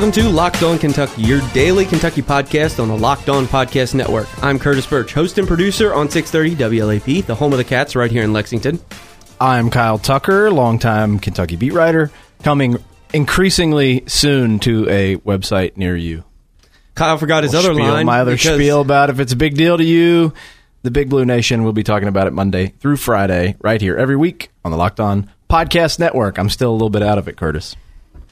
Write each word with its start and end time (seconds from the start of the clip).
Welcome 0.00 0.22
to 0.22 0.30
Locked 0.30 0.62
On 0.62 0.78
Kentucky, 0.78 1.20
your 1.20 1.42
daily 1.52 1.84
Kentucky 1.84 2.22
podcast 2.22 2.80
on 2.80 2.88
the 2.88 2.96
Locked 2.96 3.28
On 3.28 3.44
Podcast 3.44 3.94
Network. 3.94 4.26
I'm 4.42 4.58
Curtis 4.58 4.86
Burch, 4.86 5.12
host 5.12 5.36
and 5.36 5.46
producer 5.46 5.92
on 5.92 6.08
630 6.08 6.78
WLAP, 6.78 7.26
the 7.26 7.34
home 7.34 7.52
of 7.52 7.58
the 7.58 7.64
Cats 7.64 7.94
right 7.94 8.10
here 8.10 8.22
in 8.22 8.32
Lexington. 8.32 8.80
I'm 9.38 9.68
Kyle 9.68 9.98
Tucker, 9.98 10.50
longtime 10.50 11.18
Kentucky 11.18 11.56
beat 11.56 11.74
writer, 11.74 12.10
coming 12.42 12.82
increasingly 13.12 14.04
soon 14.06 14.58
to 14.60 14.88
a 14.88 15.16
website 15.16 15.76
near 15.76 15.94
you. 15.94 16.24
Kyle 16.94 17.18
forgot 17.18 17.42
his 17.42 17.54
other 17.54 17.74
spiel 17.74 17.84
line. 17.84 18.06
My 18.06 18.20
other 18.20 18.38
spiel 18.38 18.80
about 18.80 19.10
if 19.10 19.20
it's 19.20 19.34
a 19.34 19.36
big 19.36 19.54
deal 19.54 19.76
to 19.76 19.84
you, 19.84 20.32
the 20.82 20.90
Big 20.90 21.10
Blue 21.10 21.26
Nation 21.26 21.62
will 21.62 21.74
be 21.74 21.82
talking 21.82 22.08
about 22.08 22.26
it 22.26 22.32
Monday 22.32 22.68
through 22.80 22.96
Friday, 22.96 23.54
right 23.60 23.82
here 23.82 23.98
every 23.98 24.16
week 24.16 24.50
on 24.64 24.70
the 24.70 24.78
Locked 24.78 24.98
On 24.98 25.30
Podcast 25.50 25.98
Network. 25.98 26.38
I'm 26.38 26.48
still 26.48 26.70
a 26.70 26.72
little 26.72 26.88
bit 26.88 27.02
out 27.02 27.18
of 27.18 27.28
it, 27.28 27.36
Curtis. 27.36 27.76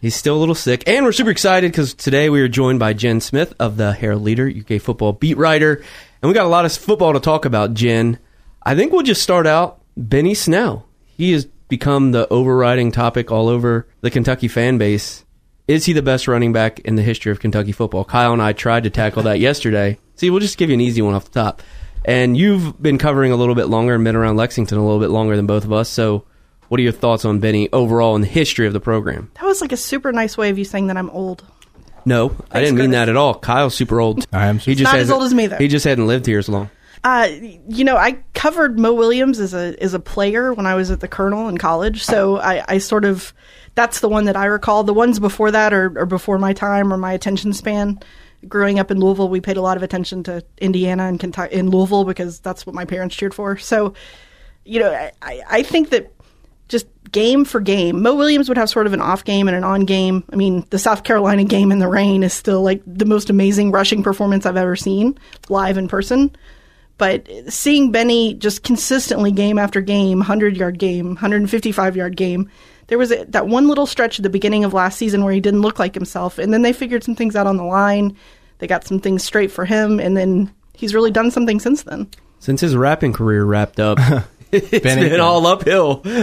He's 0.01 0.15
still 0.15 0.37
a 0.37 0.39
little 0.39 0.55
sick. 0.55 0.85
And 0.87 1.05
we're 1.05 1.13
super 1.13 1.31
excited 1.31 1.73
because 1.73 1.95
today 1.95 2.31
we 2.31 2.41
are 2.41 2.49
joined 2.49 2.79
by 2.79 2.93
Jen 2.93 3.21
Smith 3.21 3.53
of 3.59 3.77
the 3.77 3.93
Herald 3.93 4.23
Leader, 4.23 4.49
UK 4.49 4.81
football 4.81 5.13
beat 5.13 5.37
writer. 5.37 5.83
And 6.23 6.29
we 6.29 6.35
got 6.35 6.47
a 6.47 6.49
lot 6.49 6.65
of 6.65 6.73
football 6.73 7.13
to 7.15 7.21
talk 7.21 7.45
about, 7.45 7.75
Jen. 7.75 8.19
I 8.63 8.77
think 8.77 8.93
we'll 8.93 9.03
just 9.03 9.23
start 9.23 9.47
out 9.47 9.81
Benny 9.97 10.35
Snell. 10.35 10.87
He 11.05 11.33
has 11.33 11.47
become 11.69 12.13
the 12.13 12.29
overriding 12.29 12.93
topic 12.93 13.31
all 13.33 13.49
over 13.49 13.89
the 14.01 14.11
Kentucky 14.11 14.49
fan 14.49 14.79
base. 14.79 15.25
Is 15.67 15.85
he 15.85 15.93
the 15.93 16.03
best 16.03 16.29
running 16.29 16.53
back 16.53 16.79
in 16.81 16.95
the 16.95 17.03
history 17.03 17.33
of 17.33 17.41
Kentucky 17.41 17.73
football? 17.73 18.05
Kyle 18.05 18.33
and 18.33 18.41
I 18.41 18.53
tried 18.53 18.85
to 18.85 18.91
tackle 18.91 19.25
that 19.25 19.41
yesterday. 19.41 19.99
See, 20.15 20.31
we'll 20.31 20.41
just 20.41 20.59
give 20.59 20.71
you 20.71 20.75
an 20.75 20.81
easy 20.81 21.03
one 21.03 21.15
off 21.15 21.25
the 21.25 21.41
top. 21.43 21.63
And 22.05 22.37
you've 22.37 22.81
been 22.81 22.99
covering 22.99 23.33
a 23.33 23.37
little 23.37 23.55
bit 23.55 23.67
longer 23.67 23.95
and 23.95 24.05
been 24.05 24.17
around 24.17 24.37
Lexington 24.37 24.79
a 24.79 24.85
little 24.85 25.01
bit 25.01 25.11
longer 25.11 25.37
than 25.37 25.47
both 25.47 25.65
of 25.65 25.73
us. 25.73 25.89
So, 25.89 26.25
what 26.69 26.79
are 26.81 26.83
your 26.83 26.93
thoughts 26.93 27.25
on 27.25 27.39
Benny 27.41 27.69
overall 27.73 28.15
in 28.15 28.23
the 28.23 28.27
history 28.29 28.67
of 28.67 28.73
the 28.73 28.81
program? 28.81 29.31
That 29.35 29.45
was 29.45 29.61
like 29.61 29.73
a 29.73 29.77
super 29.77 30.13
nice 30.13 30.37
way 30.37 30.51
of 30.51 30.59
you 30.59 30.65
saying 30.65 30.87
that 30.89 30.97
I'm 30.97 31.11
old. 31.11 31.45
No, 32.05 32.35
I 32.51 32.61
didn't 32.61 32.77
mean 32.77 32.87
Curtis. 32.87 32.93
that 32.93 33.09
at 33.11 33.17
all. 33.17 33.35
Kyle's 33.35 33.75
super 33.75 34.01
old. 34.01 34.27
I 34.33 34.47
am 34.47 34.59
He 34.59 34.75
just 34.75 34.85
Not 34.85 34.95
as 34.95 35.01
hasn't- 35.09 35.15
old 35.15 35.25
as 35.25 35.35
me, 35.35 35.47
though. 35.47 35.57
He 35.57 35.69
just 35.69 35.85
hadn't 35.85 36.07
lived 36.07 36.27
here 36.27 36.39
as 36.39 36.49
long. 36.49 36.71
Uh, 37.05 37.29
you 37.69 37.85
know, 37.85 37.97
I 37.97 38.19
covered 38.35 38.79
Moe 38.79 38.93
Williams 38.95 39.39
as 39.39 39.55
a 39.55 39.77
as 39.81 39.95
a 39.95 40.01
player 40.01 40.53
when 40.53 40.67
I 40.67 40.75
was 40.75 40.91
at 40.91 40.99
the 41.01 41.07
Colonel 41.07 41.49
in 41.49 41.57
college, 41.57 42.03
so 42.03 42.39
I, 42.39 42.65
I 42.67 42.79
sort 42.79 43.05
of 43.05 43.33
that's 43.77 44.01
the 44.01 44.09
one 44.09 44.25
that 44.25 44.37
I 44.37 44.47
recall. 44.47 44.83
The 44.83 44.93
ones 44.93 45.21
before 45.21 45.53
that 45.53 45.73
are, 45.73 45.97
are 46.01 46.07
before 46.07 46.39
my 46.39 46.53
time 46.53 46.93
or 46.93 46.97
my 46.97 47.13
attention 47.13 47.53
span. 47.53 48.01
Growing 48.49 48.79
up 48.81 48.91
in 48.91 48.99
Louisville, 48.99 49.29
we 49.29 49.41
paid 49.41 49.57
a 49.57 49.63
lot 49.63 49.77
of 49.77 49.83
attention 49.85 50.25
to 50.25 50.45
Indiana 50.59 51.05
and 51.05 51.21
Kentucky 51.21 51.55
in 51.55 51.71
Louisville 51.71 52.05
because 52.05 52.41
that's 52.41 52.67
what 52.67 52.75
my 52.75 52.85
parents 52.85 53.15
cheered 53.15 53.35
for. 53.35 53.57
So, 53.59 53.95
you 54.65 54.81
know, 54.81 54.93
I, 54.93 55.13
I 55.23 55.43
I 55.49 55.63
think 55.63 55.91
that 55.91 56.13
just 56.17 56.18
game 57.11 57.45
for 57.45 57.61
game, 57.61 58.03
Moe 58.03 58.15
Williams 58.15 58.49
would 58.49 58.59
have 58.59 58.71
sort 58.71 58.87
of 58.87 58.93
an 58.93 59.01
off 59.01 59.25
game 59.25 59.49
and 59.49 59.57
an 59.57 59.65
on 59.65 59.85
game. 59.85 60.25
I 60.33 60.37
mean, 60.37 60.65
the 60.71 60.79
South 60.79 61.05
Carolina 61.05 61.45
game 61.45 61.73
in 61.73 61.79
the 61.79 61.89
rain 61.89 62.23
is 62.23 62.33
still 62.33 62.63
like 62.63 62.83
the 62.87 63.05
most 63.05 63.31
amazing 63.31 63.71
rushing 63.71 64.03
performance 64.03 64.47
I've 64.47 64.57
ever 64.57 64.77
seen 64.77 65.19
live 65.49 65.79
in 65.79 65.89
person. 65.89 66.35
But 66.99 67.29
seeing 67.49 67.93
Benny 67.93 68.35
just 68.35 68.65
consistently 68.65 69.31
game 69.31 69.59
after 69.59 69.81
game, 69.81 70.19
100 70.19 70.57
yard 70.57 70.79
game, 70.79 71.09
155 71.09 71.97
yard 71.97 72.17
game, 72.17 72.51
there 72.89 72.99
was 72.99 73.13
a, 73.13 73.25
that 73.27 73.47
one 73.47 73.69
little 73.69 73.87
stretch 73.87 74.19
at 74.19 74.23
the 74.25 74.31
beginning 74.31 74.65
of 74.65 74.75
last 74.75 74.99
season 74.99 75.23
where 75.23 75.33
he 75.33 75.41
didn't 75.41 75.63
look 75.63 75.79
like 75.79 75.95
himself. 75.95 76.39
And 76.39 76.53
then 76.53 76.63
they 76.63 76.73
figured 76.73 77.05
some 77.05 77.15
things 77.15 77.37
out 77.37 77.47
on 77.47 77.57
the 77.57 77.65
line. 77.65 78.17
They 78.59 78.67
got 78.67 78.85
some 78.85 78.99
things 78.99 79.23
straight 79.23 79.53
for 79.53 79.65
him. 79.65 80.01
And 80.01 80.17
then 80.17 80.53
he's 80.75 80.95
really 80.95 81.13
done 81.13 81.31
something 81.31 81.61
since 81.61 81.83
then. 81.85 82.09
Since 82.41 82.63
his 82.63 82.77
rapping 82.77 83.13
career 83.13 83.45
wrapped 83.45 83.79
up, 83.79 83.99
it's 84.53 84.83
Benny- 84.85 85.09
been 85.09 85.21
all 85.21 85.47
uphill. 85.47 86.03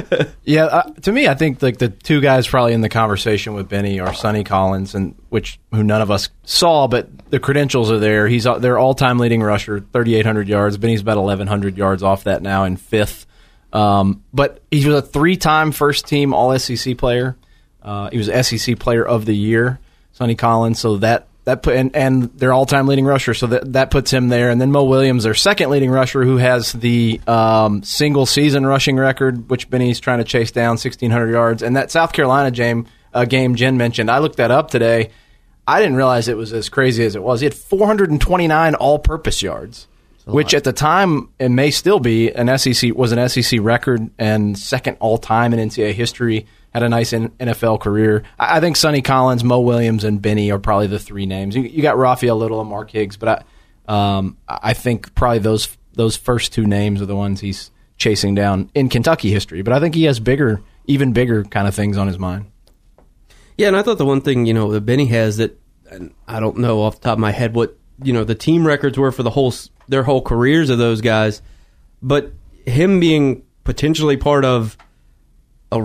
Yeah, 0.48 0.66
uh, 0.66 0.84
to 1.02 1.12
me, 1.12 1.28
I 1.28 1.34
think 1.34 1.62
like 1.64 1.80
the 1.80 1.90
two 1.90 2.22
guys 2.22 2.48
probably 2.48 2.74
in 2.74 2.82
the 2.82 2.90
conversation 2.90 3.56
with 3.56 3.68
Benny 3.68 4.00
are 4.00 4.14
Sonny 4.14 4.44
Collins, 4.44 4.94
and 4.94 5.16
which 5.30 5.60
who 5.72 5.84
none 5.84 6.02
of 6.02 6.12
us 6.12 6.30
saw, 6.44 6.88
but 6.88 7.10
the 7.32 7.40
credentials 7.40 7.92
are 7.92 7.98
there. 7.98 8.28
He's 8.28 8.46
uh, 8.46 8.60
their 8.60 8.78
all-time 8.78 9.18
leading 9.18 9.42
rusher, 9.42 9.80
3,800 9.80 10.48
yards. 10.48 10.78
Benny's 10.78 11.02
about 11.02 11.18
1,100 11.18 11.78
yards 11.78 12.04
off 12.04 12.26
that 12.26 12.44
now 12.44 12.64
in 12.66 12.78
fifth. 12.78 13.26
Um, 13.74 14.24
but 14.34 14.62
he 14.70 14.86
was 14.86 14.96
a 14.96 15.02
three-time 15.02 15.72
first-team 15.72 16.32
All-SEC 16.34 16.96
player. 16.98 17.36
Uh, 17.82 18.10
he 18.12 18.18
was 18.20 18.28
SEC 18.48 18.78
Player 18.80 19.04
of 19.06 19.26
the 19.26 19.36
Year, 19.36 19.80
Sonny 20.14 20.36
Collins. 20.36 20.80
So 20.80 20.98
that 20.98 21.28
that 21.46 21.62
put 21.62 21.76
and, 21.76 21.96
and 21.96 22.24
their 22.38 22.52
all-time 22.52 22.88
leading 22.88 23.06
rusher, 23.06 23.34
so 23.34 23.48
that 23.48 23.74
that 23.74 23.92
puts 23.92 24.12
him 24.12 24.30
there. 24.30 24.50
And 24.50 24.60
then 24.60 24.72
Moe 24.72 24.84
Williams, 24.84 25.24
their 25.24 25.36
second 25.36 25.70
leading 25.70 25.92
rusher, 25.92 26.24
who 26.24 26.38
has 26.38 26.74
the 26.74 27.22
um, 27.28 27.84
single-season 27.84 28.66
rushing 28.66 28.98
record, 28.98 29.50
which 29.50 29.70
Benny's 29.70 30.00
trying 30.00 30.18
to 30.18 30.24
chase 30.24 30.52
down, 30.52 30.72
1,600 30.72 31.32
yards. 31.32 31.64
And 31.64 31.78
that 31.78 31.92
South 31.92 32.14
Carolina 32.14 32.50
game, 32.52 32.88
uh, 33.14 33.26
game 33.26 33.56
Jen 33.56 33.78
mentioned, 33.78 34.10
I 34.10 34.20
looked 34.20 34.38
that 34.38 34.52
up 34.52 34.72
today. 34.72 35.12
I 35.68 35.80
didn't 35.80 35.96
realize 35.96 36.28
it 36.28 36.38
was 36.38 36.52
as 36.52 36.70
crazy 36.70 37.06
as 37.06 37.16
it 37.16 37.24
was. 37.24 37.42
He 37.42 37.46
had 37.46 37.54
429 37.54 38.76
all-purpose 38.76 39.42
yards, 39.42 39.88
which 40.26 40.54
at 40.56 40.64
the 40.64 40.74
time 40.74 41.30
it 41.40 41.50
may 41.50 41.70
still 41.70 42.00
be 42.00 42.32
an 42.32 42.56
SEC 42.58 42.96
was 42.96 43.12
an 43.12 43.30
SEC 43.30 43.60
record 43.62 44.10
and 44.18 44.58
second 44.58 44.98
all-time 45.00 45.54
in 45.54 45.70
NCAA 45.70 45.94
history. 45.94 46.48
Had 46.76 46.84
a 46.84 46.90
nice 46.90 47.14
NFL 47.14 47.80
career. 47.80 48.24
I, 48.38 48.60
think 48.60 48.76
Sonny 48.76 49.02
Collins, 49.02 49.46
Moe 49.46 49.62
Williams, 49.62 50.04
and 50.04 50.22
Benny 50.22 50.52
are 50.52 50.60
probably 50.60 50.88
the 50.88 51.00
three 51.00 51.26
names. 51.26 51.56
You, 51.56 51.82
got 51.82 51.98
Rafael 51.98 52.36
Little 52.36 52.60
and 52.60 52.70
Mark 52.70 52.92
Higgs, 52.92 53.16
but 53.16 53.46
I, 53.88 54.18
um, 54.18 54.36
I 54.46 54.74
think 54.74 55.16
probably 55.16 55.40
those 55.40 55.70
those 55.94 56.18
first 56.18 56.52
two 56.52 56.68
names 56.68 57.02
are 57.02 57.06
the 57.06 57.16
ones 57.16 57.40
he's 57.40 57.72
chasing 57.96 58.36
down 58.36 58.70
in 58.76 58.90
Kentucky 58.90 59.32
history. 59.32 59.62
But 59.62 59.72
I 59.72 59.80
think 59.80 59.96
he 59.96 60.04
has 60.04 60.20
bigger, 60.20 60.62
even 60.84 61.14
bigger 61.14 61.46
kind 61.46 61.66
of 61.66 61.74
things 61.74 61.98
on 61.98 62.08
his 62.08 62.20
mind. 62.20 62.52
Yeah, 63.58 63.70
and 63.70 63.78
I 63.78 63.82
thought 63.82 63.98
the 63.98 64.06
one 64.06 64.20
thing 64.20 64.46
you 64.46 64.54
know 64.54 64.74
that 64.74 64.82
Benny 64.82 65.06
has 65.06 65.38
that 65.38 65.58
I 66.28 66.42
don't 66.42 66.58
know 66.58 66.82
off 66.82 66.96
the 67.00 67.06
top 67.06 67.14
of 67.14 67.20
my 67.20 67.32
head 67.32 67.56
what 67.56 67.78
you 68.04 68.12
know 68.12 68.26
the 68.26 68.36
team 68.36 68.68
records 68.68 68.98
were 68.98 69.14
for 69.14 69.24
the 69.24 69.30
whole 69.30 69.54
their 69.88 70.04
whole 70.04 70.22
careers 70.22 70.70
of 70.70 70.78
those 70.78 71.00
guys, 71.00 71.42
but 72.02 72.34
him 72.66 73.00
being 73.00 73.44
potentially 73.64 74.18
part 74.18 74.44
of 74.44 74.76
a 75.72 75.82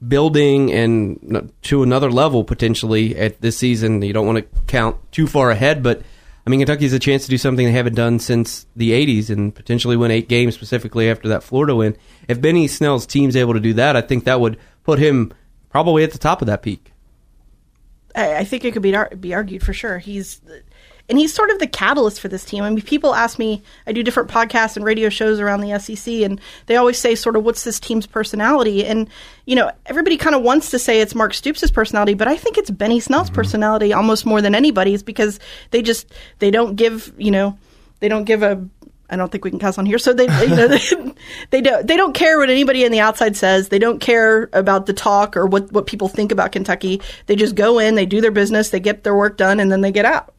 rebuilding 0.00 0.72
and 0.72 1.52
to 1.62 1.82
another 1.82 2.10
level 2.10 2.44
potentially 2.44 3.16
at 3.16 3.40
this 3.40 3.56
season. 3.56 4.02
You 4.02 4.12
don't 4.12 4.26
want 4.26 4.38
to 4.38 4.60
count 4.66 4.96
too 5.12 5.26
far 5.26 5.50
ahead, 5.50 5.82
but 5.82 6.02
I 6.46 6.50
mean 6.50 6.60
Kentucky 6.60 6.84
has 6.84 6.92
a 6.92 6.98
chance 6.98 7.24
to 7.24 7.30
do 7.30 7.38
something 7.38 7.66
they 7.66 7.72
haven't 7.72 7.94
done 7.94 8.18
since 8.18 8.66
the 8.76 8.92
'80s 8.92 9.30
and 9.30 9.54
potentially 9.54 9.96
win 9.96 10.10
eight 10.10 10.28
games 10.28 10.54
specifically 10.54 11.10
after 11.10 11.28
that 11.28 11.42
Florida 11.42 11.74
win. 11.74 11.96
If 12.28 12.40
Benny 12.40 12.68
Snell's 12.68 13.06
team's 13.06 13.36
able 13.36 13.54
to 13.54 13.60
do 13.60 13.74
that, 13.74 13.96
I 13.96 14.00
think 14.00 14.24
that 14.24 14.40
would 14.40 14.58
put 14.84 14.98
him 14.98 15.32
probably 15.70 16.04
at 16.04 16.12
the 16.12 16.18
top 16.18 16.40
of 16.40 16.46
that 16.46 16.62
peak. 16.62 16.92
I, 18.14 18.44
think 18.44 18.64
it 18.64 18.72
could 18.72 18.80
be 18.80 18.96
be 19.20 19.34
argued 19.34 19.62
for 19.62 19.74
sure. 19.74 19.98
He's 19.98 20.40
and 21.08 21.18
he's 21.18 21.32
sort 21.32 21.50
of 21.50 21.58
the 21.58 21.66
catalyst 21.66 22.20
for 22.20 22.28
this 22.28 22.44
team. 22.44 22.64
I 22.64 22.70
mean, 22.70 22.82
people 22.82 23.14
ask 23.14 23.38
me. 23.38 23.62
I 23.86 23.92
do 23.92 24.02
different 24.02 24.30
podcasts 24.30 24.76
and 24.76 24.84
radio 24.84 25.08
shows 25.08 25.40
around 25.40 25.60
the 25.60 25.78
SEC, 25.78 26.12
and 26.22 26.40
they 26.66 26.76
always 26.76 26.98
say, 26.98 27.14
sort 27.14 27.36
of, 27.36 27.44
what's 27.44 27.64
this 27.64 27.78
team's 27.78 28.06
personality? 28.06 28.84
And 28.84 29.08
you 29.44 29.54
know, 29.54 29.70
everybody 29.86 30.16
kind 30.16 30.34
of 30.34 30.42
wants 30.42 30.70
to 30.70 30.78
say 30.78 31.00
it's 31.00 31.14
Mark 31.14 31.34
Stoops' 31.34 31.70
personality, 31.70 32.14
but 32.14 32.28
I 32.28 32.36
think 32.36 32.58
it's 32.58 32.70
Benny 32.70 33.00
Snell's 33.00 33.28
mm-hmm. 33.28 33.36
personality 33.36 33.92
almost 33.92 34.26
more 34.26 34.42
than 34.42 34.54
anybody's 34.54 35.02
because 35.02 35.38
they 35.70 35.82
just 35.82 36.12
they 36.40 36.50
don't 36.50 36.76
give 36.76 37.12
you 37.16 37.30
know 37.30 37.58
they 38.00 38.08
don't 38.08 38.24
give 38.24 38.42
a 38.42 38.66
I 39.08 39.16
don't 39.16 39.30
think 39.30 39.44
we 39.44 39.50
can 39.50 39.58
cuss 39.58 39.78
on 39.78 39.86
here. 39.86 39.98
So 39.98 40.12
they, 40.12 40.24
you 40.24 40.48
know, 40.48 40.68
they, 40.68 40.80
they 41.50 41.60
don't 41.60 41.86
they 41.86 41.96
don't 41.96 42.12
care 42.12 42.38
what 42.38 42.50
anybody 42.50 42.84
on 42.84 42.92
the 42.92 43.00
outside 43.00 43.36
says. 43.36 43.68
They 43.68 43.78
don't 43.78 44.00
care 44.00 44.48
about 44.52 44.86
the 44.86 44.92
talk 44.92 45.36
or 45.36 45.46
what 45.46 45.70
what 45.72 45.86
people 45.86 46.08
think 46.08 46.32
about 46.32 46.52
Kentucky. 46.52 47.00
They 47.26 47.36
just 47.36 47.54
go 47.54 47.78
in, 47.78 47.94
they 47.94 48.06
do 48.06 48.20
their 48.20 48.30
business, 48.30 48.70
they 48.70 48.80
get 48.80 49.04
their 49.04 49.16
work 49.16 49.36
done, 49.36 49.60
and 49.60 49.70
then 49.70 49.80
they 49.80 49.92
get 49.92 50.04
out. 50.04 50.34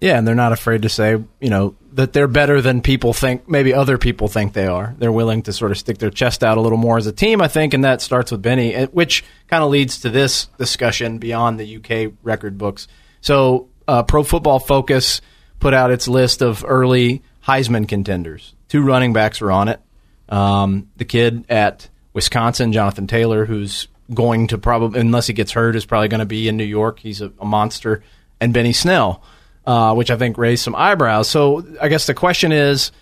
Yeah, 0.00 0.18
and 0.18 0.28
they're 0.28 0.34
not 0.34 0.52
afraid 0.52 0.82
to 0.82 0.88
say, 0.88 1.12
you 1.40 1.50
know, 1.50 1.74
that 1.92 2.12
they're 2.12 2.28
better 2.28 2.60
than 2.60 2.82
people 2.82 3.14
think, 3.14 3.48
maybe 3.48 3.72
other 3.72 3.96
people 3.96 4.28
think 4.28 4.52
they 4.52 4.66
are. 4.66 4.94
They're 4.98 5.12
willing 5.12 5.42
to 5.44 5.52
sort 5.52 5.70
of 5.70 5.78
stick 5.78 5.96
their 5.98 6.10
chest 6.10 6.44
out 6.44 6.58
a 6.58 6.60
little 6.60 6.76
more 6.76 6.98
as 6.98 7.06
a 7.06 7.12
team, 7.12 7.40
I 7.40 7.48
think, 7.48 7.72
and 7.72 7.84
that 7.84 8.02
starts 8.02 8.30
with 8.30 8.42
Benny, 8.42 8.84
which 8.86 9.24
kind 9.48 9.64
of 9.64 9.70
leads 9.70 10.00
to 10.00 10.10
this 10.10 10.46
discussion 10.58 11.18
beyond 11.18 11.58
the 11.58 11.76
UK 11.76 12.12
record 12.22 12.58
books. 12.58 12.88
So, 13.22 13.68
uh, 13.88 14.02
Pro 14.02 14.22
Football 14.22 14.58
Focus 14.58 15.22
put 15.58 15.72
out 15.72 15.90
its 15.90 16.06
list 16.06 16.42
of 16.42 16.64
early 16.66 17.22
Heisman 17.46 17.88
contenders. 17.88 18.54
Two 18.68 18.82
running 18.82 19.14
backs 19.14 19.40
are 19.40 19.50
on 19.50 19.68
it. 19.68 19.80
Um, 20.28 20.90
the 20.96 21.04
kid 21.04 21.46
at 21.48 21.88
Wisconsin, 22.12 22.72
Jonathan 22.72 23.06
Taylor, 23.06 23.46
who's 23.46 23.88
going 24.12 24.48
to 24.48 24.58
probably, 24.58 25.00
unless 25.00 25.26
he 25.26 25.32
gets 25.32 25.52
hurt, 25.52 25.76
is 25.76 25.86
probably 25.86 26.08
going 26.08 26.20
to 26.20 26.26
be 26.26 26.48
in 26.48 26.56
New 26.56 26.64
York. 26.64 26.98
He's 26.98 27.20
a, 27.20 27.32
a 27.40 27.44
monster. 27.44 28.02
And 28.40 28.52
Benny 28.52 28.72
Snell, 28.72 29.22
uh, 29.66 29.94
which 29.94 30.10
I 30.10 30.16
think 30.16 30.38
raised 30.38 30.62
some 30.62 30.74
eyebrows. 30.74 31.28
So 31.28 31.66
I 31.80 31.88
guess 31.88 32.06
the 32.06 32.14
question 32.14 32.52
is 32.52 32.92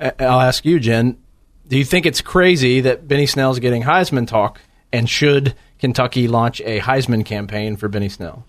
I- 0.00 0.12
I'll 0.18 0.40
ask 0.40 0.64
you, 0.64 0.80
Jen, 0.80 1.16
do 1.68 1.78
you 1.78 1.84
think 1.84 2.06
it's 2.06 2.20
crazy 2.20 2.80
that 2.82 3.06
Benny 3.08 3.26
Snell's 3.26 3.58
getting 3.58 3.82
Heisman 3.82 4.26
talk? 4.26 4.60
And 4.92 5.10
should 5.10 5.54
Kentucky 5.80 6.28
launch 6.28 6.60
a 6.60 6.78
Heisman 6.80 7.24
campaign 7.24 7.76
for 7.76 7.88
Benny 7.88 8.08
Snell? 8.08 8.44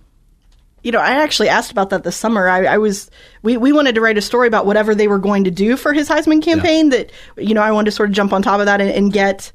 You 0.83 0.91
know, 0.91 0.99
I 0.99 1.23
actually 1.23 1.49
asked 1.49 1.71
about 1.71 1.89
that 1.89 2.03
this 2.03 2.15
summer. 2.15 2.47
I, 2.47 2.65
I 2.65 2.77
was 2.77 3.09
we, 3.41 3.57
we 3.57 3.73
wanted 3.73 3.95
to 3.95 4.01
write 4.01 4.19
a 4.19 4.21
story 4.21 4.47
about 4.47 4.67
whatever 4.67 4.93
they 4.93 5.07
were 5.07 5.17
going 5.17 5.45
to 5.45 5.51
do 5.51 5.75
for 5.75 5.91
his 5.93 6.07
Heisman 6.07 6.43
campaign. 6.43 6.89
That 6.89 7.11
you 7.37 7.55
know, 7.55 7.63
I 7.63 7.71
wanted 7.71 7.85
to 7.85 7.91
sort 7.95 8.09
of 8.09 8.15
jump 8.15 8.31
on 8.33 8.43
top 8.43 8.59
of 8.59 8.67
that 8.67 8.79
and, 8.79 8.91
and 8.91 9.11
get 9.11 9.51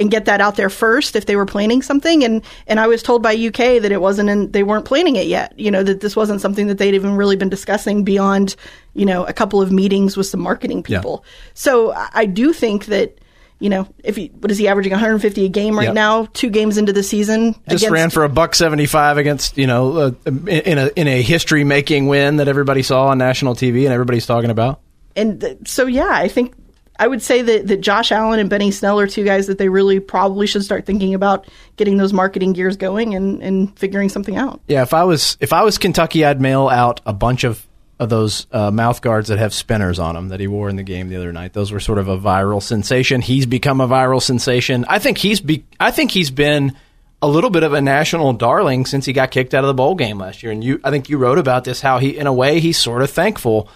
and 0.00 0.10
get 0.10 0.24
that 0.24 0.40
out 0.40 0.56
there 0.56 0.70
first 0.70 1.14
if 1.14 1.26
they 1.26 1.36
were 1.36 1.46
planning 1.46 1.82
something. 1.82 2.24
And 2.24 2.42
and 2.66 2.80
I 2.80 2.88
was 2.88 3.02
told 3.02 3.22
by 3.22 3.34
UK 3.34 3.82
that 3.82 3.92
it 3.92 4.00
wasn't 4.00 4.30
and 4.30 4.52
they 4.52 4.62
weren't 4.62 4.86
planning 4.86 5.16
it 5.16 5.26
yet. 5.26 5.56
You 5.58 5.70
know 5.70 5.82
that 5.82 6.00
this 6.00 6.16
wasn't 6.16 6.40
something 6.40 6.66
that 6.68 6.78
they'd 6.78 6.94
even 6.94 7.14
really 7.14 7.36
been 7.36 7.50
discussing 7.50 8.02
beyond 8.02 8.56
you 8.94 9.06
know 9.06 9.24
a 9.24 9.32
couple 9.32 9.62
of 9.62 9.70
meetings 9.70 10.16
with 10.16 10.26
some 10.26 10.40
marketing 10.40 10.82
people. 10.82 11.22
Yeah. 11.24 11.30
So 11.54 11.92
I 11.92 12.24
do 12.24 12.52
think 12.52 12.86
that 12.86 13.18
you 13.60 13.68
know, 13.68 13.86
if 14.02 14.16
he 14.16 14.28
what 14.38 14.50
is 14.50 14.56
he 14.56 14.68
averaging 14.68 14.92
150 14.92 15.44
a 15.44 15.48
game 15.48 15.76
right 15.76 15.84
yep. 15.84 15.94
now? 15.94 16.24
Two 16.32 16.48
games 16.48 16.78
into 16.78 16.94
the 16.94 17.02
season, 17.02 17.52
just 17.68 17.84
against, 17.84 17.90
ran 17.90 18.10
for 18.10 18.24
a 18.24 18.28
buck 18.30 18.54
75 18.54 19.18
against 19.18 19.58
you 19.58 19.66
know 19.66 19.96
uh, 19.98 20.12
in 20.26 20.78
a 20.78 20.90
in 20.96 21.06
a 21.06 21.20
history 21.20 21.62
making 21.62 22.08
win 22.08 22.36
that 22.36 22.48
everybody 22.48 22.82
saw 22.82 23.08
on 23.08 23.18
national 23.18 23.54
TV 23.54 23.84
and 23.84 23.92
everybody's 23.92 24.24
talking 24.24 24.50
about. 24.50 24.80
And 25.14 25.42
th- 25.42 25.68
so 25.68 25.86
yeah, 25.86 26.08
I 26.08 26.28
think 26.28 26.54
I 27.00 27.08
would 27.08 27.22
say 27.22 27.40
that, 27.40 27.66
that 27.68 27.80
Josh 27.80 28.12
Allen 28.12 28.38
and 28.38 28.50
Benny 28.50 28.70
Snell 28.70 29.00
are 29.00 29.06
two 29.06 29.24
guys 29.24 29.46
that 29.46 29.56
they 29.56 29.70
really 29.70 30.00
probably 30.00 30.46
should 30.46 30.62
start 30.62 30.84
thinking 30.84 31.14
about 31.14 31.46
getting 31.76 31.96
those 31.96 32.12
marketing 32.12 32.52
gears 32.52 32.76
going 32.76 33.14
and, 33.14 33.42
and 33.42 33.76
figuring 33.78 34.10
something 34.10 34.36
out. 34.36 34.60
Yeah, 34.68 34.82
if 34.82 34.92
I 34.92 35.04
was 35.04 35.38
if 35.40 35.54
I 35.54 35.62
was 35.62 35.78
Kentucky, 35.78 36.26
I'd 36.26 36.42
mail 36.42 36.68
out 36.68 37.00
a 37.06 37.14
bunch 37.14 37.44
of 37.44 37.66
of 37.98 38.10
those 38.10 38.46
uh, 38.52 38.70
mouth 38.70 39.00
guards 39.00 39.28
that 39.28 39.38
have 39.38 39.54
spinners 39.54 39.98
on 39.98 40.14
them 40.14 40.28
that 40.28 40.40
he 40.40 40.46
wore 40.46 40.68
in 40.68 40.76
the 40.76 40.82
game 40.82 41.08
the 41.08 41.16
other 41.16 41.32
night. 41.32 41.54
Those 41.54 41.72
were 41.72 41.80
sort 41.80 41.98
of 41.98 42.08
a 42.08 42.18
viral 42.18 42.62
sensation. 42.62 43.22
He's 43.22 43.46
become 43.46 43.80
a 43.80 43.88
viral 43.88 44.20
sensation. 44.20 44.84
I 44.86 44.98
think 44.98 45.16
he's 45.16 45.40
be- 45.40 45.64
I 45.80 45.90
think 45.90 46.10
he's 46.10 46.30
been 46.30 46.76
a 47.22 47.28
little 47.28 47.50
bit 47.50 47.62
of 47.62 47.72
a 47.72 47.80
national 47.80 48.34
darling 48.34 48.84
since 48.84 49.06
he 49.06 49.14
got 49.14 49.30
kicked 49.30 49.54
out 49.54 49.64
of 49.64 49.68
the 49.68 49.74
bowl 49.74 49.94
game 49.94 50.18
last 50.18 50.42
year. 50.42 50.52
And 50.52 50.62
you, 50.62 50.80
I 50.84 50.90
think 50.90 51.08
you 51.08 51.16
wrote 51.16 51.38
about 51.38 51.64
this 51.64 51.80
how 51.80 51.98
he, 51.98 52.16
in 52.16 52.26
a 52.26 52.32
way, 52.32 52.60
he's 52.60 52.78
sort 52.78 53.02
of 53.02 53.10
thankful 53.10 53.68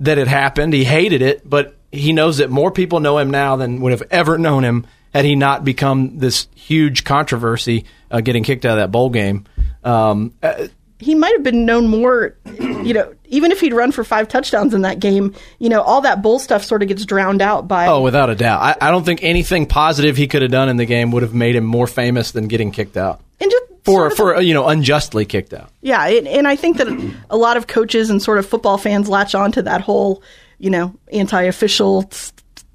that 0.00 0.18
it 0.18 0.28
happened. 0.28 0.72
He 0.74 0.84
hated 0.84 1.22
it, 1.22 1.48
but 1.48 1.77
he 1.92 2.12
knows 2.12 2.38
that 2.38 2.50
more 2.50 2.70
people 2.70 3.00
know 3.00 3.18
him 3.18 3.30
now 3.30 3.56
than 3.56 3.80
would 3.80 3.92
have 3.92 4.02
ever 4.10 4.38
known 4.38 4.64
him 4.64 4.86
had 5.14 5.24
he 5.24 5.34
not 5.34 5.64
become 5.64 6.18
this 6.18 6.48
huge 6.54 7.04
controversy 7.04 7.84
uh, 8.10 8.20
getting 8.20 8.44
kicked 8.44 8.64
out 8.64 8.72
of 8.72 8.78
that 8.78 8.92
bowl 8.92 9.10
game. 9.10 9.46
Um, 9.82 10.34
uh, 10.42 10.68
he 10.98 11.14
might 11.14 11.32
have 11.32 11.42
been 11.42 11.64
known 11.64 11.88
more, 11.88 12.36
you 12.58 12.92
know, 12.92 13.14
even 13.26 13.52
if 13.52 13.60
he'd 13.60 13.72
run 13.72 13.92
for 13.92 14.02
five 14.02 14.28
touchdowns 14.28 14.74
in 14.74 14.82
that 14.82 14.98
game, 14.98 15.34
you 15.58 15.68
know, 15.68 15.80
all 15.80 16.00
that 16.00 16.22
bull 16.22 16.38
stuff 16.38 16.64
sort 16.64 16.82
of 16.82 16.88
gets 16.88 17.04
drowned 17.04 17.40
out 17.40 17.68
by. 17.68 17.86
Oh, 17.86 18.02
without 18.02 18.30
a 18.30 18.34
doubt. 18.34 18.60
I, 18.60 18.88
I 18.88 18.90
don't 18.90 19.04
think 19.04 19.22
anything 19.22 19.66
positive 19.66 20.16
he 20.16 20.26
could 20.26 20.42
have 20.42 20.50
done 20.50 20.68
in 20.68 20.76
the 20.76 20.86
game 20.86 21.12
would 21.12 21.22
have 21.22 21.34
made 21.34 21.54
him 21.54 21.64
more 21.64 21.86
famous 21.86 22.32
than 22.32 22.48
getting 22.48 22.72
kicked 22.72 22.96
out. 22.96 23.20
And 23.40 23.50
just 23.50 23.64
for 23.84 24.10
for 24.10 24.40
you 24.40 24.54
know 24.54 24.66
unjustly 24.66 25.24
kicked 25.24 25.54
out. 25.54 25.70
Yeah, 25.80 26.04
and 26.06 26.46
I 26.46 26.56
think 26.56 26.78
that 26.78 27.14
a 27.30 27.36
lot 27.36 27.56
of 27.56 27.66
coaches 27.66 28.10
and 28.10 28.22
sort 28.22 28.38
of 28.38 28.46
football 28.46 28.76
fans 28.76 29.08
latch 29.08 29.34
on 29.34 29.52
to 29.52 29.62
that 29.62 29.80
whole, 29.80 30.22
you 30.58 30.70
know, 30.70 30.94
anti-official 31.12 32.10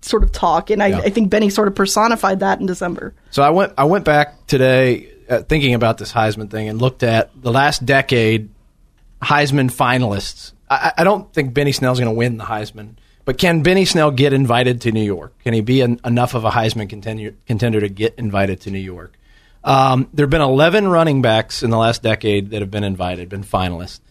sort 0.01 0.23
of 0.23 0.31
talk, 0.31 0.69
and 0.69 0.81
I, 0.81 0.87
yeah. 0.87 0.97
I 0.99 1.09
think 1.09 1.29
Benny 1.29 1.49
sort 1.49 1.67
of 1.67 1.75
personified 1.75 2.39
that 2.41 2.59
in 2.59 2.65
December. 2.65 3.13
So 3.31 3.43
I 3.43 3.49
went 3.49 3.73
I 3.77 3.85
went 3.85 4.05
back 4.05 4.47
today 4.47 5.11
uh, 5.29 5.41
thinking 5.41 5.73
about 5.73 5.97
this 5.97 6.11
Heisman 6.11 6.49
thing 6.49 6.69
and 6.69 6.81
looked 6.81 7.03
at 7.03 7.29
the 7.41 7.51
last 7.51 7.85
decade 7.85 8.49
Heisman 9.21 9.71
finalists. 9.71 10.53
I, 10.69 10.93
I 10.97 11.03
don't 11.03 11.31
think 11.33 11.53
Benny 11.53 11.71
Snell's 11.71 11.99
going 11.99 12.11
to 12.11 12.17
win 12.17 12.37
the 12.37 12.43
Heisman, 12.43 12.95
but 13.25 13.37
can 13.37 13.63
Benny 13.63 13.85
Snell 13.85 14.11
get 14.11 14.33
invited 14.33 14.81
to 14.81 14.91
New 14.91 15.03
York? 15.03 15.37
Can 15.43 15.53
he 15.53 15.61
be 15.61 15.81
an, 15.81 15.99
enough 16.03 16.33
of 16.33 16.45
a 16.45 16.51
Heisman 16.51 16.89
contender, 16.89 17.33
contender 17.47 17.79
to 17.79 17.89
get 17.89 18.15
invited 18.17 18.61
to 18.61 18.71
New 18.71 18.79
York? 18.79 19.17
Um, 19.63 20.09
there 20.13 20.25
have 20.25 20.29
been 20.29 20.41
11 20.41 20.89
running 20.89 21.21
backs 21.21 21.63
in 21.63 21.69
the 21.69 21.77
last 21.77 22.03
decade 22.03 22.49
that 22.49 22.61
have 22.61 22.71
been 22.71 22.83
invited, 22.83 23.29
been 23.29 23.45
finalists. 23.45 24.01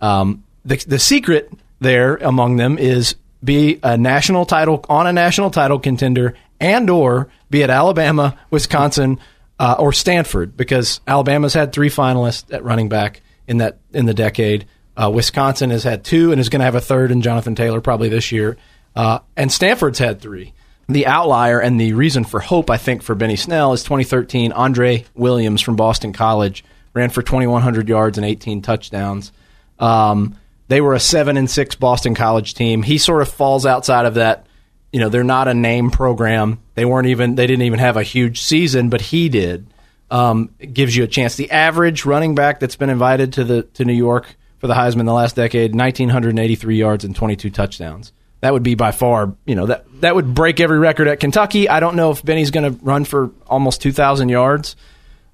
Um, 0.00 0.44
the, 0.64 0.76
the 0.86 0.98
secret 0.98 1.52
there 1.80 2.16
among 2.16 2.56
them 2.56 2.78
is 2.78 3.16
be 3.42 3.78
a 3.82 3.96
national 3.96 4.46
title 4.46 4.84
on 4.88 5.06
a 5.06 5.12
national 5.12 5.50
title 5.50 5.78
contender 5.78 6.34
and 6.60 6.88
or 6.88 7.28
be 7.50 7.62
at 7.62 7.70
Alabama, 7.70 8.38
Wisconsin, 8.50 9.18
uh, 9.58 9.76
or 9.78 9.92
Stanford 9.92 10.56
because 10.56 11.00
Alabama's 11.06 11.54
had 11.54 11.72
three 11.72 11.90
finalists 11.90 12.52
at 12.52 12.64
running 12.64 12.88
back 12.88 13.20
in 13.46 13.58
that 13.58 13.78
in 13.92 14.06
the 14.06 14.14
decade. 14.14 14.66
Uh, 14.96 15.10
Wisconsin 15.12 15.70
has 15.70 15.84
had 15.84 16.04
two 16.04 16.32
and 16.32 16.40
is 16.40 16.48
going 16.48 16.60
to 16.60 16.64
have 16.64 16.74
a 16.74 16.80
third 16.80 17.10
in 17.10 17.22
Jonathan 17.22 17.54
Taylor 17.54 17.80
probably 17.80 18.08
this 18.08 18.32
year. 18.32 18.56
Uh, 18.94 19.20
and 19.36 19.50
Stanford's 19.50 19.98
had 19.98 20.20
three. 20.20 20.52
The 20.88 21.06
outlier 21.06 21.60
and 21.60 21.80
the 21.80 21.94
reason 21.94 22.24
for 22.24 22.40
hope, 22.40 22.68
I 22.68 22.76
think, 22.76 23.02
for 23.02 23.14
Benny 23.14 23.36
Snell 23.36 23.72
is 23.72 23.82
2013. 23.84 24.52
Andre 24.52 25.04
Williams 25.14 25.62
from 25.62 25.76
Boston 25.76 26.12
College 26.12 26.64
ran 26.92 27.08
for 27.08 27.22
2,100 27.22 27.88
yards 27.88 28.18
and 28.18 28.26
18 28.26 28.62
touchdowns. 28.62 29.32
Um, 29.78 30.36
they 30.72 30.80
were 30.80 30.94
a 30.94 31.00
seven 31.00 31.36
and 31.36 31.50
six 31.50 31.74
Boston 31.74 32.14
College 32.14 32.54
team. 32.54 32.82
He 32.82 32.96
sort 32.96 33.20
of 33.20 33.28
falls 33.28 33.66
outside 33.66 34.06
of 34.06 34.14
that 34.14 34.46
you 34.92 35.00
know 35.00 35.08
they're 35.08 35.24
not 35.24 35.48
a 35.48 35.54
name 35.54 35.90
program. 35.90 36.60
They 36.74 36.84
weren't 36.84 37.08
even 37.08 37.34
they 37.34 37.46
didn't 37.46 37.62
even 37.62 37.78
have 37.78 37.96
a 37.96 38.02
huge 38.02 38.40
season, 38.42 38.88
but 38.88 39.00
he 39.00 39.28
did. 39.28 39.66
Um, 40.10 40.50
gives 40.72 40.94
you 40.94 41.04
a 41.04 41.06
chance. 41.06 41.36
The 41.36 41.50
average 41.50 42.04
running 42.04 42.34
back 42.34 42.60
that's 42.60 42.76
been 42.76 42.90
invited 42.90 43.32
to 43.34 43.44
the 43.44 43.62
to 43.74 43.84
New 43.84 43.94
York 43.94 44.36
for 44.58 44.66
the 44.66 44.74
Heisman 44.74 45.06
the 45.06 45.12
last 45.12 45.36
decade, 45.36 45.74
1983 45.74 46.76
yards 46.76 47.04
and 47.04 47.16
22 47.16 47.50
touchdowns. 47.50 48.12
That 48.40 48.52
would 48.52 48.62
be 48.62 48.74
by 48.74 48.92
far, 48.92 49.34
you 49.46 49.54
know, 49.54 49.66
that 49.66 49.86
that 50.02 50.14
would 50.14 50.34
break 50.34 50.60
every 50.60 50.78
record 50.78 51.08
at 51.08 51.20
Kentucky. 51.20 51.68
I 51.68 51.80
don't 51.80 51.96
know 51.96 52.10
if 52.10 52.22
Benny's 52.24 52.50
going 52.50 52.74
to 52.74 52.84
run 52.84 53.04
for 53.04 53.30
almost 53.46 53.80
2,000 53.82 54.28
yards, 54.28 54.76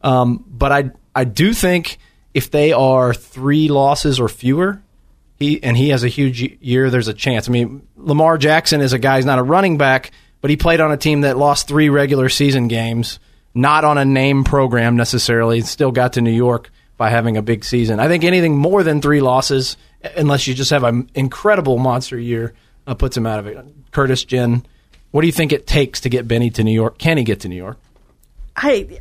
um, 0.02 0.44
but 0.48 0.70
I 0.70 0.90
I 1.14 1.24
do 1.24 1.52
think 1.52 1.98
if 2.32 2.50
they 2.50 2.72
are 2.72 3.12
three 3.12 3.68
losses 3.68 4.20
or 4.20 4.28
fewer, 4.28 4.82
he 5.38 5.62
and 5.62 5.76
he 5.76 5.90
has 5.90 6.04
a 6.04 6.08
huge 6.08 6.42
year. 6.60 6.90
There's 6.90 7.08
a 7.08 7.14
chance. 7.14 7.48
I 7.48 7.52
mean, 7.52 7.86
Lamar 7.96 8.38
Jackson 8.38 8.80
is 8.80 8.92
a 8.92 8.98
guy. 8.98 9.16
He's 9.16 9.24
not 9.24 9.38
a 9.38 9.42
running 9.42 9.78
back, 9.78 10.10
but 10.40 10.50
he 10.50 10.56
played 10.56 10.80
on 10.80 10.92
a 10.92 10.96
team 10.96 11.22
that 11.22 11.36
lost 11.36 11.68
three 11.68 11.88
regular 11.88 12.28
season 12.28 12.68
games, 12.68 13.18
not 13.54 13.84
on 13.84 13.98
a 13.98 14.04
name 14.04 14.44
program 14.44 14.96
necessarily. 14.96 15.60
Still 15.60 15.92
got 15.92 16.14
to 16.14 16.20
New 16.20 16.32
York 16.32 16.70
by 16.96 17.10
having 17.10 17.36
a 17.36 17.42
big 17.42 17.64
season. 17.64 18.00
I 18.00 18.08
think 18.08 18.24
anything 18.24 18.56
more 18.56 18.82
than 18.82 19.00
three 19.00 19.20
losses, 19.20 19.76
unless 20.16 20.46
you 20.46 20.54
just 20.54 20.70
have 20.70 20.82
an 20.82 21.08
incredible 21.14 21.78
monster 21.78 22.18
year, 22.18 22.54
uh, 22.86 22.94
puts 22.94 23.16
him 23.16 23.26
out 23.26 23.38
of 23.38 23.46
it. 23.46 23.56
Curtis 23.92 24.24
Jen, 24.24 24.66
what 25.12 25.20
do 25.20 25.28
you 25.28 25.32
think 25.32 25.52
it 25.52 25.66
takes 25.66 26.00
to 26.00 26.08
get 26.08 26.26
Benny 26.26 26.50
to 26.50 26.64
New 26.64 26.72
York? 26.72 26.98
Can 26.98 27.16
he 27.16 27.24
get 27.24 27.40
to 27.40 27.48
New 27.48 27.56
York? 27.56 27.78
I 28.56 28.98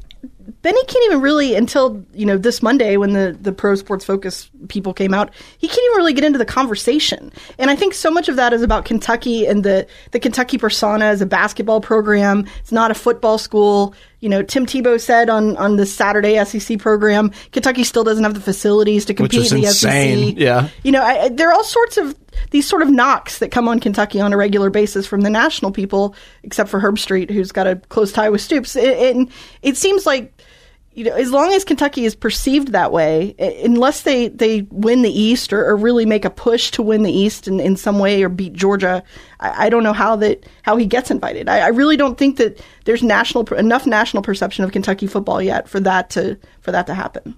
Benny 0.62 0.84
can't 0.86 1.06
even 1.06 1.22
really 1.22 1.56
until 1.56 2.04
you 2.14 2.25
know 2.25 2.38
this 2.38 2.62
Monday 2.62 2.98
when 2.98 3.14
the 3.14 3.38
the 3.40 3.52
pro 3.52 3.75
sports 3.75 4.04
focus 4.04 4.50
people 4.69 4.94
came 4.94 5.14
out. 5.14 5.34
He 5.58 5.68
can't 5.68 5.80
even 5.80 5.98
really 5.98 6.14
get 6.14 6.24
into 6.24 6.40
the 6.40 6.46
conversation, 6.46 7.31
and 7.60 7.69
I 7.69 7.75
think 7.75 7.94
so 7.94 8.10
much 8.10 8.28
of 8.28 8.36
that 8.38 8.54
is 8.54 8.62
about 8.62 8.86
Kentucky 8.86 9.46
and 9.46 9.64
the 9.64 9.88
the 10.12 10.19
Kentucky 10.19 10.58
persona 10.58 11.06
as 11.06 11.22
a 11.22 11.25
basketball 11.25 11.81
program. 11.81 12.46
It's 12.59 12.71
not 12.71 12.92
a 12.92 12.95
football 12.95 13.38
school. 13.38 13.94
You 14.19 14.30
know, 14.30 14.42
Tim 14.42 14.66
Tebow 14.66 15.00
said 15.00 15.30
on 15.30 15.56
on 15.57 15.76
the 15.76 15.86
Saturday 15.86 16.44
SEC 16.44 16.80
program, 16.80 17.31
Kentucky 17.52 17.83
still 17.83 18.04
doesn't 18.04 18.24
have 18.24 18.33
the 18.33 18.40
facilities 18.40 19.06
to 19.06 19.14
compete 19.14 19.52
in 19.52 19.62
the 19.62 19.68
insane. 19.68 20.30
SEC. 20.30 20.40
Yeah, 20.40 20.69
you 20.83 20.92
know, 20.92 21.04
I, 21.04 21.30
there 21.30 21.50
are 21.50 21.54
all 21.54 21.64
sorts 21.64 21.97
of 21.97 22.16
these 22.52 22.68
sort 22.68 22.81
of 22.81 22.90
knocks 22.90 23.40
that 23.40 23.52
come 23.52 23.68
on 23.68 23.80
Kentucky 23.80 24.19
on 24.19 24.33
a 24.33 24.38
regular 24.38 24.69
basis 24.69 25.06
from 25.06 25.21
the 25.21 25.30
national 25.30 25.71
people, 25.71 26.16
except 26.44 26.69
for 26.69 26.80
Herbstreit, 26.80 27.30
who's 27.30 27.52
got 27.52 27.68
a 27.68 27.76
close 27.76 28.12
tie 28.12 28.30
with 28.30 28.42
Stoops. 28.42 28.76
And 28.76 29.28
it, 29.28 29.33
it 29.62 29.78
seems 29.78 30.06
like 30.06 30.33
you 30.97 31.04
know, 31.04 31.13
as 31.13 31.30
long 31.30 31.54
as 31.54 31.63
Kentucky 31.63 32.06
is 32.06 32.16
perceived 32.16 32.69
that 32.71 32.92
way, 32.92 33.35
eh, 33.37 33.61
unless 33.63 34.01
they, 34.01 34.30
they 34.30 34.61
win 34.71 35.04
the 35.04 35.11
East 35.11 35.54
or, 35.54 35.63
or 35.63 35.77
really 35.77 36.07
make 36.07 36.25
a 36.25 36.30
push 36.31 36.71
to 36.71 36.81
win 36.81 37.04
the 37.04 37.11
East 37.11 37.47
in, 37.47 37.59
in 37.59 37.77
some 37.77 37.99
way 37.99 38.23
or 38.23 38.30
beat 38.30 38.54
Georgia, 38.54 39.04
I, 39.39 39.68
I 39.68 39.69
don't 39.69 39.83
know 39.83 39.94
how 39.94 40.16
that 40.16 40.44
how 40.63 40.75
he 40.75 40.87
gets 40.87 41.11
invited. 41.11 41.49
I, 41.49 41.59
I, 41.59 41.68
really 41.68 41.97
don't 41.97 42.18
think 42.18 42.37
that 42.37 42.59
there's 42.85 43.04
national 43.04 43.45
enough 43.54 43.85
national 43.85 44.23
perception 44.23 44.63
of 44.63 44.71
Kentucky 44.71 45.06
football 45.06 45.39
yet 45.39 45.69
for 45.69 45.80
that 45.81 46.09
to 46.11 46.35
for 46.61 46.71
that 46.71 46.87
to 46.87 46.95
happen. 46.95 47.37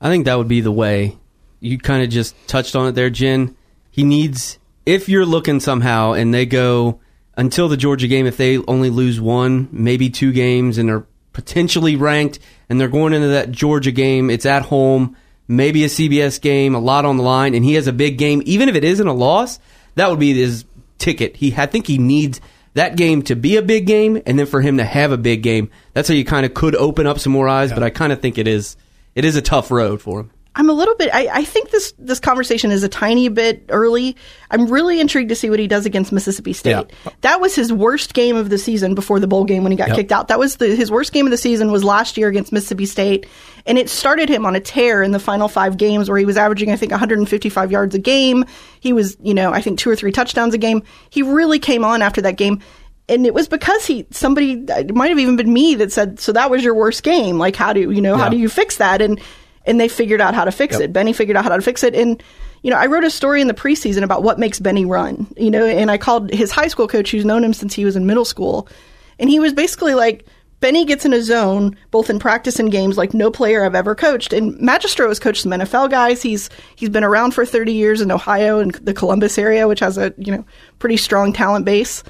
I 0.00 0.08
think 0.08 0.24
that 0.24 0.36
would 0.36 0.48
be 0.48 0.60
the 0.60 0.72
way. 0.72 1.16
You 1.60 1.78
kind 1.78 2.02
of 2.02 2.10
just 2.10 2.34
touched 2.48 2.74
on 2.74 2.88
it 2.88 2.92
there, 2.96 3.08
Jen. 3.08 3.56
He 3.88 4.02
needs 4.02 4.58
if 4.84 5.08
you're 5.08 5.24
looking 5.24 5.60
somehow 5.60 6.14
and 6.14 6.34
they 6.34 6.44
go 6.44 6.98
until 7.36 7.68
the 7.68 7.76
Georgia 7.76 8.08
game, 8.08 8.26
if 8.26 8.36
they 8.36 8.58
only 8.64 8.90
lose 8.90 9.20
one, 9.20 9.68
maybe 9.70 10.10
two 10.10 10.32
games, 10.32 10.76
and 10.76 10.90
are 10.90 11.06
potentially 11.36 11.96
ranked 11.96 12.38
and 12.70 12.80
they're 12.80 12.88
going 12.88 13.12
into 13.12 13.28
that 13.28 13.52
Georgia 13.52 13.92
game. 13.92 14.30
It's 14.30 14.46
at 14.46 14.62
home, 14.62 15.18
maybe 15.46 15.84
a 15.84 15.88
CBS 15.88 16.40
game, 16.40 16.74
a 16.74 16.78
lot 16.78 17.04
on 17.04 17.18
the 17.18 17.22
line, 17.22 17.54
and 17.54 17.62
he 17.62 17.74
has 17.74 17.86
a 17.86 17.92
big 17.92 18.16
game. 18.16 18.42
Even 18.46 18.70
if 18.70 18.74
it 18.74 18.84
isn't 18.84 19.06
a 19.06 19.12
loss, 19.12 19.58
that 19.96 20.08
would 20.08 20.18
be 20.18 20.32
his 20.32 20.64
ticket. 20.96 21.36
He, 21.36 21.54
I 21.54 21.66
think 21.66 21.86
he 21.86 21.98
needs 21.98 22.40
that 22.72 22.96
game 22.96 23.20
to 23.24 23.36
be 23.36 23.58
a 23.58 23.62
big 23.62 23.86
game, 23.86 24.22
and 24.24 24.38
then 24.38 24.46
for 24.46 24.62
him 24.62 24.78
to 24.78 24.84
have 24.84 25.12
a 25.12 25.18
big 25.18 25.42
game. 25.42 25.70
That's 25.92 26.08
how 26.08 26.14
you 26.14 26.24
kind 26.24 26.46
of 26.46 26.54
could 26.54 26.74
open 26.74 27.06
up 27.06 27.18
some 27.18 27.34
more 27.34 27.48
eyes. 27.48 27.68
Yeah. 27.68 27.76
But 27.76 27.82
I 27.84 27.90
kind 27.90 28.14
of 28.14 28.22
think 28.22 28.38
it 28.38 28.48
is 28.48 28.78
it 29.14 29.26
is 29.26 29.36
a 29.36 29.42
tough 29.42 29.70
road 29.70 30.00
for 30.00 30.20
him. 30.20 30.30
I'm 30.56 30.70
a 30.70 30.72
little 30.72 30.94
bit. 30.94 31.10
I, 31.12 31.28
I, 31.28 31.44
think 31.44 31.70
this 31.70 31.92
this 31.98 32.18
conversation 32.18 32.70
is 32.70 32.82
a 32.82 32.88
tiny 32.88 33.28
bit 33.28 33.66
early. 33.68 34.16
I'm 34.50 34.66
really 34.66 35.00
intrigued 35.00 35.28
to 35.28 35.36
see 35.36 35.50
what 35.50 35.58
he 35.58 35.68
does 35.68 35.84
against 35.84 36.12
Mississippi 36.12 36.54
State. 36.54 36.70
Yeah. 37.04 37.12
That 37.20 37.42
was 37.42 37.54
his 37.54 37.70
worst 37.74 38.14
game 38.14 38.36
of 38.36 38.48
the 38.48 38.56
season 38.56 38.94
before 38.94 39.20
the 39.20 39.26
bowl 39.26 39.44
game 39.44 39.64
when 39.64 39.70
he 39.70 39.76
got 39.76 39.88
yep. 39.88 39.96
kicked 39.96 40.12
out. 40.12 40.28
That 40.28 40.38
was 40.38 40.56
the, 40.56 40.74
his 40.74 40.90
worst 40.90 41.12
game 41.12 41.26
of 41.26 41.30
the 41.30 41.36
season 41.36 41.70
was 41.70 41.84
last 41.84 42.16
year 42.16 42.28
against 42.28 42.52
Mississippi 42.52 42.86
State, 42.86 43.26
and 43.66 43.76
it 43.76 43.90
started 43.90 44.30
him 44.30 44.46
on 44.46 44.56
a 44.56 44.60
tear 44.60 45.02
in 45.02 45.12
the 45.12 45.18
final 45.18 45.46
five 45.46 45.76
games 45.76 46.08
where 46.08 46.18
he 46.18 46.24
was 46.24 46.38
averaging 46.38 46.70
I 46.70 46.76
think 46.76 46.90
155 46.90 47.70
yards 47.70 47.94
a 47.94 47.98
game. 47.98 48.46
He 48.80 48.94
was 48.94 49.18
you 49.20 49.34
know 49.34 49.52
I 49.52 49.60
think 49.60 49.78
two 49.78 49.90
or 49.90 49.96
three 49.96 50.12
touchdowns 50.12 50.54
a 50.54 50.58
game. 50.58 50.82
He 51.10 51.22
really 51.22 51.58
came 51.58 51.84
on 51.84 52.00
after 52.00 52.22
that 52.22 52.38
game 52.38 52.62
and 53.10 53.26
it 53.26 53.34
was 53.34 53.46
because 53.46 53.86
he 53.86 54.06
somebody 54.10 54.64
it 54.68 54.94
might 54.94 55.10
have 55.10 55.18
even 55.18 55.36
been 55.36 55.52
me 55.52 55.74
that 55.74 55.92
said 55.92 56.18
so 56.18 56.32
that 56.32 56.50
was 56.50 56.64
your 56.64 56.74
worst 56.74 57.02
game 57.02 57.38
like 57.38 57.54
how 57.54 57.72
do 57.72 57.92
you 57.92 58.00
know 58.00 58.16
how 58.16 58.28
do 58.28 58.36
you 58.36 58.48
fix 58.48 58.78
that 58.78 59.00
and 59.00 59.20
and 59.66 59.80
they 59.80 59.88
figured 59.88 60.20
out 60.20 60.34
how 60.34 60.44
to 60.44 60.52
fix 60.52 60.74
Yep. 60.74 60.82
it 60.82 60.92
benny 60.92 61.12
figured 61.12 61.36
out 61.36 61.44
how 61.44 61.54
to 61.56 61.62
fix 61.62 61.82
it 61.82 61.94
and 61.94 62.22
you 62.62 62.70
know 62.70 62.76
i 62.76 62.86
wrote 62.86 63.04
a 63.04 63.10
story 63.10 63.40
in 63.40 63.48
the 63.48 63.54
preseason 63.54 64.02
about 64.02 64.22
what 64.22 64.38
makes 64.38 64.58
benny 64.60 64.84
run 64.84 65.26
you 65.36 65.50
know 65.50 65.64
and 65.64 65.90
i 65.90 65.98
called 65.98 66.30
his 66.32 66.50
high 66.50 66.68
school 66.68 66.88
coach 66.88 67.10
who's 67.10 67.24
known 67.24 67.42
him 67.44 67.52
since 67.52 67.74
he 67.74 67.84
was 67.84 67.96
in 67.96 68.06
middle 68.06 68.24
school 68.24 68.68
and 69.18 69.30
he 69.30 69.38
was 69.40 69.52
basically 69.52 69.94
like 69.94 70.24
Benny 70.60 70.86
gets 70.86 71.04
in 71.04 71.12
a 71.12 71.20
zone 71.20 71.76
both 71.90 72.08
in 72.08 72.18
practice 72.18 72.58
and 72.58 72.72
games 72.72 72.96
like 72.96 73.12
no 73.12 73.30
player 73.30 73.62
I've 73.62 73.74
ever 73.74 73.94
coached. 73.94 74.32
And 74.32 74.54
Magistro 74.58 75.06
has 75.08 75.18
coached 75.20 75.42
some 75.42 75.52
NFL 75.52 75.90
guys. 75.90 76.22
He's 76.22 76.48
he's 76.76 76.88
been 76.88 77.04
around 77.04 77.32
for 77.32 77.44
30 77.44 77.74
years 77.74 78.00
in 78.00 78.10
Ohio 78.10 78.58
and 78.58 78.72
the 78.76 78.94
Columbus 78.94 79.36
area, 79.36 79.68
which 79.68 79.80
has 79.80 79.98
a 79.98 80.14
you 80.16 80.32
know 80.34 80.46
pretty 80.78 80.96
strong 80.96 81.34
talent 81.34 81.66
base. 81.66 82.02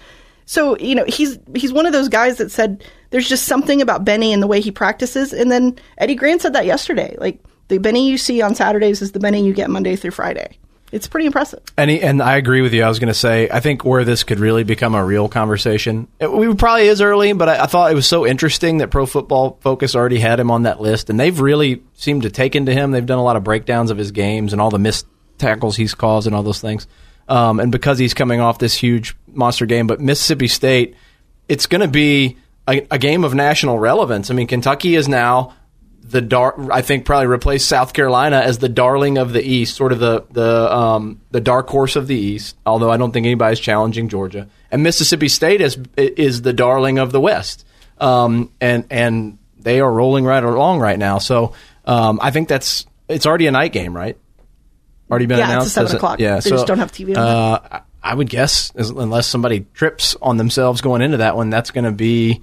So 0.44 0.78
you 0.78 0.94
know 0.94 1.04
he's 1.08 1.40
he's 1.56 1.72
one 1.72 1.86
of 1.86 1.92
those 1.92 2.08
guys 2.08 2.38
that 2.38 2.52
said 2.52 2.84
there's 3.10 3.28
just 3.28 3.44
something 3.44 3.80
about 3.80 4.04
Benny 4.04 4.32
and 4.32 4.42
the 4.42 4.46
way 4.46 4.60
he 4.60 4.70
practices. 4.70 5.32
And 5.32 5.50
then 5.50 5.78
Eddie 5.98 6.14
Gran 6.14 6.40
said 6.40 6.54
that 6.54 6.66
yesterday. 6.66 7.16
Like 7.18 7.40
the 7.68 7.78
Benny 7.78 8.08
you 8.08 8.18
see 8.18 8.42
on 8.42 8.54
Saturdays 8.54 9.02
is 9.02 9.12
the 9.12 9.20
Benny 9.20 9.44
you 9.44 9.52
get 9.52 9.70
Monday 9.70 9.96
through 9.96 10.12
Friday. 10.12 10.58
It's 10.92 11.08
pretty 11.08 11.26
impressive. 11.26 11.62
And 11.76 11.90
he, 11.90 12.00
and 12.00 12.22
I 12.22 12.36
agree 12.36 12.62
with 12.62 12.72
you. 12.72 12.84
I 12.84 12.88
was 12.88 13.00
going 13.00 13.08
to 13.08 13.14
say 13.14 13.48
I 13.50 13.58
think 13.58 13.84
where 13.84 14.04
this 14.04 14.22
could 14.22 14.38
really 14.38 14.62
become 14.62 14.94
a 14.94 15.04
real 15.04 15.28
conversation. 15.28 16.06
It, 16.20 16.30
we 16.30 16.54
probably 16.54 16.86
is 16.86 17.00
early, 17.00 17.32
but 17.32 17.48
I, 17.48 17.64
I 17.64 17.66
thought 17.66 17.90
it 17.90 17.96
was 17.96 18.06
so 18.06 18.24
interesting 18.24 18.78
that 18.78 18.90
Pro 18.90 19.04
Football 19.04 19.58
Focus 19.62 19.96
already 19.96 20.20
had 20.20 20.38
him 20.38 20.50
on 20.50 20.62
that 20.62 20.80
list, 20.80 21.10
and 21.10 21.18
they've 21.18 21.38
really 21.38 21.82
seemed 21.94 22.22
to 22.22 22.30
take 22.30 22.54
into 22.54 22.72
him. 22.72 22.92
They've 22.92 23.04
done 23.04 23.18
a 23.18 23.24
lot 23.24 23.36
of 23.36 23.42
breakdowns 23.42 23.90
of 23.90 23.98
his 23.98 24.12
games 24.12 24.52
and 24.52 24.62
all 24.62 24.70
the 24.70 24.78
missed 24.78 25.06
tackles 25.38 25.76
he's 25.76 25.94
caused 25.94 26.28
and 26.28 26.36
all 26.36 26.44
those 26.44 26.60
things. 26.60 26.86
Um, 27.28 27.58
and 27.58 27.72
because 27.72 27.98
he's 27.98 28.14
coming 28.14 28.40
off 28.40 28.58
this 28.58 28.74
huge 28.74 29.16
monster 29.26 29.66
game, 29.66 29.88
but 29.88 30.00
Mississippi 30.00 30.46
State, 30.46 30.94
it's 31.48 31.66
going 31.66 31.80
to 31.80 31.88
be 31.88 32.36
a, 32.68 32.86
a 32.90 32.98
game 32.98 33.24
of 33.24 33.34
national 33.34 33.78
relevance. 33.78 34.30
I 34.30 34.34
mean, 34.34 34.46
Kentucky 34.46 34.94
is 34.94 35.08
now 35.08 35.54
the 36.02 36.20
dar- 36.20 36.54
I 36.72 36.82
think 36.82 37.04
probably 37.04 37.26
replaced 37.26 37.68
South 37.68 37.92
Carolina 37.92 38.38
as 38.38 38.58
the 38.58 38.68
darling 38.68 39.18
of 39.18 39.32
the 39.32 39.42
East, 39.42 39.74
sort 39.76 39.92
of 39.92 39.98
the 39.98 40.24
the 40.30 40.74
um, 40.76 41.20
the 41.30 41.40
dark 41.40 41.68
horse 41.68 41.96
of 41.96 42.06
the 42.06 42.14
East. 42.16 42.56
Although 42.64 42.90
I 42.90 42.96
don't 42.96 43.12
think 43.12 43.26
anybody's 43.26 43.60
challenging 43.60 44.08
Georgia, 44.08 44.48
and 44.70 44.82
Mississippi 44.82 45.28
State 45.28 45.60
is 45.60 45.78
is 45.96 46.42
the 46.42 46.52
darling 46.52 46.98
of 46.98 47.10
the 47.12 47.20
West, 47.20 47.66
um, 47.98 48.50
and 48.60 48.84
and 48.90 49.38
they 49.58 49.80
are 49.80 49.92
rolling 49.92 50.24
right 50.24 50.42
along 50.44 50.78
right 50.80 50.98
now. 50.98 51.18
So 51.18 51.54
um, 51.84 52.20
I 52.22 52.30
think 52.30 52.48
that's 52.48 52.86
it's 53.08 53.26
already 53.26 53.46
a 53.48 53.50
night 53.52 53.72
game, 53.72 53.96
right? 53.96 54.16
Already 55.10 55.26
been 55.26 55.38
Yeah, 55.38 55.44
it's 55.44 55.50
a 55.50 55.54
announced. 55.54 55.74
seven 55.74 55.86
as 55.86 55.92
a- 55.92 55.96
o'clock. 55.96 56.20
Yeah, 56.20 56.34
They 56.36 56.40
so, 56.40 56.50
just 56.50 56.66
don't 56.66 56.78
have 56.78 56.90
TV 56.92 57.16
on 57.16 57.22
Uh, 57.22 57.80
I 58.02 58.14
would 58.14 58.28
guess, 58.28 58.70
unless 58.76 59.26
somebody 59.26 59.66
trips 59.74 60.16
on 60.22 60.36
themselves 60.36 60.80
going 60.80 61.02
into 61.02 61.16
that 61.18 61.36
one, 61.36 61.50
that's 61.50 61.70
going 61.72 61.84
to 61.84 61.90
be. 61.92 62.42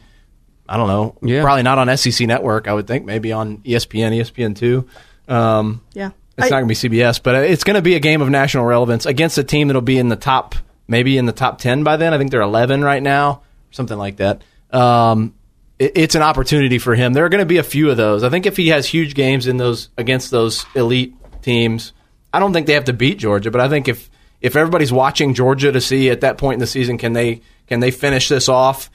I 0.67 0.77
don't 0.77 0.88
know. 0.88 1.15
Yeah. 1.22 1.41
Probably 1.43 1.63
not 1.63 1.77
on 1.77 1.96
SEC 1.98 2.25
Network. 2.27 2.67
I 2.67 2.74
would 2.74 2.88
think 2.88 3.05
maybe 3.05 3.32
on 3.32 3.58
ESPN, 3.60 4.17
ESPN 4.17 4.55
two. 4.55 4.88
Um, 5.27 5.82
Yeah. 5.93 6.12
it's 6.38 6.48
I- 6.48 6.50
not 6.50 6.62
going 6.65 6.74
to 6.74 6.89
be 6.89 6.98
CBS, 7.00 7.22
but 7.22 7.36
it's 7.36 7.63
going 7.63 7.75
to 7.75 7.82
be 7.82 7.96
a 7.96 8.00
game 8.00 8.22
of 8.22 8.29
national 8.29 8.65
relevance 8.65 9.05
against 9.05 9.38
a 9.38 9.43
team 9.43 9.67
that'll 9.67 9.82
be 9.82 9.98
in 9.98 10.10
the 10.10 10.15
top, 10.15 10.55
maybe 10.88 11.17
in 11.17 11.25
the 11.25 11.32
top 11.34 11.60
ten 11.60 11.84
by 11.84 11.98
then. 11.98 12.13
I 12.13 12.17
think 12.17 12.32
they're 12.32 12.41
eleven 12.41 12.84
right 12.84 13.03
now, 13.03 13.41
something 13.72 13.98
like 13.98 14.17
that. 14.17 14.41
Um, 14.72 15.34
it, 15.79 15.91
it's 15.96 16.15
an 16.15 16.22
opportunity 16.22 16.77
for 16.79 16.96
him. 16.96 17.13
There 17.13 17.25
are 17.25 17.29
going 17.29 17.39
to 17.41 17.46
be 17.46 17.58
a 17.58 17.63
few 17.63 17.89
of 17.91 17.98
those. 17.98 18.24
I 18.24 18.29
think 18.29 18.46
if 18.46 18.58
he 18.58 18.70
has 18.70 18.86
huge 18.88 19.15
games 19.15 19.48
in 19.48 19.58
those 19.58 19.89
against 19.98 20.32
those 20.32 20.65
elite 20.75 21.13
teams, 21.41 21.93
I 22.34 22.39
don't 22.39 22.53
think 22.53 22.67
they 22.67 22.74
have 22.74 22.86
to 22.86 22.93
beat 22.93 23.20
Georgia, 23.20 23.51
but 23.51 23.62
I 23.62 23.70
think 23.70 23.88
if 23.88 24.10
if 24.41 24.55
everybody's 24.55 24.91
watching 24.91 25.34
Georgia 25.34 25.72
to 25.72 25.79
see 25.82 26.10
at 26.10 26.22
that 26.22 26.38
point 26.38 26.55
in 26.55 26.60
the 26.60 26.67
season, 26.67 26.98
can 26.98 27.13
they 27.13 27.41
can 27.67 27.79
they 27.82 27.91
finish 27.91 28.27
this 28.29 28.48
off? 28.50 28.89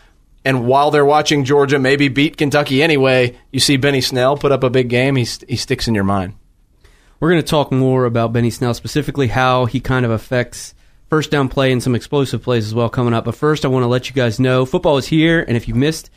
And 0.45 0.66
while 0.66 0.90
they're 0.90 1.04
watching 1.04 1.45
Georgia 1.45 1.78
maybe 1.78 2.09
beat 2.09 2.37
Kentucky 2.37 2.83
anyway, 2.83 3.37
you 3.52 3.61
see 3.61 3.76
Benny 3.76 4.00
Snell 4.00 4.37
put 4.37 4.52
up 4.52 4.62
a 4.62 4.71
big 4.71 4.88
game. 4.88 5.16
He 5.16 5.26
he 5.49 5.57
sticks 5.57 5.88
in 5.88 5.95
your 5.95 6.04
mind. 6.04 6.35
We're 7.21 7.30
going 7.30 7.42
to 7.42 7.49
talk 7.49 7.73
more 7.73 8.04
about 8.04 8.33
Benny 8.33 8.50
Snell, 8.50 8.75
specifically 8.75 9.26
how 9.26 9.66
he 9.66 9.80
kind 9.80 10.04
of 10.04 10.12
affects 10.12 10.75
first 11.11 11.30
down 11.30 11.49
play 11.49 11.73
and 11.73 11.83
some 11.83 11.95
explosive 11.95 12.42
plays 12.42 12.66
as 12.66 12.75
well 12.75 12.88
coming 12.88 13.12
up. 13.12 13.25
But 13.25 13.35
first, 13.35 13.64
I 13.64 13.68
want 13.68 13.83
to 13.83 13.88
let 13.88 14.09
you 14.09 14.14
guys 14.14 14.38
know 14.38 14.64
football 14.64 14.99
is 14.99 15.07
here, 15.07 15.45
and 15.47 15.57
if 15.57 15.66
you 15.66 15.75
missed 15.75 16.11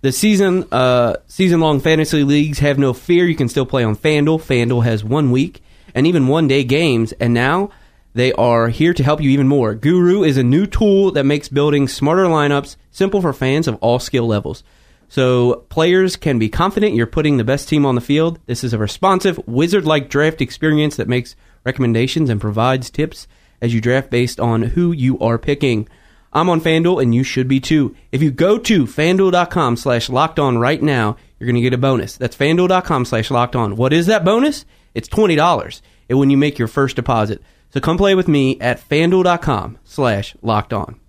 the 0.00 0.10
season, 0.10 0.66
uh, 0.72 1.16
season 1.26 1.60
long 1.60 1.80
fantasy 1.80 2.24
leagues, 2.24 2.58
have 2.58 2.78
no 2.78 2.92
fear. 2.92 3.26
You 3.26 3.36
can 3.36 3.48
still 3.48 3.66
play 3.66 3.84
on 3.84 3.96
FanDuel. 3.96 4.40
FanDuel 4.40 4.84
has 4.84 5.04
one 5.04 5.30
week 5.30 5.62
and 5.94 6.06
even 6.06 6.28
one 6.28 6.48
day 6.48 6.64
games, 6.64 7.12
and 7.12 7.32
now 7.32 7.70
they 8.14 8.32
are 8.32 8.68
here 8.68 8.94
to 8.94 9.04
help 9.04 9.20
you 9.20 9.30
even 9.30 9.48
more. 9.48 9.74
Guru 9.74 10.22
is 10.22 10.36
a 10.36 10.42
new 10.42 10.66
tool 10.66 11.12
that 11.12 11.24
makes 11.24 11.48
building 11.48 11.88
smarter 11.88 12.24
lineups 12.24 12.76
simple 12.90 13.20
for 13.20 13.32
fans 13.32 13.68
of 13.68 13.76
all 13.76 13.98
skill 13.98 14.26
levels. 14.26 14.64
So 15.08 15.66
players 15.68 16.16
can 16.16 16.38
be 16.38 16.48
confident 16.48 16.94
you're 16.94 17.06
putting 17.06 17.36
the 17.36 17.44
best 17.44 17.68
team 17.68 17.86
on 17.86 17.94
the 17.94 18.00
field. 18.00 18.38
This 18.46 18.62
is 18.62 18.72
a 18.72 18.78
responsive, 18.78 19.40
wizard-like 19.46 20.10
draft 20.10 20.40
experience 20.40 20.96
that 20.96 21.08
makes 21.08 21.34
recommendations 21.64 22.28
and 22.28 22.40
provides 22.40 22.90
tips 22.90 23.26
as 23.60 23.72
you 23.72 23.80
draft 23.80 24.10
based 24.10 24.38
on 24.38 24.62
who 24.62 24.92
you 24.92 25.18
are 25.20 25.38
picking. 25.38 25.88
I'm 26.32 26.50
on 26.50 26.60
FanDuel 26.60 27.02
and 27.02 27.14
you 27.14 27.22
should 27.22 27.48
be 27.48 27.60
too. 27.60 27.96
If 28.12 28.22
you 28.22 28.30
go 28.30 28.58
to 28.58 28.84
fanduel.com 28.84 29.76
slash 29.76 30.10
locked 30.10 30.38
on 30.38 30.58
right 30.58 30.82
now, 30.82 31.16
you're 31.38 31.46
going 31.46 31.56
to 31.56 31.62
get 31.62 31.72
a 31.72 31.78
bonus. 31.78 32.16
That's 32.16 32.36
fanduel.com 32.36 33.06
slash 33.06 33.30
locked 33.30 33.56
on. 33.56 33.76
What 33.76 33.92
is 33.92 34.06
that 34.06 34.24
bonus? 34.24 34.66
It's 34.94 35.08
$20 35.08 35.80
and 36.08 36.18
when 36.18 36.30
you 36.30 36.36
make 36.36 36.58
your 36.58 36.68
first 36.68 36.96
deposit. 36.96 37.42
So 37.70 37.80
come 37.80 37.98
play 37.98 38.14
with 38.14 38.28
me 38.28 38.58
at 38.60 38.80
fanduel.com 38.80 39.78
slash 39.84 40.34
locked 40.42 40.72
on. 40.72 41.00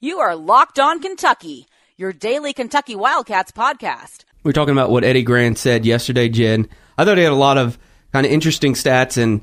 You 0.00 0.18
are 0.18 0.34
Locked 0.36 0.78
On 0.78 1.00
Kentucky, 1.00 1.66
your 1.96 2.12
daily 2.12 2.52
Kentucky 2.52 2.94
Wildcats 2.94 3.52
podcast. 3.52 4.24
We 4.42 4.50
are 4.50 4.52
talking 4.52 4.72
about 4.72 4.90
what 4.90 5.04
Eddie 5.04 5.22
Gran 5.22 5.56
said 5.56 5.86
yesterday, 5.86 6.28
Jen. 6.28 6.68
I 6.98 7.04
thought 7.04 7.16
he 7.16 7.22
had 7.24 7.32
a 7.32 7.36
lot 7.36 7.56
of 7.56 7.78
kind 8.12 8.26
of 8.26 8.32
interesting 8.32 8.74
stats, 8.74 9.16
and 9.16 9.42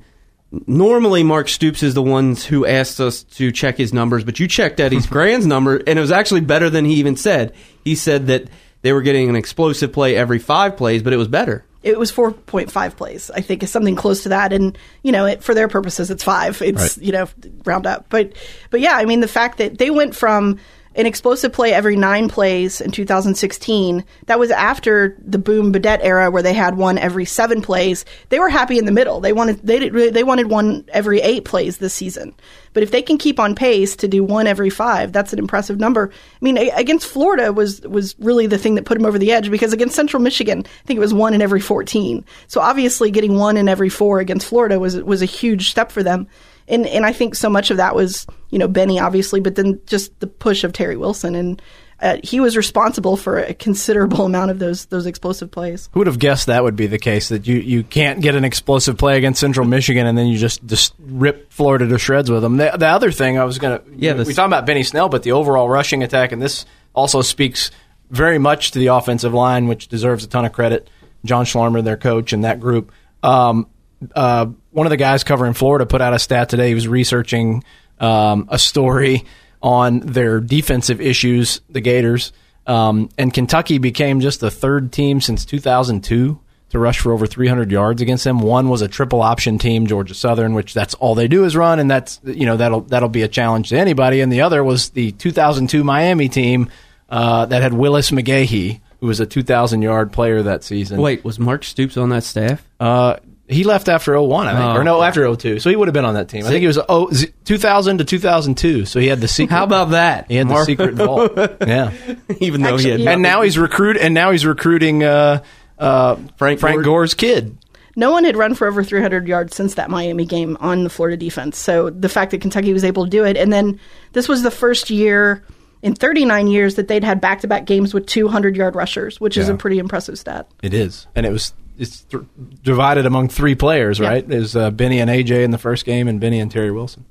normally 0.67 1.23
Mark 1.23 1.47
Stoops 1.47 1.81
is 1.81 1.93
the 1.93 2.03
ones 2.03 2.45
who 2.45 2.65
asks 2.65 2.99
us 2.99 3.23
to 3.23 3.51
check 3.51 3.77
his 3.77 3.93
numbers, 3.93 4.23
but 4.23 4.39
you 4.39 4.47
checked 4.47 4.79
Eddie's 4.79 5.05
Gran's 5.07 5.47
number, 5.47 5.77
and 5.77 5.97
it 5.97 6.01
was 6.01 6.11
actually 6.11 6.41
better 6.41 6.69
than 6.69 6.85
he 6.85 6.95
even 6.95 7.15
said. 7.15 7.55
He 7.83 7.95
said 7.95 8.27
that 8.27 8.49
they 8.81 8.93
were 8.93 9.01
getting 9.01 9.29
an 9.29 9.35
explosive 9.35 9.93
play 9.93 10.15
every 10.15 10.39
five 10.39 10.77
plays, 10.77 11.01
but 11.01 11.13
it 11.13 11.17
was 11.17 11.27
better. 11.27 11.65
It 11.81 11.97
was 11.97 12.11
4.5 12.11 12.95
plays 12.97 13.31
i 13.31 13.41
think 13.41 13.63
is 13.63 13.71
something 13.71 13.95
close 13.95 14.23
to 14.23 14.29
that. 14.29 14.51
And 14.53 14.77
you 15.03 15.11
know 15.11 15.25
it, 15.25 15.43
for 15.43 15.53
their 15.53 15.67
purposes 15.67 16.11
it's 16.11 16.23
five. 16.23 16.61
It's 16.61 16.97
Right. 16.97 17.05
you 17.05 17.11
know 17.11 17.27
round 17.65 17.85
up. 17.87 18.07
But 18.09 18.33
but 18.69 18.79
yeah 18.81 18.95
i 18.95 19.05
mean 19.05 19.19
the 19.21 19.27
fact 19.27 19.57
that 19.59 19.77
they 19.77 19.89
went 19.89 20.15
from 20.15 20.59
an 20.95 21.05
explosive 21.05 21.53
play 21.53 21.73
every 21.73 21.95
nine 21.95 22.29
plays 22.29 22.81
in 22.81 22.91
2016 22.91 24.03
that 24.25 24.39
was 24.39 24.51
after 24.51 25.15
the 25.19 25.37
boom 25.37 25.71
Badette 25.71 25.99
era 26.01 26.31
where 26.31 26.43
they 26.43 26.53
had 26.53 26.77
one 26.77 26.97
every 26.97 27.25
seven 27.25 27.61
plays. 27.61 28.05
They 28.29 28.39
were 28.39 28.49
happy 28.49 28.77
in 28.77 28.85
the 28.85 28.91
middle. 28.91 29.19
They 29.19 29.33
wanted 29.33 29.61
they 29.63 29.89
they 29.89 30.23
wanted 30.23 30.49
one 30.49 30.85
every 30.89 31.21
eight 31.21 31.45
plays 31.45 31.77
this 31.77 31.93
season. 31.93 32.33
But 32.73 32.83
if 32.83 32.91
they 32.91 33.01
can 33.01 33.17
keep 33.17 33.39
on 33.39 33.55
pace 33.55 33.95
to 33.97 34.07
do 34.07 34.23
one 34.23 34.47
every 34.47 34.69
five 34.69 35.11
that's 35.11 35.33
an 35.33 35.39
impressive 35.39 35.79
number. 35.79 36.11
I 36.11 36.45
mean 36.45 36.57
against 36.57 37.07
florida 37.07 37.53
was 37.53 37.81
was 37.81 38.15
really 38.19 38.47
the 38.47 38.57
thing 38.57 38.75
that 38.75 38.85
put 38.85 38.97
him 38.97 39.05
over 39.05 39.19
the 39.19 39.31
edge 39.31 39.49
because 39.51 39.73
against 39.73 39.95
central 39.95 40.21
michigan 40.21 40.59
i 40.65 40.85
think 40.85 40.97
it 40.97 41.01
was 41.01 41.13
one 41.13 41.33
in 41.33 41.41
every 41.41 41.59
14 41.59 42.25
so 42.47 42.61
obviously 42.61 43.11
getting 43.11 43.35
one 43.35 43.57
in 43.57 43.67
every 43.67 43.89
four 43.89 44.19
against 44.19 44.47
florida 44.47 44.79
was 44.79 44.97
was 44.97 45.21
a 45.21 45.25
huge 45.25 45.69
step 45.69 45.91
for 45.91 46.03
them 46.03 46.27
and 46.69 46.85
and 46.87 47.05
I 47.05 47.11
think 47.13 47.35
so 47.35 47.49
much 47.49 47.71
of 47.71 47.77
that 47.77 47.95
was 47.95 48.25
you 48.49 48.59
know 48.59 48.67
Benny 48.67 48.99
obviously, 48.99 49.39
but 49.39 49.55
then 49.55 49.79
just 49.85 50.17
the 50.19 50.27
push 50.27 50.63
of 50.63 50.71
Terry 50.73 50.95
Wilson, 50.97 51.35
and 51.35 51.61
uh, 52.01 52.17
he 52.23 52.39
was 52.39 52.55
responsible 52.55 53.17
for 53.17 53.39
a 53.39 53.53
considerable 53.53 54.25
amount 54.25 54.51
of 54.51 54.59
those 54.59 54.85
those 54.85 55.05
explosive 55.05 55.51
plays. 55.51 55.89
Who 55.93 55.99
would 55.99 56.07
have 56.07 56.19
guessed 56.19 56.47
that 56.47 56.63
would 56.63 56.75
be 56.75 56.87
the 56.87 56.99
case? 56.99 57.29
That 57.29 57.45
you, 57.47 57.57
you 57.57 57.83
can't 57.83 58.21
get 58.21 58.35
an 58.35 58.45
explosive 58.45 58.97
play 58.97 59.17
against 59.17 59.39
Central 59.41 59.65
Michigan 59.67 60.05
and 60.07 60.17
then 60.17 60.27
you 60.27 60.37
just 60.37 60.65
just 60.65 60.93
rip 60.99 61.51
Florida 61.51 61.87
to 61.87 61.97
shreds 61.99 62.31
with 62.31 62.41
them. 62.41 62.57
The, 62.57 62.71
the 62.77 62.87
other 62.87 63.11
thing 63.11 63.37
I 63.37 63.43
was 63.43 63.59
gonna 63.59 63.81
Yeah, 63.95 64.13
we 64.13 64.23
this- 64.23 64.35
talking 64.35 64.49
about 64.49 64.65
Benny 64.65 64.83
Snell, 64.83 65.09
but 65.09 65.23
the 65.23 65.33
overall 65.33 65.67
rushing 65.67 66.03
attack, 66.03 66.31
and 66.31 66.41
this 66.41 66.65
also 66.93 67.21
speaks 67.21 67.71
very 68.09 68.37
much 68.39 68.71
to 68.71 68.79
the 68.79 68.87
offensive 68.87 69.33
line, 69.33 69.67
which 69.67 69.87
deserves 69.87 70.23
a 70.23 70.27
ton 70.27 70.45
of 70.45 70.53
credit. 70.53 70.89
John 71.25 71.43
Schlarman, 71.45 71.83
their 71.83 71.97
coach, 71.97 72.31
and 72.31 72.45
that 72.45 72.59
group. 72.61 72.91
Um, 73.21 73.67
uh, 74.15 74.47
one 74.71 74.85
of 74.85 74.91
the 74.91 74.97
guys 74.97 75.23
covering 75.23 75.53
Florida 75.53 75.85
put 75.85 76.01
out 76.01 76.13
a 76.13 76.19
stat 76.19 76.49
today. 76.49 76.69
He 76.69 76.75
was 76.75 76.87
researching 76.87 77.63
um, 77.99 78.47
a 78.49 78.59
story 78.59 79.25
on 79.61 79.99
their 79.99 80.39
defensive 80.39 81.01
issues, 81.01 81.61
the 81.69 81.81
Gators. 81.81 82.31
Um, 82.67 83.09
and 83.17 83.33
Kentucky 83.33 83.77
became 83.77 84.19
just 84.19 84.39
the 84.39 84.51
third 84.51 84.91
team 84.91 85.21
since 85.21 85.43
2002 85.45 86.39
to 86.69 86.79
rush 86.79 86.99
for 86.99 87.11
over 87.11 87.25
300 87.25 87.71
yards 87.71 88.01
against 88.01 88.23
them. 88.23 88.39
One 88.39 88.69
was 88.69 88.81
a 88.81 88.87
triple 88.87 89.21
option 89.21 89.57
team, 89.57 89.87
Georgia 89.87 90.13
Southern, 90.13 90.53
which 90.53 90.73
that's 90.73 90.93
all 90.95 91.15
they 91.15 91.27
do 91.27 91.45
is 91.45 91.55
run, 91.55 91.79
and 91.79 91.89
that's 91.89 92.19
you 92.23 92.45
know 92.45 92.57
that'll 92.57 92.81
that'll 92.81 93.09
be 93.09 93.23
a 93.23 93.27
challenge 93.27 93.69
to 93.69 93.77
anybody. 93.77 94.21
And 94.21 94.31
the 94.31 94.41
other 94.41 94.63
was 94.63 94.91
the 94.91 95.11
2002 95.13 95.83
Miami 95.83 96.29
team 96.29 96.69
uh, 97.09 97.47
that 97.47 97.63
had 97.63 97.73
Willis 97.73 98.11
McGahee, 98.11 98.81
who 98.99 99.07
was 99.07 99.19
a 99.19 99.25
2,000 99.25 99.81
yard 99.81 100.11
player 100.11 100.43
that 100.43 100.63
season. 100.63 101.01
Wait, 101.01 101.23
was 101.23 101.39
Mark 101.39 101.63
Stoops 101.63 101.97
on 101.97 102.09
that 102.09 102.23
staff? 102.23 102.63
Uh, 102.79 103.17
He 103.49 103.63
left 103.63 103.89
after 103.89 104.19
01, 104.19 104.47
I 104.47 104.51
think. 104.51 104.63
Oh, 104.63 104.75
or 104.75 104.83
no, 104.83 104.97
okay. 104.97 105.07
after 105.07 105.35
02. 105.35 105.59
So 105.59 105.71
he 105.71 105.75
would 105.75 105.87
have 105.87 105.93
been 105.93 106.05
on 106.05 106.13
that 106.13 106.29
team. 106.29 106.45
I 106.45 106.49
think 106.49 106.61
he 106.61 106.67
was 106.67 106.77
oh, 106.87 107.11
2000 107.45 107.97
to 107.97 108.05
2002. 108.05 108.85
So 108.85 108.99
he 108.99 109.07
had 109.07 109.21
the 109.21 109.27
secret. 109.27 109.55
How 109.55 109.63
about 109.63 109.89
that? 109.89 110.27
He 110.27 110.35
had 110.35 110.47
the 110.47 110.63
secret 110.65 110.93
vault. 110.93 111.31
Yeah. 111.65 111.91
Even 112.39 112.61
though 112.61 112.77
he 112.77 112.89
had 112.89 112.93
Actually, 112.93 113.03
yeah. 113.03 113.11
And 113.11 113.21
now 113.21 113.41
he's 113.41 113.57
recruit 113.57 113.97
and 113.97 114.13
now 114.13 114.31
he's 114.31 114.45
recruiting 114.45 115.03
uh, 115.03 115.43
uh, 115.77 116.15
Frank 116.37 116.59
Frank 116.59 116.77
Gore- 116.77 116.83
Gore's 116.83 117.13
kid. 117.13 117.57
No 117.95 118.11
one 118.11 118.23
had 118.23 118.37
run 118.37 118.53
for 118.53 118.67
over 118.67 118.83
300 118.83 119.27
yards 119.27 119.55
since 119.55 119.75
that 119.75 119.89
Miami 119.89 120.25
game 120.25 120.57
on 120.59 120.83
the 120.83 120.89
Florida 120.89 121.17
defense. 121.17 121.57
So 121.57 121.89
the 121.89 122.09
fact 122.09 122.31
that 122.31 122.41
Kentucky 122.41 122.71
was 122.71 122.83
able 122.83 123.05
to 123.05 123.09
do 123.09 123.25
it, 123.25 123.35
and 123.35 123.51
then 123.51 123.79
this 124.13 124.27
was 124.27 124.43
the 124.43 124.51
first 124.51 124.89
year 124.89 125.43
in 125.81 125.95
39 125.95 126.47
years 126.47 126.75
that 126.75 126.87
they'd 126.87 127.03
had 127.03 127.19
back-to-back 127.19 127.65
games 127.65 127.93
with 127.93 128.05
200 128.05 128.55
yard 128.55 128.75
rushers, 128.75 129.19
which 129.19 129.37
is 129.37 129.49
a 129.49 129.55
pretty 129.55 129.79
impressive 129.79 130.19
stat. 130.19 130.47
It 130.61 130.73
is, 130.73 131.07
and 131.15 131.25
it 131.25 131.31
was 131.31 131.53
it's 131.79 132.01
th- 132.01 132.23
divided 132.63 133.05
among 133.05 133.29
three 133.29 133.55
players, 133.55 133.99
Yeah. 133.99 134.09
right? 134.09 134.27
There's 134.27 134.55
uh, 134.55 134.69
Benny 134.71 134.99
and 134.99 135.09
AJ 135.09 135.43
in 135.43 135.51
the 135.51 135.57
first 135.57 135.85
game, 135.85 136.07
and 136.07 136.19
Benny 136.19 136.39
and 136.39 136.51
Terry 136.51 136.71
Wilson. 136.71 137.05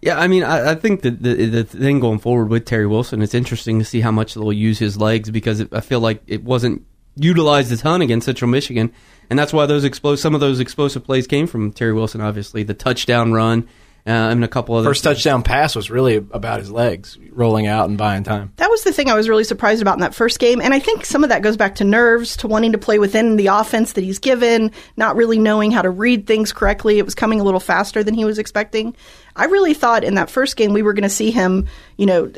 Yeah, 0.00 0.18
I 0.18 0.28
mean, 0.28 0.42
I, 0.42 0.72
I 0.72 0.74
think 0.74 1.00
that 1.02 1.22
the, 1.22 1.46
the 1.46 1.64
thing 1.64 1.98
going 1.98 2.18
forward 2.18 2.50
with 2.50 2.66
Terry 2.66 2.86
Wilson, 2.86 3.22
it's 3.22 3.34
interesting 3.34 3.78
to 3.78 3.84
see 3.86 4.00
how 4.02 4.10
much 4.10 4.34
they'll 4.34 4.52
use 4.52 4.78
his 4.78 4.98
legs 4.98 5.30
because 5.30 5.60
it, 5.60 5.68
I 5.72 5.80
feel 5.80 6.00
like 6.00 6.22
it 6.26 6.44
wasn't 6.44 6.84
utilized 7.16 7.72
a 7.72 7.76
ton 7.76 8.02
against 8.02 8.26
Central 8.26 8.50
Michigan, 8.50 8.92
and 9.30 9.38
that's 9.38 9.52
why 9.52 9.64
those 9.66 9.84
explos- 9.84 10.18
some 10.18 10.34
of 10.34 10.40
those 10.40 10.60
explosive 10.60 11.04
plays 11.04 11.26
came 11.26 11.46
from 11.46 11.72
Terry 11.72 11.92
Wilson. 11.94 12.20
Obviously, 12.20 12.62
the 12.62 12.74
touchdown 12.74 13.32
run 13.32 13.66
uh, 14.06 14.10
and 14.10 14.44
a 14.44 14.48
couple 14.48 14.74
other 14.74 14.90
First 14.90 15.02
touchdown 15.02 15.42
pass 15.42 15.74
was 15.74 15.90
really 15.90 16.16
about 16.16 16.60
his 16.60 16.70
legs 16.70 17.16
rolling 17.30 17.66
out 17.66 17.88
and 17.88 17.96
buying 17.96 18.22
time. 18.22 18.52
That 18.56 18.70
was 18.70 18.84
the 18.84 18.92
thing 18.92 19.08
I 19.08 19.14
was 19.14 19.30
really 19.30 19.44
surprised 19.44 19.80
about 19.80 19.94
in 19.94 20.00
that 20.00 20.14
first 20.14 20.38
game. 20.38 20.60
And 20.60 20.74
I 20.74 20.78
think 20.78 21.06
some 21.06 21.24
of 21.24 21.30
that 21.30 21.40
goes 21.40 21.56
back 21.56 21.76
to 21.76 21.84
nerves, 21.84 22.36
to 22.38 22.48
wanting 22.48 22.72
to 22.72 22.78
play 22.78 22.98
within 22.98 23.36
the 23.36 23.46
offense 23.46 23.94
that 23.94 24.04
he's 24.04 24.18
given, 24.18 24.72
not 24.98 25.16
really 25.16 25.38
knowing 25.38 25.70
how 25.70 25.80
to 25.80 25.88
read 25.88 26.26
things 26.26 26.52
correctly. 26.52 26.98
It 26.98 27.06
was 27.06 27.14
coming 27.14 27.40
a 27.40 27.44
little 27.44 27.60
faster 27.60 28.04
than 28.04 28.12
he 28.12 28.26
was 28.26 28.38
expecting. 28.38 28.94
I 29.36 29.46
really 29.46 29.72
thought 29.72 30.04
in 30.04 30.16
that 30.16 30.28
first 30.28 30.56
game 30.56 30.74
we 30.74 30.82
were 30.82 30.92
going 30.92 31.02
to 31.04 31.08
see 31.08 31.30
him, 31.30 31.66
you 31.96 32.04
know, 32.04 32.30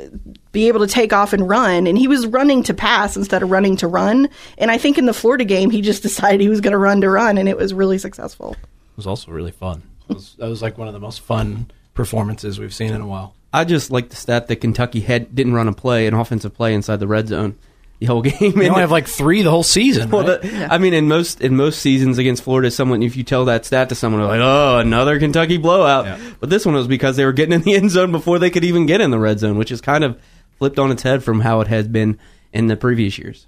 be 0.52 0.68
able 0.68 0.80
to 0.80 0.86
take 0.86 1.12
off 1.12 1.32
and 1.32 1.48
run. 1.48 1.88
And 1.88 1.98
he 1.98 2.06
was 2.06 2.28
running 2.28 2.62
to 2.64 2.74
pass 2.74 3.16
instead 3.16 3.42
of 3.42 3.50
running 3.50 3.76
to 3.78 3.88
run. 3.88 4.28
And 4.56 4.70
I 4.70 4.78
think 4.78 4.98
in 4.98 5.06
the 5.06 5.12
Florida 5.12 5.44
game, 5.44 5.70
he 5.70 5.82
just 5.82 6.02
decided 6.04 6.40
he 6.40 6.48
was 6.48 6.60
going 6.60 6.72
to 6.72 6.78
run 6.78 7.00
to 7.00 7.10
run, 7.10 7.38
and 7.38 7.48
it 7.48 7.56
was 7.56 7.74
really 7.74 7.98
successful. 7.98 8.52
It 8.52 8.96
was 8.96 9.06
also 9.08 9.32
really 9.32 9.50
fun. 9.50 9.82
It 10.08 10.14
was, 10.14 10.34
that 10.38 10.48
was 10.48 10.62
like 10.62 10.78
one 10.78 10.88
of 10.88 10.94
the 10.94 11.00
most 11.00 11.20
fun 11.20 11.70
performances 11.94 12.58
we've 12.58 12.74
seen 12.74 12.92
in 12.92 13.00
a 13.00 13.06
while. 13.06 13.34
I 13.52 13.64
just 13.64 13.90
like 13.90 14.10
the 14.10 14.16
stat 14.16 14.48
that 14.48 14.56
Kentucky 14.56 15.00
had 15.00 15.34
didn't 15.34 15.54
run 15.54 15.68
a 15.68 15.72
play, 15.72 16.06
an 16.06 16.14
offensive 16.14 16.54
play 16.54 16.74
inside 16.74 17.00
the 17.00 17.06
red 17.06 17.28
zone 17.28 17.56
the 17.98 18.06
whole 18.06 18.22
game. 18.22 18.52
They 18.52 18.68
only 18.68 18.80
have 18.80 18.90
like 18.90 19.06
three 19.06 19.42
the 19.42 19.50
whole 19.50 19.62
season. 19.62 20.10
Well, 20.10 20.26
right? 20.26 20.42
the, 20.42 20.72
I 20.72 20.78
mean, 20.78 20.94
in 20.94 21.08
most 21.08 21.40
in 21.40 21.56
most 21.56 21.80
seasons 21.80 22.18
against 22.18 22.42
Florida, 22.42 22.70
someone 22.70 23.02
if 23.02 23.16
you 23.16 23.24
tell 23.24 23.46
that 23.46 23.64
stat 23.64 23.88
to 23.90 23.94
someone, 23.94 24.20
they're 24.20 24.30
like, 24.30 24.40
"Oh, 24.40 24.78
another 24.78 25.18
Kentucky 25.18 25.56
blowout." 25.56 26.06
Yeah. 26.06 26.18
But 26.40 26.50
this 26.50 26.66
one 26.66 26.74
was 26.74 26.88
because 26.88 27.16
they 27.16 27.24
were 27.24 27.32
getting 27.32 27.54
in 27.54 27.62
the 27.62 27.74
end 27.76 27.90
zone 27.90 28.12
before 28.12 28.38
they 28.38 28.50
could 28.50 28.64
even 28.64 28.86
get 28.86 29.00
in 29.00 29.10
the 29.10 29.18
red 29.18 29.38
zone, 29.38 29.56
which 29.58 29.72
is 29.72 29.80
kind 29.80 30.04
of 30.04 30.20
flipped 30.58 30.78
on 30.78 30.90
its 30.90 31.02
head 31.02 31.22
from 31.22 31.40
how 31.40 31.60
it 31.60 31.68
has 31.68 31.86
been 31.88 32.18
in 32.52 32.66
the 32.66 32.76
previous 32.76 33.18
years. 33.18 33.46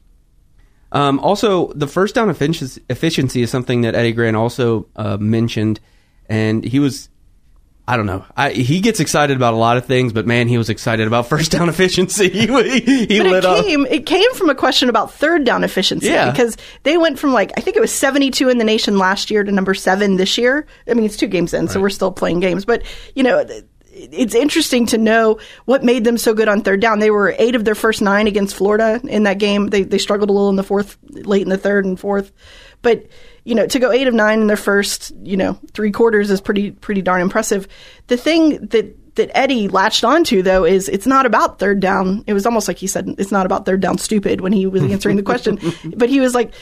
Um, 0.91 1.21
also, 1.21 1.73
the 1.75 1.87
first 1.87 2.15
down 2.15 2.31
efficiency, 2.31 2.83
efficiency 2.89 3.43
is 3.43 3.51
something 3.51 3.83
that 3.83 3.95
Eddie 3.95 4.13
Gran 4.13 4.35
also 4.35 4.87
uh, 4.97 5.19
mentioned, 5.19 5.81
and 6.29 6.65
he 6.65 6.79
was. 6.79 7.09
I 7.91 7.97
don't 7.97 8.05
know. 8.05 8.23
I, 8.37 8.51
he 8.51 8.81
gets 8.83 9.01
excited 9.01 9.35
about 9.39 9.55
a 9.55 9.57
lot 9.57 9.79
of 9.79 9.87
things, 9.87 10.13
but 10.13 10.27
man, 10.27 10.47
he 10.47 10.59
was 10.59 10.69
excited 10.69 11.07
about 11.07 11.27
first 11.31 11.51
down 11.51 11.71
efficiency. 11.71 12.29
he 12.29 12.41
he, 12.41 12.47
But 12.47 13.27
lit 13.27 13.27
it 13.27 13.45
up. 13.47 13.65
came, 13.65 13.87
it 13.87 14.05
came 14.05 14.31
from 14.35 14.51
a 14.51 14.55
question 14.55 14.91
about 14.91 15.15
third 15.15 15.45
down 15.45 15.65
efficiency 15.65 16.09
Yeah. 16.09 16.31
because 16.31 16.59
they 16.83 16.99
went 16.99 17.19
from 17.19 17.33
like 17.33 17.51
I 17.57 17.63
think 17.63 17.79
it 17.79 17.81
was 17.81 17.91
72 17.91 18.47
in 18.51 18.59
the 18.59 18.65
nation 18.65 18.99
last 18.99 19.31
year 19.31 19.43
to 19.43 19.51
number 19.51 19.73
seven 19.73 20.17
this 20.17 20.37
year. 20.37 20.67
I 20.87 20.93
mean, 20.93 21.07
it's 21.07 21.17
two 21.17 21.29
games 21.29 21.55
in, 21.55 21.67
so 21.67 21.81
we're 21.81 21.89
still 21.89 22.13
playing 22.13 22.41
games. 22.41 22.67
But 22.67 22.83
you 23.15 23.23
know, 23.23 23.43
it's 23.91 24.35
interesting 24.35 24.85
to 24.89 24.99
know 24.99 25.41
what 25.65 25.83
made 25.83 26.05
them 26.05 26.19
so 26.19 26.35
good 26.35 26.47
on 26.47 26.61
third 26.61 26.81
down. 26.81 26.99
They 26.99 27.11
were 27.11 27.35
eight 27.39 27.55
of 27.55 27.65
their 27.65 27.75
first 27.75 28.03
nine 28.03 28.27
against 28.27 28.55
Florida 28.55 29.01
in 29.05 29.23
that 29.23 29.39
game. 29.39 29.69
They 29.69 29.83
they 29.83 29.97
struggled 29.99 30.29
a 30.29 30.33
little 30.35 30.51
in 30.51 30.57
the 30.57 30.63
fourth, 30.63 30.99
late 31.09 31.43
in 31.43 31.49
the 31.49 31.57
third 31.57 31.87
and 31.87 31.99
fourth, 31.99 32.33
but 32.83 33.07
you 33.45 33.55
know, 33.55 33.67
to 33.67 33.79
go 33.79 33.91
eight 33.91 34.07
of 34.07 34.15
nine 34.15 34.41
in 34.41 34.47
their 34.47 34.57
first, 34.57 35.13
you 35.23 35.37
know, 35.37 35.59
three 35.73 35.91
quarters 35.91 36.31
is 36.31 36.41
pretty 36.41 36.71
pretty 36.71 37.03
darn 37.03 37.23
impressive. 37.23 37.67
The 38.09 38.17
thing 38.17 38.67
that 38.67 39.15
that 39.15 39.37
Eddie 39.37 39.69
latched 39.69 40.05
onto 40.05 40.43
though 40.43 40.65
is 40.65 40.89
it's 40.89 41.07
not 41.07 41.27
about 41.27 41.59
third 41.59 41.81
down. 41.81 42.25
It 42.27 42.35
was 42.35 42.47
almost 42.47 42.69
like 42.69 42.79
he 42.79 42.87
said 42.87 43.15
it's 43.19 43.33
not 43.33 43.47
about 43.47 43.67
third 43.67 43.81
down 43.81 43.99
stupid 43.99 44.41
when 44.41 44.53
he 44.53 44.67
was 44.67 44.83
answering 44.93 45.17
the 45.17 45.23
question, 45.23 45.59
but 45.97 46.09
he 46.09 46.21
was 46.21 46.35
like 46.35 46.53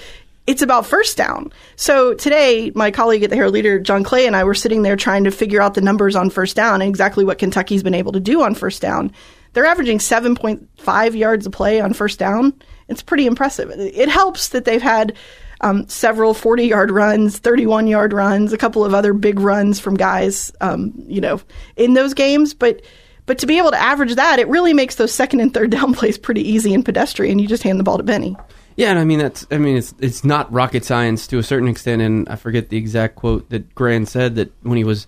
it's 0.46 0.62
about 0.62 0.86
first 0.86 1.16
down. 1.16 1.52
So 1.74 2.14
today, 2.14 2.70
my 2.74 2.92
colleague 2.92 3.24
at 3.24 3.30
the 3.30 3.36
Herald 3.36 3.54
Leader, 3.54 3.80
John 3.80 4.04
Clay, 4.04 4.26
and 4.26 4.36
I 4.36 4.44
were 4.44 4.54
sitting 4.54 4.82
there 4.82 4.94
trying 4.94 5.24
to 5.24 5.30
figure 5.30 5.60
out 5.60 5.74
the 5.74 5.80
numbers 5.80 6.14
on 6.14 6.30
first 6.30 6.54
down 6.54 6.80
and 6.82 6.88
exactly 6.88 7.24
what 7.24 7.38
Kentucky's 7.38 7.82
been 7.82 7.94
able 7.94 8.12
to 8.12 8.20
do 8.20 8.42
on 8.42 8.54
first 8.54 8.80
down. 8.80 9.10
They're 9.52 9.66
averaging 9.66 9.98
7.5 9.98 11.16
yards 11.16 11.46
a 11.46 11.50
play 11.50 11.80
on 11.80 11.94
first 11.94 12.18
down. 12.18 12.52
It's 12.88 13.02
pretty 13.02 13.26
impressive. 13.26 13.70
It 13.70 14.08
helps 14.08 14.50
that 14.50 14.64
they've 14.64 14.82
had 14.82 15.16
um, 15.60 15.88
several 15.88 16.34
40 16.34 16.66
yard 16.66 16.90
runs, 16.90 17.38
31 17.38 17.86
yard 17.86 18.12
runs, 18.12 18.52
a 18.52 18.58
couple 18.58 18.84
of 18.84 18.94
other 18.94 19.12
big 19.12 19.40
runs 19.40 19.80
from 19.80 19.96
guys, 19.96 20.52
um, 20.60 20.92
you 21.06 21.20
know, 21.20 21.40
in 21.76 21.94
those 21.94 22.14
games. 22.14 22.54
But 22.54 22.82
but 23.26 23.38
to 23.38 23.46
be 23.46 23.58
able 23.58 23.72
to 23.72 23.80
average 23.80 24.14
that, 24.14 24.38
it 24.38 24.48
really 24.48 24.72
makes 24.72 24.94
those 24.94 25.12
second 25.12 25.40
and 25.40 25.52
third 25.52 25.70
down 25.72 25.94
plays 25.94 26.18
pretty 26.18 26.48
easy 26.48 26.72
and 26.74 26.84
pedestrian. 26.84 27.38
You 27.38 27.48
just 27.48 27.62
hand 27.62 27.80
the 27.80 27.84
ball 27.84 27.98
to 27.98 28.04
Benny. 28.04 28.36
Yeah, 28.76 28.90
and 28.90 28.98
I 28.98 29.04
mean 29.04 29.18
that's 29.18 29.46
I 29.50 29.58
mean 29.58 29.76
it's 29.76 29.94
it's 29.98 30.24
not 30.24 30.52
rocket 30.52 30.84
science 30.84 31.26
to 31.28 31.38
a 31.38 31.42
certain 31.42 31.68
extent, 31.68 32.02
and 32.02 32.28
I 32.28 32.36
forget 32.36 32.68
the 32.68 32.76
exact 32.76 33.16
quote 33.16 33.48
that 33.50 33.74
Gran 33.74 34.06
said 34.06 34.34
that 34.36 34.52
when 34.62 34.76
he 34.76 34.84
was 34.84 35.06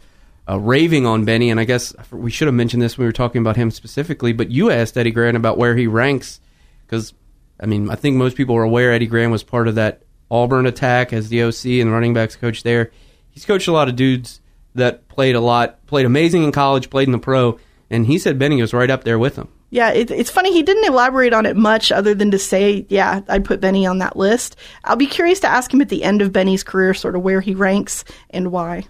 uh, 0.49 0.59
raving 0.59 1.05
on 1.05 1.27
Benny, 1.27 1.51
and 1.51 1.61
I 1.61 1.65
guess 1.65 1.95
we 2.11 2.31
should 2.31 2.49
have 2.49 2.55
mentioned 2.55 2.83
this 2.83 2.97
when 2.97 3.05
we 3.05 3.09
were 3.09 3.13
talking 3.13 3.43
about 3.43 3.57
him 3.57 3.71
specifically, 3.71 4.33
but 4.33 4.51
you 4.51 4.71
asked 4.71 4.97
Eddie 4.97 5.11
Gran 5.11 5.37
about 5.37 5.59
where 5.59 5.77
he 5.77 5.87
ranks 5.87 6.41
because 6.87 7.13
I 7.61 7.67
mean 7.67 7.91
I 7.91 7.95
think 7.95 8.17
most 8.17 8.37
people 8.37 8.57
are 8.57 8.63
aware 8.63 8.91
Eddie 8.91 9.07
Gran 9.07 9.31
was 9.31 9.43
part 9.43 9.69
of 9.69 9.75
that 9.75 10.03
Auburn 10.31 10.67
attack 10.67 11.13
as 11.13 11.29
the 11.29 11.43
OC 11.43 11.81
and 11.81 11.93
running 11.93 12.15
backs 12.15 12.37
coach 12.37 12.63
there. 12.63 12.91
He's 13.31 13.45
coached 13.45 13.69
a 13.69 13.73
lot 13.73 13.89
of 13.89 13.97
dudes 13.97 14.41
that 14.75 15.09
played 15.09 15.35
a 15.35 15.41
lot, 15.41 15.85
played 15.87 16.07
amazing 16.07 16.45
in 16.45 16.53
college, 16.53 16.91
played 16.91 17.09
in 17.09 17.13
the 17.13 17.19
pro, 17.19 17.59
and 17.91 18.07
he 18.07 18.19
said 18.19 18.39
Benny 18.39 18.61
was 18.61 18.75
right 18.75 18.91
up 18.91 19.05
there 19.05 19.19
with 19.19 19.37
him. 19.37 19.49
Yeah, 19.71 19.91
it, 19.91 20.11
it's 20.11 20.31
funny. 20.31 20.53
He 20.53 20.63
didn't 20.63 20.87
elaborate 20.87 21.35
on 21.35 21.45
it 21.45 21.57
much 21.57 21.93
other 21.93 22.15
than 22.15 22.31
to 22.31 22.39
say, 22.39 22.87
yeah, 22.89 23.21
I'd 23.29 23.45
put 23.45 23.61
Benny 23.61 23.85
on 23.85 23.99
that 23.99 24.17
list. 24.17 24.57
I'll 24.85 24.97
be 24.97 25.07
curious 25.07 25.41
to 25.41 25.49
ask 25.49 25.73
him 25.73 25.83
at 25.83 25.91
the 25.91 26.05
end 26.05 26.23
of 26.23 26.33
Benny's 26.33 26.65
career, 26.65 26.95
sort 26.95 27.17
of 27.17 27.23
where 27.23 27.43
he 27.43 27.55
ranks 27.55 28.05
and 28.31 28.51
why. 28.51 28.85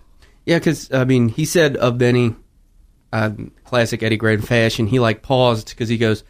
Yeah, 0.46 0.58
because 0.58 0.92
I 0.92 1.04
mean, 1.04 1.28
he 1.28 1.44
said 1.44 1.76
of 1.76 1.98
Benny, 1.98 2.34
um, 3.12 3.50
classic 3.64 4.02
Eddie 4.02 4.16
Gran 4.16 4.40
fashion. 4.40 4.86
He 4.86 5.00
like 5.00 5.22
paused 5.22 5.70
because 5.70 5.88
he 5.88 5.98
goes, 5.98 6.22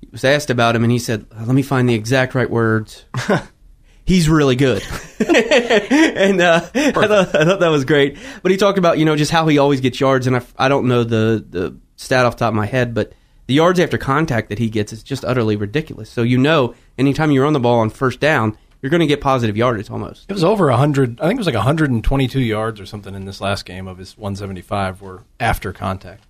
he 0.00 0.08
was 0.10 0.24
asked 0.24 0.48
about 0.48 0.74
him, 0.74 0.82
and 0.82 0.90
he 0.90 0.98
said, 0.98 1.26
"Let 1.30 1.54
me 1.54 1.62
find 1.62 1.88
the 1.88 1.94
exact 1.94 2.34
right 2.34 2.50
words." 2.50 3.04
He's 4.04 4.28
really 4.28 4.56
good, 4.56 4.82
and 5.28 6.40
uh, 6.40 6.68
I, 6.74 6.90
thought, 6.92 7.34
I 7.34 7.44
thought 7.44 7.60
that 7.60 7.68
was 7.70 7.84
great. 7.84 8.18
But 8.42 8.50
he 8.50 8.58
talked 8.58 8.78
about 8.78 8.98
you 8.98 9.04
know 9.04 9.14
just 9.14 9.30
how 9.30 9.46
he 9.46 9.58
always 9.58 9.80
gets 9.80 10.00
yards, 10.00 10.26
and 10.26 10.36
I, 10.36 10.42
I 10.58 10.68
don't 10.68 10.88
know 10.88 11.04
the 11.04 11.44
the 11.48 11.76
stat 11.96 12.24
off 12.24 12.36
the 12.36 12.40
top 12.40 12.48
of 12.48 12.54
my 12.56 12.66
head, 12.66 12.92
but 12.92 13.12
the 13.46 13.54
yards 13.54 13.78
after 13.78 13.98
contact 13.98 14.48
that 14.48 14.58
he 14.58 14.68
gets 14.68 14.92
is 14.92 15.02
just 15.02 15.24
utterly 15.24 15.56
ridiculous. 15.56 16.10
So 16.10 16.22
you 16.22 16.38
know, 16.38 16.74
anytime 16.98 17.30
you 17.30 17.42
run 17.42 17.52
the 17.52 17.60
ball 17.60 17.80
on 17.80 17.90
first 17.90 18.18
down, 18.20 18.56
you're 18.82 18.90
going 18.90 19.00
to 19.00 19.06
get 19.06 19.20
positive 19.20 19.56
yardage 19.56 19.90
almost. 19.90 20.26
It 20.28 20.32
was 20.32 20.44
over 20.44 20.68
100. 20.68 21.20
I 21.20 21.26
think 21.26 21.36
it 21.36 21.40
was 21.40 21.46
like 21.46 21.54
122 21.54 22.40
yards 22.40 22.80
or 22.80 22.86
something 22.86 23.14
in 23.14 23.26
this 23.26 23.40
last 23.40 23.64
game 23.64 23.86
of 23.86 23.98
his 23.98 24.16
175 24.16 25.02
were 25.02 25.22
after 25.38 25.72
contact. 25.72 26.24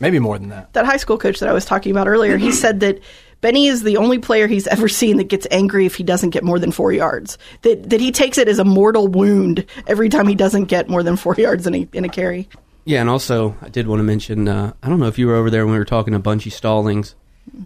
Maybe 0.00 0.20
more 0.20 0.38
than 0.38 0.50
that. 0.50 0.72
That 0.74 0.86
high 0.86 0.96
school 0.96 1.18
coach 1.18 1.40
that 1.40 1.48
I 1.48 1.52
was 1.52 1.64
talking 1.64 1.90
about 1.90 2.06
earlier, 2.06 2.36
he 2.36 2.52
said 2.52 2.80
that 2.80 3.00
Benny 3.40 3.68
is 3.68 3.82
the 3.82 3.96
only 3.96 4.18
player 4.18 4.46
he's 4.46 4.66
ever 4.66 4.88
seen 4.88 5.16
that 5.18 5.28
gets 5.28 5.46
angry 5.50 5.86
if 5.86 5.94
he 5.94 6.02
doesn't 6.02 6.30
get 6.30 6.42
more 6.42 6.58
than 6.58 6.72
four 6.72 6.92
yards. 6.92 7.38
That 7.62 7.90
that 7.90 8.00
he 8.00 8.10
takes 8.10 8.38
it 8.38 8.48
as 8.48 8.58
a 8.58 8.64
mortal 8.64 9.06
wound 9.06 9.64
every 9.86 10.08
time 10.08 10.26
he 10.26 10.34
doesn't 10.34 10.64
get 10.64 10.88
more 10.88 11.02
than 11.02 11.16
four 11.16 11.34
yards 11.38 11.66
in 11.66 11.74
a 11.74 11.88
in 11.92 12.04
a 12.04 12.08
carry. 12.08 12.48
Yeah, 12.84 13.00
and 13.00 13.10
also 13.10 13.56
I 13.62 13.68
did 13.68 13.86
want 13.86 14.00
to 14.00 14.04
mention 14.04 14.48
uh, 14.48 14.72
I 14.82 14.88
don't 14.88 14.98
know 14.98 15.06
if 15.06 15.18
you 15.18 15.26
were 15.26 15.34
over 15.34 15.50
there 15.50 15.64
when 15.64 15.72
we 15.72 15.78
were 15.78 15.84
talking 15.84 16.14
to 16.14 16.18
Bunchy 16.18 16.50
Stallings, 16.50 17.14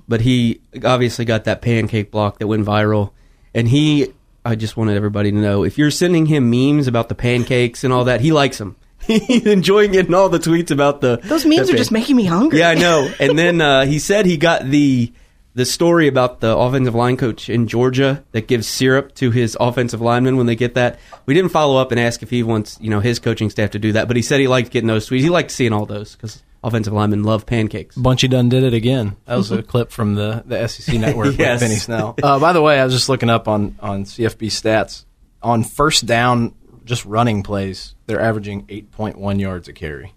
but 0.09 0.21
he 0.21 0.61
obviously 0.85 1.25
got 1.25 1.45
that 1.45 1.63
pancake 1.63 2.11
block 2.11 2.39
that 2.39 2.47
went 2.47 2.67
viral, 2.67 3.13
and 3.55 3.69
he 3.69 4.13
I 4.45 4.57
just 4.57 4.77
wanted 4.77 4.97
everybody 4.97 5.31
to 5.31 5.37
know 5.37 5.65
if 5.65 5.79
you're 5.79 5.91
sending 5.91 6.27
him 6.27 6.51
memes 6.51 6.87
about 6.89 7.09
the 7.09 7.15
pancakes 7.15 7.85
and 7.85 7.93
all 7.93 8.05
that, 8.05 8.21
he 8.21 8.33
likes 8.33 8.59
them. 8.59 8.77
He's 9.07 9.47
enjoying 9.47 9.93
getting 9.93 10.15
all 10.15 10.29
the 10.29 10.39
tweets 10.39 10.71
about 10.71 11.01
the 11.01 11.21
Those 11.25 11.45
memes 11.45 11.71
are 11.71 11.77
just 11.77 11.91
making 11.91 12.15
me 12.17 12.25
hungry. 12.25 12.61
Yeah, 12.61 12.71
I 12.71 12.75
know. 12.75 13.13
And 13.19 13.39
then 13.39 13.61
uh, 13.61 13.85
he 13.85 13.99
said 13.99 14.27
he 14.27 14.37
got 14.37 14.65
the 14.65 15.13
the 15.55 15.65
story 15.67 16.09
about 16.09 16.41
the 16.41 16.57
offensive 16.57 16.95
line 16.95 17.17
coach 17.17 17.49
in 17.51 17.67
Georgia 17.69 18.25
that 18.33 18.47
gives 18.49 18.67
syrup 18.67 19.15
to 19.17 19.31
his 19.31 19.57
offensive 19.61 20.01
linemen 20.01 20.37
when 20.37 20.47
they 20.47 20.57
get 20.57 20.75
that. 20.75 20.99
We 21.27 21.35
didn't 21.35 21.51
follow 21.51 21.77
up 21.81 21.91
and 21.93 22.01
ask 22.01 22.23
if 22.23 22.31
he 22.31 22.43
wants 22.43 22.79
you 22.81 22.89
know 22.91 23.01
his 23.01 23.19
coaching 23.19 23.51
staff 23.51 23.71
to 23.73 23.79
do 23.79 23.93
that, 23.93 24.09
but 24.09 24.17
he 24.17 24.23
said 24.23 24.41
he 24.41 24.49
liked 24.49 24.71
getting 24.71 24.89
those 24.89 25.05
sweets. 25.07 25.25
He 25.25 25.31
liked 25.31 25.51
seeing 25.51 25.73
all 25.73 25.85
those 25.87 26.15
because 26.17 26.43
offensive 26.65 26.93
linemen 26.93 27.23
love 27.25 27.45
pancakes. 27.45 27.97
Bunchy 27.97 28.29
done 28.29 28.49
did 28.49 28.63
it 28.63 28.73
again. 28.73 29.17
That 29.27 29.37
was 29.37 29.51
a 29.51 29.63
clip 29.63 29.91
from 29.91 30.15
the, 30.15 30.43
the 30.47 30.67
SEC 30.69 30.99
network 30.99 31.37
Yes. 31.39 31.61
with 31.61 31.69
Benny 31.69 31.79
Snell. 31.81 32.15
Uh, 32.23 32.39
by 32.39 32.53
the 32.53 32.63
way, 32.63 32.79
I 32.81 32.85
was 32.85 32.95
just 32.95 33.09
looking 33.09 33.29
up 33.31 33.49
on, 33.49 33.77
on 33.81 34.05
CFB 34.05 34.47
stats. 34.47 35.05
On 35.43 35.65
first 35.65 36.07
down 36.07 36.55
just 36.85 37.05
running 37.05 37.43
plays, 37.43 37.95
they're 38.07 38.21
averaging 38.21 38.65
8.1 38.69 39.41
yards 39.41 39.67
a 39.69 39.73
carry 39.73 40.15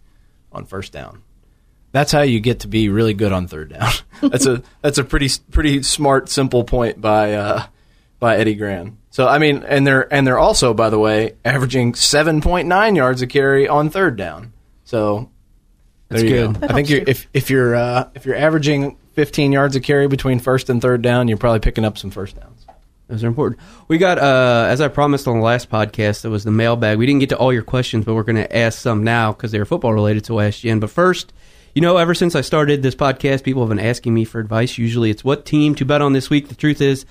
on 0.52 0.66
first 0.66 0.92
down. 0.94 1.24
That's 1.96 2.12
how 2.12 2.24
you 2.24 2.42
get 2.42 2.60
to 2.60 2.68
be 2.68 2.90
really 2.90 3.14
good 3.14 3.32
on 3.32 3.48
third 3.48 3.70
down. 3.70 3.90
that's 4.22 4.46
a 4.46 4.62
that's 4.82 4.98
a 4.98 5.04
pretty 5.06 5.30
pretty 5.50 5.82
smart, 5.82 6.28
simple 6.28 6.66
point 6.66 7.00
by 7.00 7.36
uh, 7.36 7.68
by 8.20 8.36
Eddie 8.36 8.56
Gran. 8.56 8.98
So 9.12 9.30
I 9.30 9.38
mean, 9.38 9.64
and 9.64 9.88
they're 9.88 10.14
and 10.14 10.28
they're 10.28 10.38
also, 10.38 10.74
by 10.74 10.90
the 10.90 11.00
way, 11.00 11.38
averaging 11.46 11.94
7.9 11.94 12.96
yards 12.98 13.22
a 13.22 13.28
carry 13.28 13.70
on 13.70 13.90
third 13.90 14.18
down. 14.18 14.52
So 14.84 15.32
That's 16.10 16.24
good. 16.24 16.54
go. 16.56 16.60
That 16.60 16.72
I 16.72 16.74
think 16.74 16.90
you're, 16.90 17.00
you. 17.00 17.06
if 17.08 17.30
if 17.34 17.50
you're 17.50 17.78
uh, 17.78 18.10
if 18.14 18.26
you're 18.26 18.36
averaging 18.36 18.98
15 19.14 19.54
yards 19.54 19.78
a 19.78 19.80
carry 19.80 20.10
between 20.10 20.40
first 20.40 20.70
and 20.70 20.82
third 20.82 21.02
down, 21.02 21.30
you're 21.30 21.38
probably 21.38 21.62
picking 21.62 21.86
up 21.86 21.98
some 21.98 22.12
first 22.12 22.38
downs. 22.38 22.68
Those 23.08 23.24
are 23.24 23.28
important. 23.28 23.62
We 23.88 24.00
got, 24.00 24.18
uh, 24.18 24.66
as 24.68 24.82
I 24.82 24.90
promised 24.90 25.30
on 25.30 25.38
the 25.38 25.46
last 25.46 25.70
podcast, 25.70 26.24
that 26.24 26.30
was 26.30 26.44
the 26.44 26.52
mailbag. 26.52 26.98
We 26.98 27.06
didn't 27.06 27.20
get 27.20 27.30
to 27.30 27.38
all 27.38 27.54
your 27.54 27.62
questions, 27.62 28.04
but 28.04 28.16
we're 28.16 28.24
going 28.24 28.36
to 28.36 28.58
ask 28.58 28.80
some 28.80 29.04
now 29.04 29.32
because 29.32 29.54
they're 29.54 29.64
football 29.64 29.94
related. 29.94 30.26
So 30.26 30.40
I 30.40 30.48
asked. 30.48 30.66
But 30.66 30.90
first, 30.90 31.32
you 31.76 31.82
know, 31.82 31.98
ever 31.98 32.14
since 32.14 32.36
I 32.36 32.42
started 32.42 32.82
this 32.82 32.96
podcast, 32.96 33.44
people 33.44 33.62
have 33.62 33.70
been 33.70 33.86
asking 33.86 34.14
me 34.14 34.24
for 34.24 34.40
advice. 34.40 34.78
Usually, 34.78 35.10
it's 35.10 35.26
what 35.26 35.46
team 35.46 35.76
to 35.76 35.84
bet 35.84 36.02
on 36.02 36.14
this 36.14 36.30
week. 36.30 36.48
The 36.48 36.56
truth 36.56 36.80
is, 36.80 37.06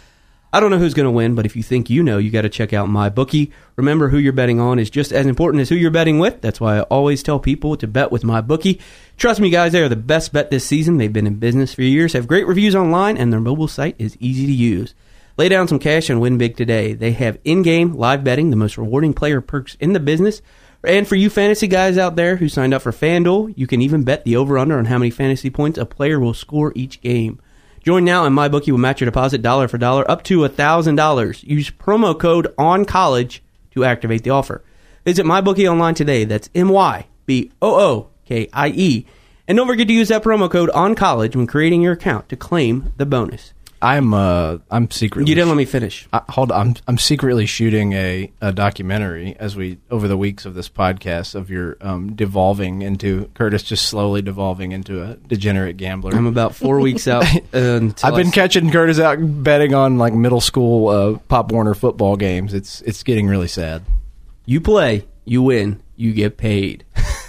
I 0.55 0.61
don't 0.61 0.71
know 0.71 0.79
who's 0.79 0.95
going 0.95 1.05
to 1.05 1.11
win, 1.11 1.35
but 1.35 1.45
if 1.45 1.55
you 1.55 1.63
think 1.63 1.91
you 1.91 2.03
know, 2.03 2.17
you 2.17 2.31
got 2.31 2.43
to 2.43 2.49
check 2.49 2.73
out 2.73 2.89
my 2.89 3.11
bookie. 3.11 3.53
Remember, 3.77 4.09
who 4.09 4.17
you're 4.17 4.33
betting 4.33 4.61
on 4.61 4.79
is 4.79 4.89
just 4.89 5.13
as 5.13 5.27
important 5.27 5.61
as 5.61 5.69
who 5.69 5.75
you're 5.75 5.91
betting 5.91 6.19
with. 6.19 6.41
That's 6.41 6.63
why 6.63 6.79
I 6.79 6.83
always 6.83 7.23
tell 7.23 7.39
people 7.39 7.77
to 7.77 7.87
bet 7.87 8.11
with 8.11 8.25
my 8.25 8.41
bookie. 8.41 8.81
Trust 9.19 9.39
me, 9.39 9.51
guys, 9.51 9.73
they 9.73 9.83
are 9.83 9.89
the 9.91 9.97
best 9.97 10.33
bet 10.33 10.51
this 10.51 10.65
season. 10.65 10.97
They've 10.97 11.13
been 11.13 11.27
in 11.27 11.35
business 11.35 11.75
for 11.75 11.83
years, 11.83 12.15
have 12.15 12.27
great 12.27 12.47
reviews 12.47 12.75
online, 12.75 13.19
and 13.19 13.31
their 13.31 13.41
mobile 13.41 13.69
site 13.69 13.97
is 13.99 14.17
easy 14.19 14.47
to 14.47 14.53
use. 14.53 14.95
Lay 15.37 15.51
down 15.51 15.69
some 15.69 15.79
cash 15.79 16.09
and 16.09 16.23
win 16.23 16.39
big 16.39 16.57
today. 16.57 16.95
They 16.95 17.13
have 17.13 17.39
in-game 17.45 17.93
live 17.93 18.25
betting, 18.25 18.49
the 18.49 18.57
most 18.57 18.79
rewarding 18.79 19.13
player 19.13 19.43
perks 19.43 19.75
in 19.79 19.93
the 19.93 20.01
business. 20.01 20.41
And 20.87 21.09
for 21.09 21.17
you 21.17 21.31
fantasy 21.31 21.67
guys 21.67 21.97
out 21.97 22.17
there 22.17 22.37
who 22.37 22.49
signed 22.49 22.75
up 22.75 22.83
for 22.83 22.93
FanDuel, 22.93 23.55
you 23.57 23.67
can 23.67 23.81
even 23.81 24.05
bet 24.05 24.25
the 24.25 24.37
over-under 24.37 24.79
on 24.79 24.85
how 24.85 24.99
many 24.99 25.11
fantasy 25.11 25.49
points 25.51 25.79
a 25.79 25.87
player 25.87 26.21
will 26.21 26.35
score 26.35 26.73
each 26.75 27.01
game. 27.01 27.41
Join 27.83 28.05
now 28.05 28.25
and 28.25 28.37
MyBookie 28.37 28.71
will 28.71 28.79
match 28.79 29.01
your 29.01 29.11
deposit 29.11 29.43
dollar 29.43 29.69
for 29.69 29.79
dollar 29.79 30.11
up 30.11 30.23
to 30.25 30.41
$1,000. 30.41 31.43
Use 31.43 31.71
promo 31.71 32.19
code 32.19 32.53
ONCOLLEGE 32.59 33.43
to 33.73 33.85
activate 33.85 34.25
the 34.25 34.31
offer. 34.31 34.63
Visit 35.05 35.27
MyBookie 35.27 35.71
online 35.71 35.95
today. 35.95 36.25
That's 36.25 36.49
M-Y-B-O-O-K-I-E. 36.55 37.07
And 39.47 39.57
don't 39.59 39.67
forget 39.67 39.89
to 39.89 39.93
use 39.93 40.09
that 40.09 40.23
promo 40.23 40.51
code 40.51 40.71
ONCOLLEGE 40.71 41.37
when 41.37 41.47
creating 41.47 41.83
your 41.83 41.93
account 41.93 42.31
to 42.31 42.37
claim 42.37 42.93
the 42.97 43.05
bonus. 43.05 43.53
I'm 43.83 44.15
uh 44.15 44.59
I'm 44.71 44.91
secretly 44.91 45.29
You 45.29 45.35
didn't 45.35 45.49
let 45.49 45.57
me 45.57 45.65
finish. 45.65 46.09
I, 46.13 46.23
hold 46.31 46.51
on. 46.51 46.69
I'm 46.69 46.75
I'm 46.89 46.99
secretly 46.99 47.47
shooting 47.47 47.93
a, 47.93 48.33
a 48.41 48.53
documentary 48.53 49.37
as 49.39 49.57
we 49.57 49.79
over 49.91 50.09
the 50.09 50.17
weeks 50.17 50.47
of 50.47 50.55
this 50.55 50.69
podcast 50.69 51.35
of 51.35 51.51
your 51.51 51.77
um, 51.81 52.15
devolving 52.15 52.83
into 52.83 53.31
Curtis 53.35 53.63
just 53.63 53.87
slowly 53.87 54.23
devolving 54.23 54.73
into 54.73 55.03
a 55.03 55.15
degenerate 55.17 55.77
gambler. 55.77 56.13
I'm 56.15 56.27
about 56.27 56.55
four 56.55 56.81
weeks 56.81 57.07
out. 57.07 57.25
Until 57.53 58.09
I've 58.09 58.17
been 58.17 58.29
I- 58.29 58.33
catching 58.33 58.71
Curtis 58.71 58.99
out 58.99 59.19
betting 59.21 59.75
on 59.75 59.99
like 59.99 60.15
middle 60.15 60.41
school 60.41 60.89
uh, 60.89 61.19
Pop 61.29 61.53
Warner 61.53 61.75
football 61.75 62.17
games. 62.17 62.55
It's 62.55 62.81
it's 62.83 63.03
getting 63.03 63.27
really 63.29 63.49
sad. 63.49 63.83
You 64.47 64.61
play, 64.61 65.07
you 65.25 65.43
win, 65.43 65.83
you 65.97 66.13
get 66.13 66.37
paid. 66.37 66.85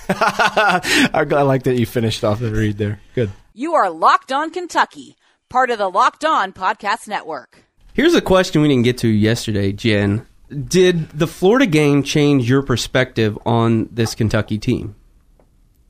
I, 0.10 1.10
I 1.13 1.41
like 1.41 1.63
that 1.63 1.77
you 1.79 1.86
finished 1.86 2.23
off 2.23 2.39
the 2.39 2.51
read 2.51 2.77
there. 2.77 2.99
Good. 3.13 3.31
You 3.53 3.73
are 3.75 3.89
Locked 3.89 4.31
On 4.31 4.49
Kentucky, 4.51 5.15
part 5.49 5.69
of 5.69 5.77
the 5.77 5.89
Locked 5.89 6.25
On 6.25 6.51
Podcast 6.51 7.08
Network. 7.08 7.63
Here's 7.93 8.13
a 8.13 8.21
question 8.21 8.62
we 8.62 8.67
didn't 8.67 8.84
get 8.84 8.97
to 8.99 9.08
yesterday, 9.08 9.71
Jen. 9.71 10.25
Did 10.49 11.10
the 11.10 11.27
Florida 11.27 11.65
game 11.65 12.03
change 12.03 12.49
your 12.49 12.62
perspective 12.62 13.38
on 13.45 13.88
this 13.91 14.15
Kentucky 14.15 14.58
team? 14.58 14.95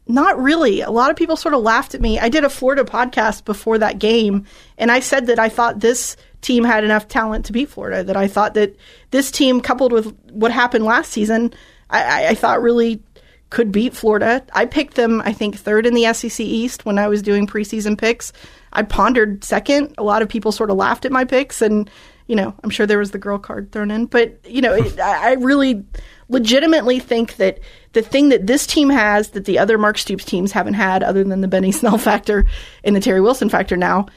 Not 0.08 0.40
really. 0.40 0.82
A 0.82 0.92
lot 0.92 1.10
of 1.10 1.16
people 1.18 1.36
sort 1.36 1.56
of 1.56 1.64
laughed 1.64 1.96
at 1.96 2.02
me. 2.02 2.20
I 2.20 2.30
did 2.30 2.44
a 2.44 2.50
Florida 2.50 2.84
podcast 2.84 3.44
before 3.44 3.80
that 3.80 3.98
game, 3.98 4.46
and 4.78 4.92
I 4.92 5.00
said 5.00 5.28
that 5.28 5.40
I 5.40 5.50
thought 5.50 5.80
this 5.80 6.16
team 6.42 6.64
had 6.64 6.84
enough 6.84 7.08
talent 7.08 7.46
to 7.46 7.54
beat 7.54 7.70
Florida. 7.70 8.04
That 8.04 8.16
I 8.16 8.28
thought 8.28 8.54
that 8.54 8.76
this 9.10 9.32
team, 9.32 9.62
coupled 9.62 9.92
with 9.92 10.16
what 10.30 10.52
happened 10.52 10.86
last 10.86 11.12
season, 11.12 11.54
I, 11.90 12.04
I, 12.04 12.28
I 12.30 12.36
thought 12.36 12.62
really 12.62 13.02
could 13.50 13.72
beat 13.72 13.96
Florida. 13.96 14.44
I 14.54 14.66
picked 14.66 14.96
them, 14.96 15.22
I 15.24 15.32
think, 15.32 15.56
third 15.56 15.86
in 15.86 15.94
the 15.94 16.12
SEC 16.14 16.40
East 16.40 16.86
when 16.86 16.98
I 16.98 17.08
was 17.08 17.22
doing 17.22 17.48
preseason 17.48 17.98
picks. 17.98 18.34
I 18.74 18.84
pondered 18.84 19.44
second. 19.44 19.96
A 19.98 20.04
lot 20.04 20.22
of 20.22 20.30
people 20.30 20.52
sort 20.52 20.72
of 20.72 20.78
laughed 20.78 21.06
at 21.06 21.12
my 21.12 21.26
picks, 21.26 21.62
and 21.62 21.90
you 22.28 22.36
know, 22.36 22.56
I'm 22.64 22.70
sure 22.72 22.88
there 22.88 22.98
was 22.98 23.12
the 23.12 23.20
girl 23.20 23.38
card 23.38 23.72
thrown 23.72 23.92
in, 23.92 24.08
but 24.08 24.40
you 24.48 24.62
know, 24.62 24.74
it, 24.74 25.00
I, 25.00 25.32
I 25.32 25.34
really 25.34 25.86
legitimately 26.28 27.00
think 27.00 27.36
that 27.36 27.60
the 27.94 28.02
thing 28.02 28.30
that 28.30 28.48
this 28.48 28.66
team 28.66 28.90
has 28.90 29.30
that 29.30 29.46
the 29.46 29.60
other 29.60 29.78
Mark 29.78 29.98
Stoops 29.98 30.26
teams 30.26 30.52
haven't 30.52 30.74
had, 30.74 31.04
other 31.04 31.24
than 31.24 31.42
the 31.42 31.48
Benny 31.48 31.72
Snell 31.72 31.98
factor 32.00 32.46
and 32.84 32.96
the 32.96 33.00
Terry 33.00 33.22
Wilson 33.22 33.50
factor 33.50 33.78
now, 33.78 34.08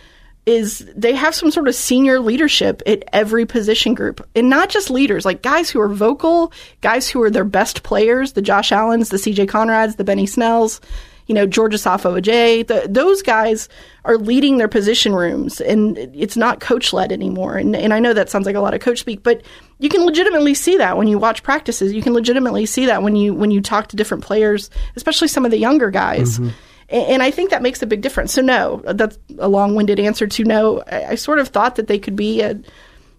is 0.49 0.79
they 0.97 1.15
have 1.15 1.35
some 1.35 1.51
sort 1.51 1.69
of 1.69 1.75
senior 1.75 2.21
leadership 2.21 2.83
at 2.87 3.05
every 3.13 3.45
position 3.45 3.93
group. 3.93 4.27
And 4.35 4.49
not 4.49 4.71
just 4.71 4.89
leaders, 4.89 5.27
like 5.27 5.43
guys 5.43 5.69
who 5.69 5.79
are 5.79 5.91
vocal, 5.91 6.55
guys 6.81 7.07
who 7.07 7.21
are 7.23 7.31
their 7.31 7.45
best 7.45 7.83
players, 7.83 8.33
the 8.33 8.41
Josh 8.41 8.73
Allens, 8.73 9.11
the 9.11 9.19
CJ 9.19 9.47
Conrads, 9.47 9.97
the 9.97 10.05
Benny 10.05 10.25
Snells, 10.25 10.81
you 11.27 11.35
know, 11.35 11.45
George 11.45 11.75
Asafo-Adjei, 11.75 12.91
those 12.91 13.21
guys 13.21 13.69
are 14.07 14.17
leading 14.17 14.57
their 14.57 14.69
position 14.69 15.15
rooms 15.15 15.61
and 15.61 15.99
it's 15.99 16.39
not 16.39 16.61
coach 16.61 16.95
led 16.95 17.13
anymore. 17.13 17.59
And, 17.59 17.77
and 17.77 17.93
I 17.93 18.01
know 18.01 18.15
that 18.15 18.31
sounds 18.31 18.47
like 18.47 18.57
a 18.57 18.61
lot 18.61 18.73
of 18.73 18.81
coach 18.81 19.01
speak, 19.01 19.23
but 19.23 19.43
you 19.81 19.91
can 19.91 20.07
legitimately 20.07 20.55
see 20.55 20.79
that 20.79 20.97
when 20.97 21.09
you 21.09 21.19
watch 21.19 21.43
practices. 21.43 21.93
You 21.93 22.01
can 22.01 22.15
legitimately 22.15 22.65
see 22.65 22.87
that 22.87 23.03
when 23.03 23.17
you, 23.17 23.35
when 23.35 23.51
you 23.51 23.61
talk 23.61 23.89
to 23.89 23.97
different 23.97 24.25
players, 24.25 24.71
especially 24.97 25.29
some 25.29 25.45
of 25.45 25.51
the 25.51 25.59
younger 25.59 25.91
guys. 25.91 26.39
And, 26.39 26.55
and 26.89 27.23
I 27.23 27.31
think 27.31 27.51
that 27.51 27.63
makes 27.63 27.83
a 27.83 27.87
big 27.87 28.01
difference. 28.01 28.33
So 28.33 28.43
no, 28.43 28.83
that's 28.85 29.19
a 29.39 29.49
long 29.49 29.75
winded 29.75 30.01
answer 30.01 30.27
to 30.27 30.45
no. 30.45 30.83
I, 30.87 31.17
sort 31.17 31.39
of 31.39 31.49
thought 31.49 31.77
that 31.77 31.87
they 31.87 31.99
could 31.99 32.17
be 32.17 32.41
a 32.41 32.59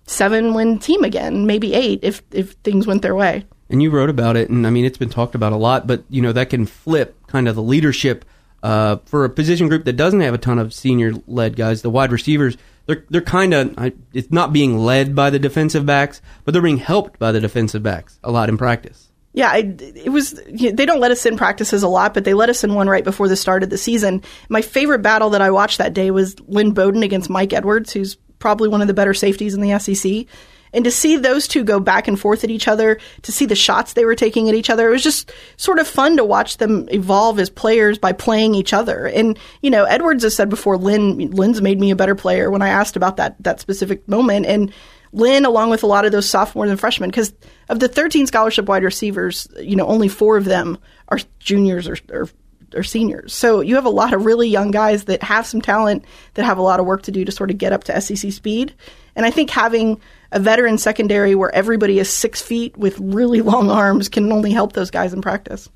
seven 0.05 0.53
win 0.53 0.79
team 0.79 1.03
again, 1.03 1.45
maybe 1.45 1.73
eight 1.73 1.99
if, 2.01 2.23
if 2.31 2.53
things 2.63 2.87
went 2.87 3.01
their 3.01 3.15
way. 3.15 3.45
And 3.69 3.83
you 3.83 3.91
wrote 3.91 4.09
about 4.09 4.35
it, 4.35 4.49
and 4.49 4.65
I 4.65 4.71
mean, 4.71 4.85
it's 4.85 4.97
been 4.97 5.09
talked 5.09 5.35
about 5.35 5.53
a 5.53 5.57
lot, 5.57 5.85
but 5.85 6.03
you 6.09 6.21
know, 6.21 6.31
that 6.31 6.49
can 6.49 6.65
flip 6.65 7.15
kind 7.27 7.47
of 7.47 7.55
the 7.55 7.61
leadership 7.61 8.25
uh, 8.63 8.97
for 9.05 9.23
a 9.23 9.29
position 9.29 9.67
group 9.67 9.85
that 9.85 9.93
doesn't 9.93 10.21
have 10.21 10.33
a 10.33 10.39
ton 10.39 10.57
of 10.57 10.73
senior 10.73 11.13
led 11.27 11.55
guys. 11.55 11.83
The 11.83 11.91
wide 11.91 12.11
receivers, 12.11 12.57
they're, 12.87 13.05
they're 13.09 13.21
kind 13.21 13.53
of, 13.53 13.93
it's 14.13 14.31
not 14.31 14.51
being 14.51 14.79
led 14.79 15.13
by 15.13 15.29
the 15.29 15.37
defensive 15.37 15.85
backs, 15.85 16.21
but 16.43 16.53
they're 16.53 16.61
being 16.61 16.77
helped 16.77 17.19
by 17.19 17.31
the 17.31 17.39
defensive 17.39 17.83
backs 17.83 18.19
a 18.23 18.31
lot 18.31 18.49
in 18.49 18.57
practice. 18.57 19.08
Yeah, 19.33 19.49
I, 19.49 19.75
it 19.77 20.11
was. 20.11 20.41
They 20.47 20.85
don't 20.85 20.99
let 20.99 21.11
us 21.11 21.25
in 21.25 21.37
practices 21.37 21.83
a 21.83 21.87
lot, 21.87 22.13
but 22.13 22.23
they 22.23 22.33
let 22.33 22.49
us 22.49 22.63
in 22.63 22.73
one 22.73 22.89
right 22.89 23.03
before 23.03 23.27
the 23.27 23.35
start 23.35 23.61
of 23.61 23.69
the 23.69 23.77
season. 23.77 24.23
My 24.49 24.61
favorite 24.61 25.03
battle 25.03 25.29
that 25.31 25.41
I 25.41 25.51
watched 25.51 25.77
that 25.77 25.93
day 25.93 26.09
was 26.09 26.39
Lynn 26.47 26.71
Bowden 26.71 27.03
against 27.03 27.29
Mike 27.29 27.53
Edwards, 27.53 27.93
who's 27.93 28.15
probably 28.39 28.69
one 28.69 28.81
of 28.81 28.87
the 28.87 28.93
better 28.93 29.13
safeties 29.13 29.53
in 29.53 29.61
the 29.61 29.77
SEC. 29.77 30.25
And 30.73 30.85
to 30.85 30.91
see 30.91 31.17
those 31.17 31.47
two 31.47 31.63
go 31.63 31.79
back 31.79 32.07
and 32.07 32.19
forth 32.19 32.43
at 32.43 32.51
each 32.51 32.67
other, 32.67 32.99
to 33.23 33.31
see 33.31 33.45
the 33.45 33.55
shots 33.55 33.93
they 33.93 34.05
were 34.05 34.15
taking 34.15 34.49
at 34.49 34.55
each 34.55 34.69
other, 34.69 34.87
it 34.87 34.91
was 34.91 35.03
just 35.03 35.31
sort 35.57 35.79
of 35.79 35.87
fun 35.87 36.17
to 36.17 36.25
watch 36.25 36.57
them 36.57 36.87
evolve 36.91 37.39
as 37.39 37.49
players 37.49 37.97
by 37.97 38.11
playing 38.11 38.55
each 38.55 38.73
other. 38.73 39.07
And 39.07 39.37
you 39.61 39.69
know, 39.69 39.85
Edwards 39.85 40.23
has 40.23 40.35
said 40.35 40.49
before, 40.49 40.77
Lynn 40.77 41.31
Lynn's 41.31 41.61
made 41.61 41.79
me 41.79 41.91
a 41.91 41.95
better 41.95 42.15
player 42.15 42.51
when 42.51 42.61
I 42.61 42.69
asked 42.69 42.95
about 42.95 43.17
that 43.17 43.35
that 43.43 43.59
specific 43.59 44.07
moment. 44.07 44.45
And 44.45 44.71
Lynn, 45.11 45.45
along 45.45 45.69
with 45.69 45.83
a 45.83 45.87
lot 45.87 46.05
of 46.05 46.11
those 46.11 46.29
sophomores 46.29 46.69
and 46.69 46.79
freshmen, 46.79 47.09
because 47.09 47.33
of 47.69 47.79
the 47.79 47.87
13 47.87 48.27
scholarship 48.27 48.67
wide 48.67 48.83
receivers, 48.83 49.47
you 49.59 49.75
know, 49.75 49.87
only 49.87 50.07
four 50.07 50.37
of 50.37 50.45
them 50.45 50.77
are 51.09 51.19
juniors 51.39 51.87
or, 51.87 51.97
or, 52.11 52.29
or 52.75 52.83
seniors. 52.83 53.33
So 53.33 53.61
you 53.61 53.75
have 53.75 53.85
a 53.85 53.89
lot 53.89 54.13
of 54.13 54.25
really 54.25 54.47
young 54.47 54.71
guys 54.71 55.05
that 55.05 55.23
have 55.23 55.45
some 55.45 55.61
talent 55.61 56.05
that 56.35 56.45
have 56.45 56.57
a 56.57 56.61
lot 56.63 56.79
of 56.79 56.85
work 56.85 57.03
to 57.03 57.11
do 57.11 57.25
to 57.25 57.31
sort 57.31 57.51
of 57.51 57.57
get 57.57 57.73
up 57.73 57.85
to 57.85 58.01
SEC 58.01 58.31
speed. 58.31 58.73
And 59.15 59.25
I 59.25 59.31
think 59.31 59.49
having 59.49 59.99
a 60.31 60.39
veteran 60.39 60.77
secondary 60.77 61.35
where 61.35 61.53
everybody 61.53 61.99
is 61.99 62.09
six 62.09 62.41
feet 62.41 62.77
with 62.77 62.99
really 62.99 63.41
long 63.41 63.71
arms 63.71 64.09
can 64.09 64.31
only 64.31 64.51
help 64.51 64.73
those 64.73 64.91
guys 64.91 65.13
in 65.13 65.21
practice. 65.21 65.69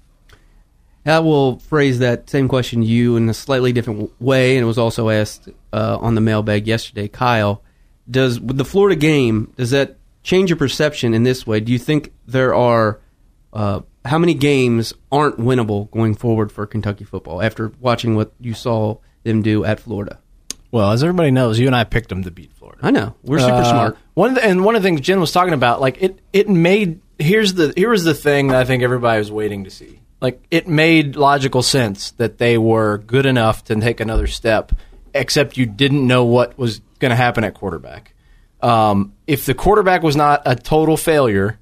I 1.06 1.20
will 1.20 1.60
phrase 1.60 2.00
that 2.00 2.30
same 2.30 2.48
question 2.48 2.82
to 2.82 2.88
you 2.88 3.18
in 3.18 3.28
a 3.28 3.34
slightly 3.34 3.74
different 3.74 4.10
way, 4.22 4.56
and 4.56 4.64
it 4.64 4.68
was 4.68 4.78
also 4.78 5.10
asked 5.10 5.50
uh, 5.74 5.98
on 6.00 6.16
the 6.16 6.22
mailbag 6.22 6.66
yesterday. 6.66 7.10
Kyle, 7.10 7.62
does 8.10 8.40
with 8.40 8.58
the 8.58 8.66
Florida 8.66 8.96
game 8.96 9.54
does 9.58 9.72
that 9.72 9.98
change 10.24 10.50
your 10.50 10.58
perception 10.58 11.14
in 11.14 11.24
this 11.24 11.46
way? 11.48 11.60
Do 11.60 11.72
you 11.72 11.80
think 11.80 12.12
there 12.28 12.54
are 12.56 13.00
uh, 13.54 13.82
how 14.06 14.18
many 14.18 14.34
games 14.34 14.94
aren't 15.12 15.38
winnable 15.40 15.90
going 15.92 16.16
forward 16.16 16.52
for 16.52 16.66
Kentucky 16.66 17.04
football 17.06 17.42
after 17.42 17.72
watching 17.80 18.16
what 18.16 18.34
you 18.40 18.54
saw 18.54 18.98
them 19.24 19.42
do 19.42 19.64
at 19.64 19.80
Florida? 19.80 20.20
Well, 20.72 20.92
as 20.92 21.04
everybody 21.04 21.30
knows, 21.32 21.60
you 21.60 21.68
and 21.68 21.76
I 21.76 21.84
picked 21.84 22.10
them 22.10 22.24
to 22.24 22.32
beat 22.32 22.52
Florida. 22.54 22.80
I 22.82 22.90
know 22.92 23.16
we're 23.24 23.40
super 23.40 23.52
Uh, 23.54 23.64
smart. 23.64 23.98
One 24.16 24.30
of 24.30 24.36
the, 24.36 24.44
and 24.46 24.66
one 24.66 24.76
of 24.76 24.82
the 24.82 24.88
things 24.88 25.02
Jen 25.02 25.20
was 25.20 25.32
talking 25.32 25.54
about, 25.54 25.80
like 25.82 26.02
it, 26.02 26.20
it 26.34 26.50
made 26.50 27.00
here's 27.20 27.54
the 27.54 27.74
here 27.76 27.92
was 27.92 28.04
the 28.04 28.16
thing 28.16 28.48
that 28.48 28.58
I 28.58 28.66
think 28.66 28.82
everybody 28.84 29.20
was 29.20 29.32
waiting 29.32 29.64
to 29.66 29.70
see. 29.70 30.00
Like 30.20 30.42
it 30.50 30.68
made 30.68 31.16
logical 31.16 31.62
sense 31.62 32.12
that 32.12 32.38
they 32.40 32.58
were 32.58 32.98
good 32.98 33.26
enough 33.28 33.64
to 33.66 33.76
take 33.80 34.00
another 34.00 34.26
step, 34.26 34.72
except 35.14 35.58
you 35.58 35.66
didn't 35.66 36.06
know 36.06 36.26
what 36.26 36.58
was 36.58 36.80
going 37.00 37.10
to 37.10 37.16
happen 37.16 37.44
at 37.44 37.54
quarterback. 37.54 38.14
Um, 38.62 39.14
if 39.28 39.46
the 39.46 39.54
quarterback 39.54 40.04
was 40.04 40.16
not 40.16 40.42
a 40.46 40.56
total 40.56 40.98
failure, 40.98 41.60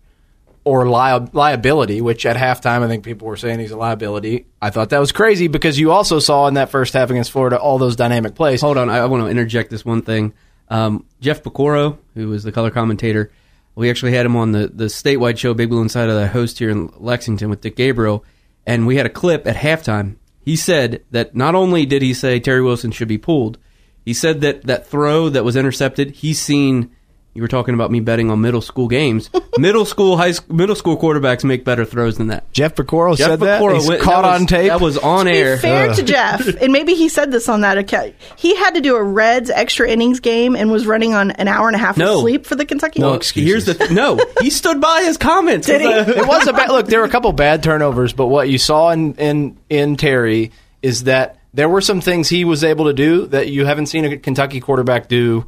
or 0.64 0.88
lia- 0.88 1.28
liability, 1.34 2.02
which 2.02 2.26
at 2.26 2.36
halftime 2.36 2.84
I 2.84 2.88
think 2.88 3.04
people 3.04 3.28
were 3.28 3.38
saying 3.38 3.60
he's 3.60 3.72
a 3.72 3.78
liability. 3.78 4.46
I 4.62 4.70
thought 4.70 4.90
that 4.90 5.00
was 5.00 5.12
crazy 5.12 5.48
because 5.48 5.80
you 5.80 5.92
also 5.92 6.20
saw 6.20 6.48
in 6.48 6.54
that 6.56 6.70
first 6.70 6.94
half 6.94 7.10
against 7.10 7.32
Florida 7.32 7.58
all 7.58 7.78
those 7.78 7.96
dynamic 7.96 8.36
plays. 8.36 8.62
Hold 8.62 8.78
on, 8.78 8.90
I, 8.90 9.00
I 9.00 9.06
want 9.06 9.24
to 9.24 9.30
interject 9.30 9.72
this 9.72 9.84
one 9.84 10.02
thing. 10.02 10.34
Um, 10.70 11.06
Jeff 11.20 11.44
Piecoro, 11.44 11.98
who 12.14 12.30
was 12.30 12.44
the 12.44 12.52
color 12.52 12.72
commentator, 12.72 13.32
we 13.76 13.90
actually 13.90 14.14
had 14.14 14.26
him 14.26 14.36
on 14.36 14.52
the, 14.52 14.68
the 14.68 14.86
statewide 14.86 15.38
show, 15.38 15.54
Big 15.54 15.70
Blue 15.70 15.82
Inside 15.82 16.10
of 16.10 16.16
the 16.16 16.28
host 16.28 16.60
here 16.60 16.70
in 16.70 16.92
Lexington 16.98 17.50
with 17.50 17.62
Dick 17.62 17.76
Gabriel, 17.76 18.24
and 18.66 18.86
we 18.86 18.98
had 18.98 19.06
a 19.06 19.10
clip 19.10 19.48
at 19.48 19.56
halftime. 19.56 20.18
He 20.44 20.56
said 20.56 21.04
that 21.12 21.36
not 21.36 21.56
only 21.56 21.86
did 21.86 22.02
he 22.02 22.14
say 22.14 22.40
Terry 22.40 22.62
Wilson 22.62 22.92
should 22.92 23.08
be 23.08 23.18
pulled, 23.18 23.58
he 24.04 24.14
said 24.14 24.42
that 24.42 24.64
that 24.64 24.88
throw 24.88 25.30
that 25.30 25.46
was 25.46 25.56
intercepted, 25.56 26.12
he's 26.12 26.40
seen 26.40 26.92
you 27.34 27.42
were 27.42 27.48
talking 27.48 27.74
about 27.74 27.92
me 27.92 28.00
betting 28.02 28.30
on 28.30 28.42
middle 28.42 28.62
school 28.62 28.88
games. 28.88 29.30
middle 29.58 29.86
school, 29.86 30.18
high 30.18 30.32
school, 30.34 30.56
middle 30.56 30.76
school 30.76 30.98
quarterbacks 30.98 31.44
make 31.46 31.64
better 31.64 31.86
throws 31.86 32.18
than 32.18 32.28
that. 32.28 32.52
Jeff 32.52 32.76
Piecoro 32.76 33.16
Jeff 33.18 33.28
said 33.30 33.40
that. 33.40 33.62
Piecoro 33.62 33.76
He's 33.76 33.88
went- 33.88 34.02
caught 34.02 34.24
that 34.24 34.32
was- 34.34 34.42
on 34.42 34.48
tape. 34.48 34.68
That 34.70 34.82
was 34.82 34.98
on 34.98 35.26
to 35.28 35.32
air. 35.32 35.56
be 35.56 35.62
fair 35.62 35.90
uh. 35.90 35.96
to 35.96 36.04
Jeff, 36.04 36.46
and 36.48 36.74
maybe 36.74 36.94
he 36.94 37.08
said 37.10 37.32
this 37.32 37.48
on 37.48 37.62
that 37.62 37.78
account. 37.78 38.16
He 38.36 38.56
had 38.56 38.76
to 38.76 38.82
do 38.82 38.96
a 38.96 39.04
Reds 39.04 39.50
extra 39.50 39.88
innings 39.90 40.20
game 40.20 40.56
and 40.56 40.72
was 40.72 40.86
running 40.86 41.14
on 41.14 41.32
an 41.32 41.48
hour 41.48 41.68
and 41.68 41.76
a 41.76 41.80
half 41.80 41.98
No. 41.98 42.16
of 42.16 42.20
sleep 42.22 42.46
for 42.46 42.56
the 42.56 42.66
Kentucky. 42.66 43.00
No 43.00 43.10
game. 43.12 43.16
excuses. 43.18 43.50
Here's 43.50 43.66
the 43.66 43.74
th- 43.76 43.92
no. 43.92 44.20
He 44.42 44.50
stood 44.50 44.82
by 44.82 45.04
his 45.04 45.18
comments. 45.18 45.68
Did 45.68 45.82
he? 45.82 45.88
it 45.88 46.28
was 46.28 46.48
a 46.48 46.54
bad 46.54 46.70
look. 46.70 46.88
There 46.88 47.00
were 47.00 47.06
a 47.06 47.10
couple 47.10 47.32
bad 47.34 47.64
turnovers, 47.64 48.14
but 48.14 48.28
what 48.28 48.50
you 48.50 48.58
saw 48.58 48.90
in 48.92 49.14
in 49.16 49.58
in 49.70 49.96
Terry 49.96 50.52
is 50.82 51.06
that 51.06 51.38
there 51.54 51.70
were 51.70 51.82
some 51.82 52.02
things 52.02 52.28
he 52.28 52.44
was 52.46 52.64
able 52.64 52.86
to 52.86 52.94
do 52.94 53.28
that 53.28 53.48
you 53.50 53.66
haven't 53.66 53.86
seen 53.88 54.06
a 54.06 54.18
Kentucky 54.18 54.60
quarterback 54.60 55.08
do 55.08 55.40
a- 55.42 55.46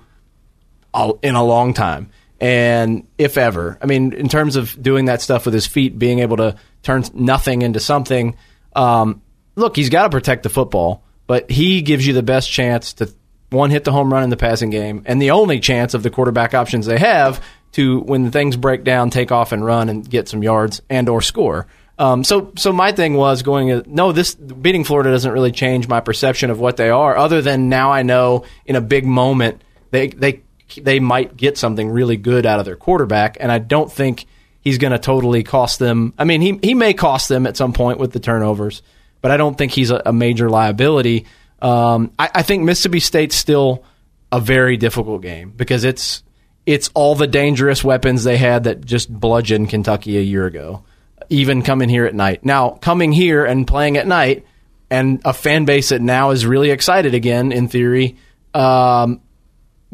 in 1.22 1.36
a 1.36 1.44
long 1.44 1.74
time, 1.74 2.10
and 2.40 3.08
if 3.18 3.38
ever. 3.38 3.78
I 3.82 3.86
mean, 3.86 4.14
in 4.14 4.30
terms 4.30 4.56
of 4.56 4.82
doing 4.82 5.06
that 5.06 5.22
stuff 5.22 5.46
with 5.46 5.54
his 5.54 5.68
feet, 5.68 5.98
being 5.98 6.20
able 6.20 6.38
to 6.38 6.56
turn 6.84 7.04
nothing 7.14 7.62
into 7.62 7.80
something. 7.80 8.36
Um, 8.76 9.22
look, 9.56 9.76
he's 9.76 9.90
got 9.90 10.04
to 10.04 10.10
protect 10.10 10.44
the 10.44 10.50
football, 10.50 11.04
but 11.28 11.50
he 11.50 11.82
gives 11.82 12.06
you 12.06 12.14
the 12.14 12.24
best 12.24 12.52
chance 12.52 12.94
to 12.94 13.14
one 13.50 13.70
hit 13.70 13.84
the 13.84 13.92
home 13.92 14.12
run 14.12 14.24
in 14.24 14.30
the 14.30 14.38
passing 14.38 14.70
game, 14.70 15.04
and 15.06 15.22
the 15.22 15.32
only 15.32 15.60
chance 15.60 15.94
of 15.94 16.04
the 16.04 16.10
quarterback 16.10 16.54
options 16.54 16.86
they 16.86 16.98
have 16.98 17.44
to 17.74 18.00
when 18.02 18.32
things 18.32 18.56
break 18.58 18.84
down, 18.84 19.10
take 19.10 19.32
off 19.32 19.52
and 19.52 19.64
run 19.64 19.90
and 19.90 20.10
get 20.10 20.28
some 20.28 20.44
yards 20.44 20.82
and 20.90 21.10
or 21.10 21.22
score. 21.22 21.68
Um, 22.00 22.24
so, 22.24 22.52
so 22.58 22.74
my 22.74 22.92
thing 22.92 23.14
was 23.14 23.44
going. 23.44 23.84
No, 23.86 24.12
this 24.12 24.34
beating 24.34 24.84
Florida 24.84 25.12
doesn't 25.12 25.32
really 25.32 25.52
change 25.52 25.88
my 25.88 26.00
perception 26.00 26.50
of 26.50 26.60
what 26.60 26.78
they 26.78 26.90
are, 26.90 27.16
other 27.16 27.42
than 27.42 27.70
now 27.70 27.92
I 27.92 28.02
know 28.02 28.46
in 28.66 28.76
a 28.76 28.82
big 28.82 29.06
moment 29.06 29.62
they 29.92 30.08
they 30.08 30.42
they 30.76 31.00
might 31.00 31.36
get 31.36 31.58
something 31.58 31.90
really 31.90 32.18
good 32.18 32.46
out 32.46 32.60
of 32.60 32.66
their 32.66 32.76
quarterback, 32.76 33.38
and 33.40 33.52
I 33.52 33.60
don't 33.60 33.92
think 33.92 34.26
he's 34.62 34.78
going 34.78 34.92
to 34.92 35.00
totally 35.00 35.44
cost 35.44 35.80
them. 35.80 36.14
I 36.18 36.24
mean, 36.24 36.42
he 36.42 36.60
he 36.62 36.74
may 36.74 36.94
cost 36.94 37.30
them 37.30 37.46
at 37.46 37.58
some 37.58 37.74
point 37.74 38.00
with 38.00 38.12
the 38.12 38.20
turnovers, 38.20 38.82
but 39.22 39.32
I 39.32 39.38
don't 39.38 39.58
think 39.58 39.72
he's 39.72 39.92
a, 39.92 40.02
a 40.06 40.14
major 40.14 40.50
liability. 40.50 41.26
Um, 41.62 42.12
I, 42.20 42.30
I 42.36 42.44
think 42.44 42.64
Mississippi 42.64 43.00
State's 43.00 43.36
still 43.36 43.84
a 44.32 44.40
very 44.40 44.78
difficult 44.78 45.22
game 45.22 45.52
because 45.52 45.84
it's 45.84 46.24
it's 46.66 46.90
all 46.94 47.16
the 47.16 47.28
dangerous 47.28 47.84
weapons 47.84 48.24
they 48.24 48.38
had 48.38 48.66
that 48.66 48.86
just 48.86 49.12
bludgeoned 49.12 49.70
Kentucky 49.70 50.18
a 50.18 50.22
year 50.22 50.46
ago. 50.46 50.84
Even 51.30 51.62
coming 51.62 51.90
here 51.90 52.06
at 52.06 52.14
night. 52.14 52.44
Now, 52.44 52.72
coming 52.72 53.12
here 53.12 53.46
and 53.46 53.66
playing 53.66 53.98
at 53.98 54.06
night, 54.06 54.46
and 54.90 55.22
a 55.26 55.34
fan 55.34 55.66
base 55.66 55.90
that 55.90 56.02
now 56.02 56.32
is 56.32 56.46
really 56.46 56.70
excited 56.70 57.14
again, 57.14 57.52
in 57.52 57.68
theory, 57.68 58.18
um, 58.54 59.22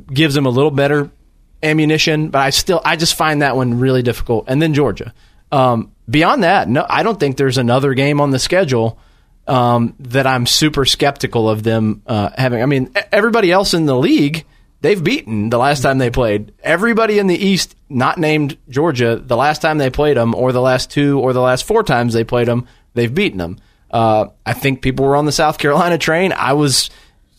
gives 0.07 0.35
them 0.35 0.45
a 0.45 0.49
little 0.49 0.71
better 0.71 1.09
ammunition. 1.61 2.29
But 2.29 2.39
I 2.39 2.49
still, 2.51 2.81
I 2.83 2.95
just 2.95 3.15
find 3.15 3.41
that 3.41 3.55
one 3.55 3.79
really 3.79 4.03
difficult. 4.03 4.45
And 4.47 4.61
then 4.61 4.73
Georgia. 4.73 5.13
Um, 5.51 5.91
beyond 6.09 6.43
that, 6.43 6.69
no, 6.69 6.85
I 6.87 7.03
don't 7.03 7.19
think 7.19 7.37
there's 7.37 7.57
another 7.57 7.93
game 7.93 8.21
on 8.21 8.31
the 8.31 8.39
schedule 8.39 8.99
um, 9.47 9.95
that 9.99 10.27
I'm 10.27 10.45
super 10.45 10.85
skeptical 10.85 11.49
of 11.49 11.63
them 11.63 12.03
uh, 12.05 12.29
having. 12.37 12.61
I 12.61 12.65
mean, 12.65 12.91
everybody 13.11 13.51
else 13.51 13.73
in 13.73 13.85
the 13.85 13.95
league 13.95 14.45
they've 14.81 15.03
beaten 15.03 15.49
the 15.49 15.57
last 15.57 15.81
time 15.81 15.97
they 15.97 16.09
played. 16.09 16.53
Everybody 16.63 17.19
in 17.19 17.27
the 17.27 17.35
East, 17.35 17.75
not 17.89 18.17
named 18.17 18.57
Georgia, 18.69 19.17
the 19.17 19.37
last 19.37 19.61
time 19.61 19.77
they 19.77 19.89
played 19.89 20.17
them, 20.17 20.33
or 20.35 20.51
the 20.51 20.61
last 20.61 20.91
two, 20.91 21.19
or 21.19 21.33
the 21.33 21.41
last 21.41 21.65
four 21.65 21.83
times 21.83 22.13
they 22.13 22.23
played 22.23 22.47
them, 22.47 22.67
they've 22.93 23.13
beaten 23.13 23.37
them. 23.37 23.57
Uh, 23.91 24.27
I 24.45 24.53
think 24.53 24.81
people 24.81 25.05
were 25.05 25.15
on 25.15 25.25
the 25.25 25.31
South 25.31 25.57
Carolina 25.57 25.97
train. 25.97 26.31
I 26.31 26.53
was 26.53 26.89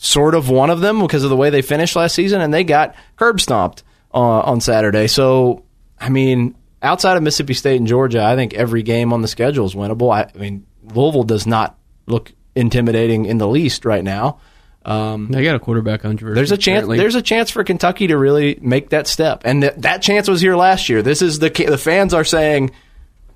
sort 0.03 0.35
of 0.35 0.49
one 0.49 0.71
of 0.71 0.81
them 0.81 1.01
because 1.01 1.25
of 1.25 1.31
the 1.31 1.37
way 1.37 1.51
they 1.51 1.61
finished 1.63 1.95
last 1.95 2.15
season, 2.15 2.41
and 2.41 2.53
they 2.55 2.65
got 2.65 2.95
curb 3.17 3.39
stomped 3.41 3.83
uh, 4.15 4.19
on 4.19 4.61
Saturday. 4.61 5.07
So, 5.07 5.65
I 6.01 6.09
mean, 6.09 6.55
outside 6.83 7.19
of 7.19 7.23
Mississippi 7.23 7.53
State 7.55 7.77
and 7.77 7.87
Georgia, 7.87 8.25
I 8.25 8.35
think 8.35 8.55
every 8.55 8.83
game 8.83 9.13
on 9.13 9.21
the 9.21 9.29
schedule 9.29 9.67
is 9.67 9.75
winnable. 9.75 10.11
I, 10.13 10.31
I 10.35 10.39
mean, 10.39 10.67
Louisville 10.83 11.25
does 11.25 11.47
not 11.47 11.79
look 12.07 12.33
intimidating 12.55 13.27
in 13.27 13.37
the 13.39 13.47
least 13.47 13.85
right 13.85 14.03
now. 14.03 14.41
Um, 14.87 15.29
They 15.29 15.43
got 15.45 15.55
a 15.57 15.59
quarterback 15.61 16.01
controversy. 16.01 16.35
there's 16.37 16.53
a 16.53 16.57
chance. 16.57 16.79
apparently. 16.79 16.97
There's 16.97 17.15
a 17.15 17.21
chance 17.23 17.51
for 17.51 17.63
Kentucky 17.63 18.07
to 18.07 18.17
really 18.17 18.59
make 18.63 18.89
that 18.91 19.07
step, 19.07 19.43
and 19.45 19.61
th- 19.61 19.75
that 19.79 20.01
chance 20.01 20.27
was 20.27 20.41
here 20.41 20.57
last 20.57 20.89
year. 20.89 21.03
This 21.03 21.21
is 21.21 21.39
the 21.39 21.51
the 21.51 21.77
fans 21.77 22.15
are 22.15 22.25
saying, 22.25 22.71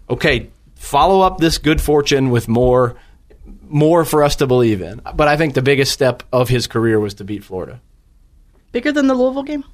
okay, 0.09 0.49
follow 0.77 1.21
up 1.21 1.37
this 1.37 1.59
good 1.59 1.83
fortune 1.83 2.31
with 2.31 2.49
more, 2.49 2.97
more 3.69 4.05
for 4.05 4.23
us 4.23 4.37
to 4.37 4.47
believe 4.47 4.81
in. 4.81 5.01
But 5.15 5.29
I 5.29 5.37
think 5.37 5.55
the 5.55 5.63
biggest 5.63 5.93
step 5.93 6.23
of 6.33 6.49
his 6.49 6.67
career 6.67 6.99
was 7.01 7.15
to 7.15 7.25
beat 7.25 7.45
Florida. 7.45 7.81
Bigger 8.73 8.93
than 8.93 9.07
the 9.07 9.15
Louisville 9.15 9.43
game. 9.45 9.65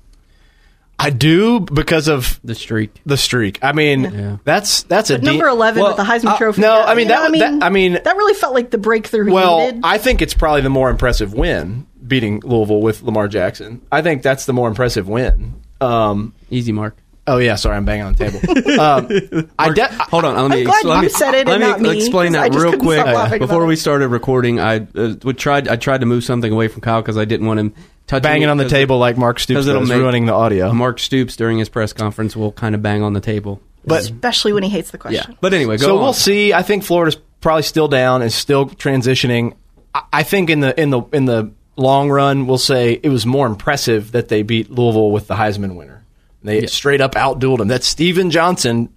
I 0.98 1.09
do 1.09 1.61
because 1.61 2.09
of 2.09 2.38
the 2.44 2.55
streak. 2.55 3.00
the 3.07 3.16
streak. 3.16 3.59
I 3.64 3.72
mean, 3.72 4.03
Yeah. 4.03 4.37
that's 4.44 4.83
that's 4.83 5.09
a 5.09 5.16
number 5.16 5.44
de- 5.46 5.50
eleven 5.50 5.83
Well, 5.83 5.96
with 5.96 6.07
the 6.07 6.12
Heisman 6.12 6.33
uh, 6.35 6.37
Trophy. 6.38 6.61
No, 6.61 6.83
I 6.83 6.94
mean 6.94 7.09
You 7.09 7.14
know, 7.14 7.31
that, 7.31 7.38
that. 7.38 7.62
I 7.64 7.70
mean, 7.70 7.94
that 7.94 8.16
really 8.16 8.35
felt 8.35 8.53
like 8.53 8.70
the 8.70 8.76
breakthrough 8.76 9.24
he 9.24 9.33
well, 9.33 9.61
needed. 9.61 9.81
I 9.83 9.96
think 9.96 10.20
it's 10.20 10.35
probably 10.35 10.61
the 10.61 10.68
more 10.68 10.90
impressive 10.90 11.33
win 11.33 11.87
beating 12.07 12.40
Louisville 12.44 12.83
with 12.83 13.03
Lamar 13.03 13.29
Jackson. 13.29 13.81
I 13.90 14.03
think 14.03 14.22
that's 14.22 14.44
the 14.44 14.53
more 14.53 14.68
impressive 14.68 15.09
win. 15.09 15.55
Um, 15.81 16.35
Easy 16.50 16.72
mark. 16.72 16.98
Oh 17.26 17.38
yeah, 17.38 17.54
sorry, 17.56 17.76
I'm 17.76 17.85
banging 17.85 18.06
on 18.06 18.14
the 18.14 18.30
table. 18.30 18.80
um, 18.80 19.48
I 19.59 19.70
de- 19.72 19.87
Hold 20.11 20.24
on, 20.24 20.35
let 20.37 20.50
me, 20.50 20.61
I'm 20.61 20.64
glad 20.64 20.85
let 20.85 20.96
you 20.96 21.02
me, 21.02 21.09
said 21.11 21.35
it 21.35 21.46
let 21.46 21.54
and 21.56 21.62
me 21.62 21.68
not 21.70 21.80
me, 21.80 21.96
explain 21.96 22.33
'cause 22.33 22.50
that 22.50 22.59
real 22.59 22.76
quick. 22.78 23.00
stop 23.00 23.14
laughing 23.14 23.38
Before 23.38 23.66
we 23.66 23.76
started 23.76 24.09
recording, 24.09 24.59
I 24.59 24.87
uh, 24.96 25.14
we 25.22 25.35
tried 25.35 25.68
I 25.68 25.76
tried 25.76 26.00
to 26.00 26.06
move 26.06 26.24
something 26.24 26.50
away 26.52 26.68
from 26.68 26.80
Kyle 26.80 27.02
because 27.02 27.16
I 27.18 27.24
didn't 27.26 27.46
want 27.46 27.61
him 27.61 27.74
touching 28.06 28.22
banging 28.22 28.48
on 28.48 28.56
the 28.56 28.68
table 28.68 28.98
like 28.98 29.16
Mark 29.16 29.38
Stoops 29.38 29.59
'cause 29.59 29.66
it'll 29.68 29.83
does, 29.83 29.88
make- 29.90 29.98
ruining 29.98 30.26
the 30.26 30.33
audio. 30.33 30.72
Mark 30.72 30.98
Stoops 30.98 31.37
during 31.37 31.59
his 31.59 31.68
press 31.68 31.92
conference 31.92 32.35
will 32.35 32.52
kind 32.52 32.74
of 32.74 32.83
bang 32.83 33.02
on 33.02 33.12
the 33.12 33.20
table. 33.20 33.61
But 33.85 34.00
especially 34.02 34.52
when 34.52 34.62
he 34.62 34.68
hates 34.68 34.90
the 34.90 34.98
Yeah, 34.98 35.00
question. 35.22 35.37
but 35.40 35.54
anyway, 35.54 35.76
go 35.78 35.87
so 35.87 35.96
on. 35.98 36.02
we'll 36.02 36.12
see. 36.12 36.52
I 36.52 36.62
think 36.62 36.85
Florida's 36.85 37.16
probably 37.40 37.62
still 37.62 37.88
down 37.88 38.22
and 38.22 38.33
still 38.33 38.66
transitioning. 38.66 39.54
I, 39.94 40.02
I 40.12 40.22
think 40.22 40.50
in 40.50 40.61
the 40.61 40.78
in 40.80 40.90
the 40.90 41.02
in 41.12 41.24
the 41.26 41.52
long 41.76 42.11
run, 42.11 42.46
we'll 42.46 42.59
say 42.59 42.98
it 43.02 43.09
was 43.09 43.24
more 43.24 43.46
impressive 43.46 44.12
that 44.12 44.28
they 44.28 44.42
beat 44.42 44.70
Louisville 44.70 45.11
with 45.12 45.28
the 45.28 45.35
Heisman 45.35 45.76
winner. 45.76 46.00
They 46.42 46.66
straight 46.66 47.00
up 47.00 47.12
outdueled 47.14 47.61
him. 47.61 47.68
That 47.68 47.85
Stephen 47.85 48.31
Johnson 48.31 48.88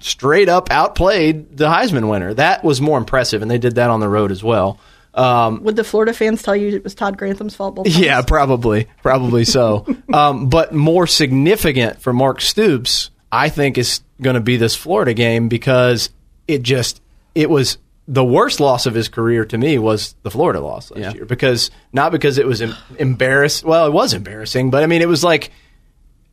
straight 0.00 0.48
up 0.48 0.70
outplayed 0.70 1.56
the 1.56 1.66
Heisman 1.68 2.08
winner. 2.10 2.34
That 2.34 2.64
was 2.64 2.80
more 2.80 2.98
impressive, 2.98 3.42
and 3.42 3.50
they 3.50 3.58
did 3.58 3.76
that 3.76 3.90
on 3.90 4.00
the 4.00 4.08
road 4.08 4.30
as 4.32 4.42
well. 4.42 4.78
Um, 5.14 5.62
Would 5.64 5.76
the 5.76 5.84
Florida 5.84 6.12
fans 6.14 6.42
tell 6.42 6.56
you 6.56 6.68
it 6.74 6.84
was 6.84 6.94
Todd 6.94 7.18
Grantham's 7.18 7.54
fault? 7.54 7.74
Both 7.74 7.84
times? 7.86 7.98
Yeah, 7.98 8.22
probably, 8.22 8.88
probably 9.02 9.44
so. 9.44 9.86
um, 10.12 10.48
but 10.48 10.72
more 10.74 11.06
significant 11.06 12.00
for 12.00 12.12
Mark 12.12 12.40
Stoops, 12.40 13.10
I 13.30 13.48
think, 13.50 13.76
is 13.78 14.00
going 14.20 14.34
to 14.34 14.40
be 14.40 14.56
this 14.56 14.74
Florida 14.74 15.12
game 15.14 15.48
because 15.48 16.10
it 16.48 16.62
just 16.62 17.00
it 17.34 17.50
was 17.50 17.78
the 18.08 18.24
worst 18.24 18.58
loss 18.58 18.86
of 18.86 18.94
his 18.94 19.08
career 19.08 19.44
to 19.44 19.56
me 19.58 19.78
was 19.78 20.14
the 20.22 20.30
Florida 20.30 20.60
loss 20.60 20.90
last 20.90 21.00
Yeah. 21.00 21.12
year 21.12 21.24
because 21.26 21.70
not 21.92 22.10
because 22.10 22.38
it 22.38 22.46
was 22.46 22.60
em- 22.62 22.74
embarrassed. 22.98 23.64
Well, 23.64 23.86
it 23.86 23.92
was 23.92 24.12
embarrassing, 24.14 24.70
but 24.70 24.82
I 24.82 24.86
mean, 24.86 25.02
it 25.02 25.08
was 25.08 25.22
like 25.22 25.50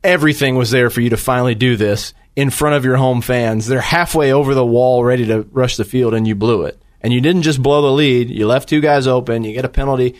everything 0.02 0.56
was 0.56 0.70
there 0.70 0.90
for 0.90 1.00
you 1.00 1.10
to 1.10 1.16
finally 1.16 1.54
do 1.54 1.76
this 1.76 2.14
in 2.36 2.50
front 2.50 2.76
of 2.76 2.84
your 2.84 2.96
home 2.96 3.20
fans. 3.20 3.66
They're 3.66 3.80
halfway 3.80 4.32
over 4.32 4.54
the 4.54 4.64
wall, 4.64 5.04
ready 5.04 5.26
to 5.26 5.42
rush 5.52 5.76
the 5.76 5.84
field, 5.84 6.14
and 6.14 6.26
you 6.26 6.34
blew 6.34 6.62
it. 6.62 6.80
And 7.00 7.12
you 7.12 7.20
didn't 7.20 7.42
just 7.42 7.62
blow 7.62 7.82
the 7.82 7.92
lead; 7.92 8.28
you 8.30 8.46
left 8.46 8.68
two 8.68 8.80
guys 8.80 9.06
open. 9.06 9.44
You 9.44 9.52
get 9.54 9.64
a 9.64 9.70
penalty. 9.70 10.16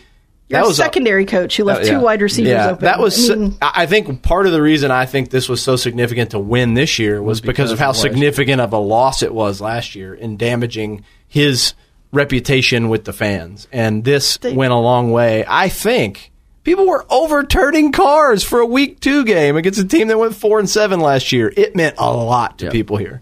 You're 0.47 0.59
that 0.59 0.65
a 0.65 0.67
was 0.67 0.79
a- 0.79 0.83
secondary 0.83 1.25
coach 1.25 1.55
who 1.55 1.63
left 1.63 1.85
uh, 1.85 1.89
two 1.89 1.99
wide 2.01 2.21
receivers 2.21 2.49
yeah, 2.49 2.71
open. 2.71 2.85
That 2.85 2.99
was. 2.99 3.29
I 3.29 3.35
mean, 3.35 3.57
I 3.61 3.71
I 3.75 3.85
think 3.85 4.23
part 4.23 4.47
of 4.47 4.51
the 4.51 4.61
reason 4.61 4.89
I 4.91 5.05
think 5.05 5.29
this 5.29 5.47
was 5.47 5.61
so 5.61 5.75
significant 5.75 6.31
to 6.31 6.39
win 6.39 6.73
this 6.73 6.97
year 6.99 7.21
was, 7.21 7.39
because, 7.39 7.71
of 7.71 7.79
how 7.79 7.91
of 7.91 7.97
significant 7.97 8.61
of 8.61 8.73
a 8.73 8.77
loss 8.79 9.21
it 9.21 9.33
was 9.33 9.61
last 9.61 9.95
year 9.95 10.13
in 10.13 10.37
damaging 10.37 11.05
his 11.27 11.73
reputation 12.11 12.89
with 12.89 13.05
the 13.05 13.13
fans. 13.13 13.67
And 13.71 14.03
this 14.03 14.37
They- 14.37 14.53
went 14.53 14.73
a 14.73 14.77
long 14.77 15.11
way. 15.11 15.45
I 15.47 15.69
think 15.69 16.30
people 16.63 16.85
were 16.87 17.05
overturning 17.09 17.91
cars 17.91 18.43
for 18.43 18.59
a 18.59 18.65
week 18.65 18.99
two 18.99 19.23
game 19.25 19.55
against 19.57 19.79
a 19.79 19.85
team 19.85 20.07
that 20.09 20.17
went 20.17 20.35
four 20.35 20.59
and 20.59 20.69
seven 20.69 20.99
last 20.99 21.31
year. 21.31 21.51
It 21.57 21.75
meant 21.75 21.95
a 21.97 22.11
lot 22.11 22.59
to 22.59 22.65
Yeah. 22.65 22.71
people 22.71 22.97
here. 22.97 23.19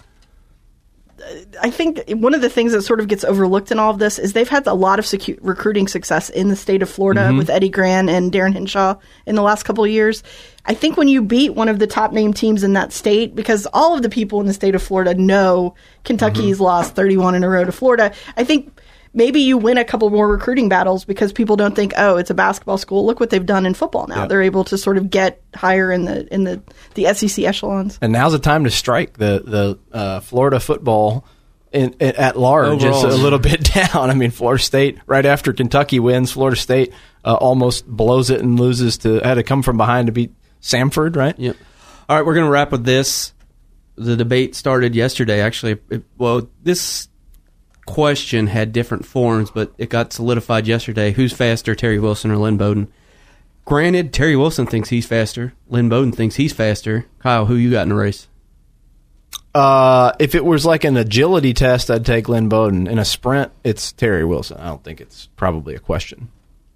I 1.61 1.69
think 1.69 2.01
one 2.09 2.33
of 2.33 2.41
the 2.41 2.49
things 2.49 2.71
that 2.71 2.81
sort 2.83 2.99
of 3.01 3.07
gets 3.09 3.23
overlooked 3.25 3.71
in 3.71 3.77
all 3.77 3.91
of 3.91 3.99
this 3.99 4.17
is 4.17 4.31
they've 4.33 4.47
had 4.49 4.65
a 4.65 4.73
lot 4.73 4.99
of 4.99 5.05
secu- 5.05 5.37
recruiting 5.41 5.87
success 5.87 6.29
in 6.29 6.47
the 6.47 6.55
state 6.55 6.81
of 6.81 6.89
Florida 6.89 7.21
Mm-hmm. 7.21 7.37
with 7.37 7.49
Eddie 7.49 7.69
Gran 7.69 8.07
and 8.09 8.31
Darin 8.31 8.53
Hinshaw 8.53 8.95
in 9.27 9.35
the 9.35 9.41
last 9.41 9.63
couple 9.63 9.83
of 9.83 9.89
years. 9.91 10.23
I 10.65 10.73
think 10.73 10.95
when 10.97 11.07
you 11.09 11.21
beat 11.21 11.53
one 11.55 11.67
of 11.67 11.77
the 11.77 11.87
top 11.87 12.13
name 12.13 12.33
teams 12.33 12.63
in 12.63 12.73
that 12.73 12.93
state, 12.93 13.35
because 13.35 13.67
all 13.73 13.93
of 13.93 14.01
the 14.01 14.09
people 14.09 14.39
in 14.39 14.47
the 14.47 14.53
state 14.53 14.73
of 14.75 14.81
Florida 14.81 15.13
know 15.13 15.75
Kentucky's 16.05 16.55
Mm-hmm. 16.55 16.63
lost 16.63 16.95
31 16.95 17.35
in 17.35 17.43
a 17.43 17.49
row 17.49 17.65
to 17.65 17.71
Florida, 17.71 18.11
I 18.37 18.43
think 18.43 18.79
maybe 19.13 19.41
you 19.41 19.57
win 19.57 19.77
a 19.77 19.85
couple 19.85 20.09
more 20.09 20.27
recruiting 20.27 20.69
battles 20.69 21.05
because 21.05 21.33
people 21.33 21.55
don't 21.55 21.75
think, 21.75 21.93
oh, 21.97 22.17
it's 22.17 22.29
a 22.29 22.33
basketball 22.33 22.77
school. 22.77 23.05
Look 23.05 23.19
what 23.19 23.29
they've 23.29 23.45
done 23.45 23.65
in 23.65 23.73
football 23.73 24.07
now. 24.07 24.21
Yeah. 24.21 24.27
They're 24.27 24.41
able 24.41 24.63
to 24.65 24.77
sort 24.77 24.97
of 24.97 25.09
get 25.09 25.41
higher 25.55 25.91
in 25.91 26.05
the 26.05 26.31
in 26.33 26.43
the 26.43 26.61
the 26.95 27.13
SEC 27.13 27.43
echelons. 27.45 27.97
And 28.01 28.13
now's 28.13 28.31
the 28.31 28.39
time 28.39 28.63
to 28.63 28.71
strike 28.71 29.17
the 29.17 29.43
the 29.91 29.97
uh, 29.97 30.19
Florida 30.21 30.59
football 30.59 31.25
in, 31.71 31.93
in, 31.99 32.15
at 32.15 32.37
large 32.37 32.83
is 32.83 33.03
a 33.03 33.09
little 33.09 33.39
bit 33.39 33.63
down. 33.63 34.09
I 34.09 34.13
mean, 34.13 34.31
Florida 34.31 34.63
State 34.63 34.99
right 35.05 35.25
after 35.25 35.53
Kentucky 35.53 35.99
wins, 35.99 36.31
Florida 36.31 36.57
State 36.57 36.93
uh, 37.23 37.35
almost 37.35 37.85
blows 37.87 38.29
it 38.29 38.41
and 38.41 38.59
loses 38.59 38.99
to 38.99 39.19
had 39.19 39.35
to 39.35 39.43
come 39.43 39.63
from 39.63 39.77
behind 39.77 40.07
to 40.07 40.11
beat 40.11 40.33
Samford, 40.61 41.15
right? 41.15 41.37
Yep. 41.37 41.55
All 42.07 42.15
right, 42.17 42.25
we're 42.25 42.33
going 42.33 42.47
to 42.47 42.51
wrap 42.51 42.71
with 42.71 42.85
this. 42.85 43.33
The 43.95 44.15
debate 44.15 44.55
started 44.55 44.95
yesterday. 44.95 45.41
Actually, 45.41 45.77
it, 45.89 46.03
well, 46.17 46.49
this 46.63 47.08
question 47.89 48.47
had 48.47 48.71
different 48.71 49.03
forms, 49.03 49.49
but 49.49 49.73
it 49.79 49.89
got 49.89 50.13
solidified 50.13 50.67
yesterday. 50.67 51.11
Who's 51.11 51.33
faster, 51.33 51.73
Terry 51.73 51.99
Wilson 51.99 52.29
or 52.29 52.37
Lynn 52.37 52.55
Bowden? 52.55 52.91
Granted, 53.65 54.13
Terry 54.13 54.35
Wilson 54.35 54.67
thinks 54.67 54.89
he's 54.89 55.07
faster. 55.07 55.53
Lynn 55.67 55.89
Bowden 55.89 56.11
thinks 56.11 56.35
he's 56.35 56.53
faster. 56.53 57.07
Kyle, 57.17 57.47
who 57.47 57.55
you 57.55 57.71
got 57.71 57.83
in 57.83 57.89
the 57.89 57.95
race? 57.95 58.27
Uh, 59.55 60.11
if 60.19 60.35
it 60.35 60.45
was 60.45 60.65
like 60.65 60.83
an 60.83 60.97
agility 60.97 61.53
test, 61.53 61.89
I'd 61.89 62.05
take 62.05 62.29
Lynn 62.29 62.47
Bowden. 62.47 62.85
In 62.85 62.99
a 62.99 63.05
sprint, 63.05 63.51
it's 63.63 63.91
Terry 63.91 64.23
Wilson. 64.23 64.57
I 64.57 64.67
don't 64.67 64.83
think 64.83 65.01
it's 65.01 65.27
probably 65.35 65.73
a 65.73 65.79
question. 65.79 66.29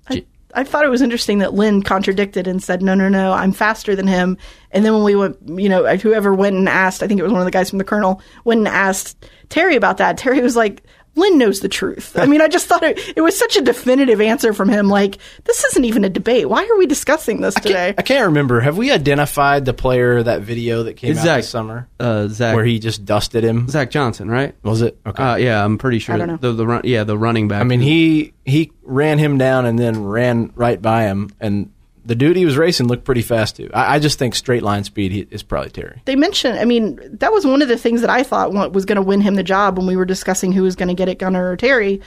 I, 0.09 0.25
I 0.55 0.63
thought 0.63 0.83
it 0.83 0.89
was 0.89 1.03
interesting 1.03 1.39
that 1.39 1.53
Lynn 1.53 1.83
contradicted 1.83 2.47
and 2.47 2.61
said, 2.61 2.81
"No, 2.81 2.95
no, 2.95 3.09
no, 3.09 3.31
I'm 3.31 3.51
faster 3.51 3.95
than 3.95 4.07
him." 4.07 4.37
And 4.71 4.83
then 4.83 4.93
when 4.93 5.03
we 5.03 5.15
went, 5.15 5.37
you 5.47 5.69
know, 5.69 5.95
whoever 5.97 6.33
went 6.33 6.55
and 6.55 6.67
asked, 6.67 7.03
I 7.03 7.07
think 7.07 7.19
it 7.19 7.23
was 7.23 7.31
one 7.31 7.41
of 7.41 7.45
the 7.45 7.51
guys 7.51 7.69
from 7.69 7.77
the 7.77 7.85
Kernel, 7.85 8.21
went 8.43 8.59
and 8.59 8.67
asked 8.67 9.29
Terry 9.49 9.75
about 9.75 9.97
that. 9.97 10.17
Terry 10.17 10.41
was 10.41 10.55
like, 10.55 10.83
"Lynn 11.15 11.37
knows 11.37 11.59
the 11.59 11.69
truth." 11.69 12.17
I 12.17 12.25
mean, 12.25 12.41
I 12.41 12.47
just 12.47 12.67
thought 12.67 12.83
it, 12.83 12.99
it 13.15 13.21
was 13.21 13.37
such 13.37 13.55
a 13.57 13.61
definitive 13.61 14.19
answer 14.21 14.53
from 14.53 14.69
him. 14.69 14.87
Like, 14.89 15.17
this 15.45 15.63
isn't 15.65 15.85
even 15.85 16.03
a 16.05 16.09
debate. 16.09 16.49
Why 16.49 16.63
are 16.65 16.77
we 16.77 16.85
discussing 16.85 17.41
this 17.41 17.53
today? 17.55 17.93
I 17.97 18.01
can't 18.01 18.25
remember. 18.27 18.59
Have 18.61 18.77
we 18.77 18.91
identified 18.91 19.65
the 19.65 19.73
player 19.73 20.23
that 20.23 20.41
video 20.41 20.83
that 20.83 20.95
came 20.97 21.11
It's 21.11 21.19
out 21.21 21.25
Zach. 21.25 21.37
this 21.39 21.49
summer 21.49 21.87
Uh, 21.99 22.27
Zach. 22.27 22.55
where 22.55 22.65
he 22.65 22.79
just 22.79 23.05
dusted 23.05 23.43
him? 23.43 23.67
Zach 23.69 23.89
Johnson, 23.91 24.29
right? 24.29 24.55
Was 24.63 24.81
it? 24.81 24.97
Okay. 25.05 25.23
Uh, 25.23 25.35
yeah, 25.35 25.63
I'm 25.63 25.77
pretty 25.77 25.99
sure. 25.99 26.15
I 26.15 26.17
don't 26.17 26.27
know. 26.27 26.37
The, 26.37 26.51
the 26.53 26.67
run, 26.67 26.81
yeah, 26.83 27.03
the 27.03 27.17
running 27.17 27.47
back. 27.47 27.61
I 27.61 27.63
mean, 27.63 27.81
he 27.81 28.33
he 28.45 28.71
ran 28.83 29.17
him 29.19 29.37
down 29.37 29.65
and 29.65 29.77
then 29.79 30.03
ran 30.03 30.51
right 30.55 30.81
by 30.81 31.03
him, 31.03 31.29
and 31.39 31.69
the 32.05 32.15
dude 32.15 32.35
he 32.35 32.45
was 32.45 32.57
racing 32.57 32.87
looked 32.87 33.05
pretty 33.05 33.21
fast 33.21 33.55
too. 33.55 33.69
I, 33.73 33.95
I 33.95 33.99
just 33.99 34.19
think 34.19 34.35
straight 34.35 34.63
line 34.63 34.83
speed 34.83 35.27
is 35.31 35.43
probably 35.43 35.69
Terry. 35.69 36.01
they 36.05 36.15
mentioned, 36.15 36.59
I 36.59 36.65
mean, 36.65 36.99
that 37.19 37.31
was 37.31 37.45
one 37.45 37.61
of 37.61 37.67
the 37.67 37.77
things 37.77 38.01
that 38.01 38.09
I 38.09 38.23
thought 38.23 38.51
was 38.73 38.85
going 38.85 38.97
to 38.97 39.01
win 39.01 39.21
him 39.21 39.35
the 39.35 39.43
job 39.43 39.77
when 39.77 39.87
we 39.87 39.95
were 39.95 40.05
discussing 40.05 40.51
who 40.51 40.63
was 40.63 40.75
going 40.75 40.89
to 40.89 40.93
get 40.93 41.09
it, 41.09 41.19
Gunnar 41.19 41.51
or 41.51 41.57
Terry. 41.57 42.01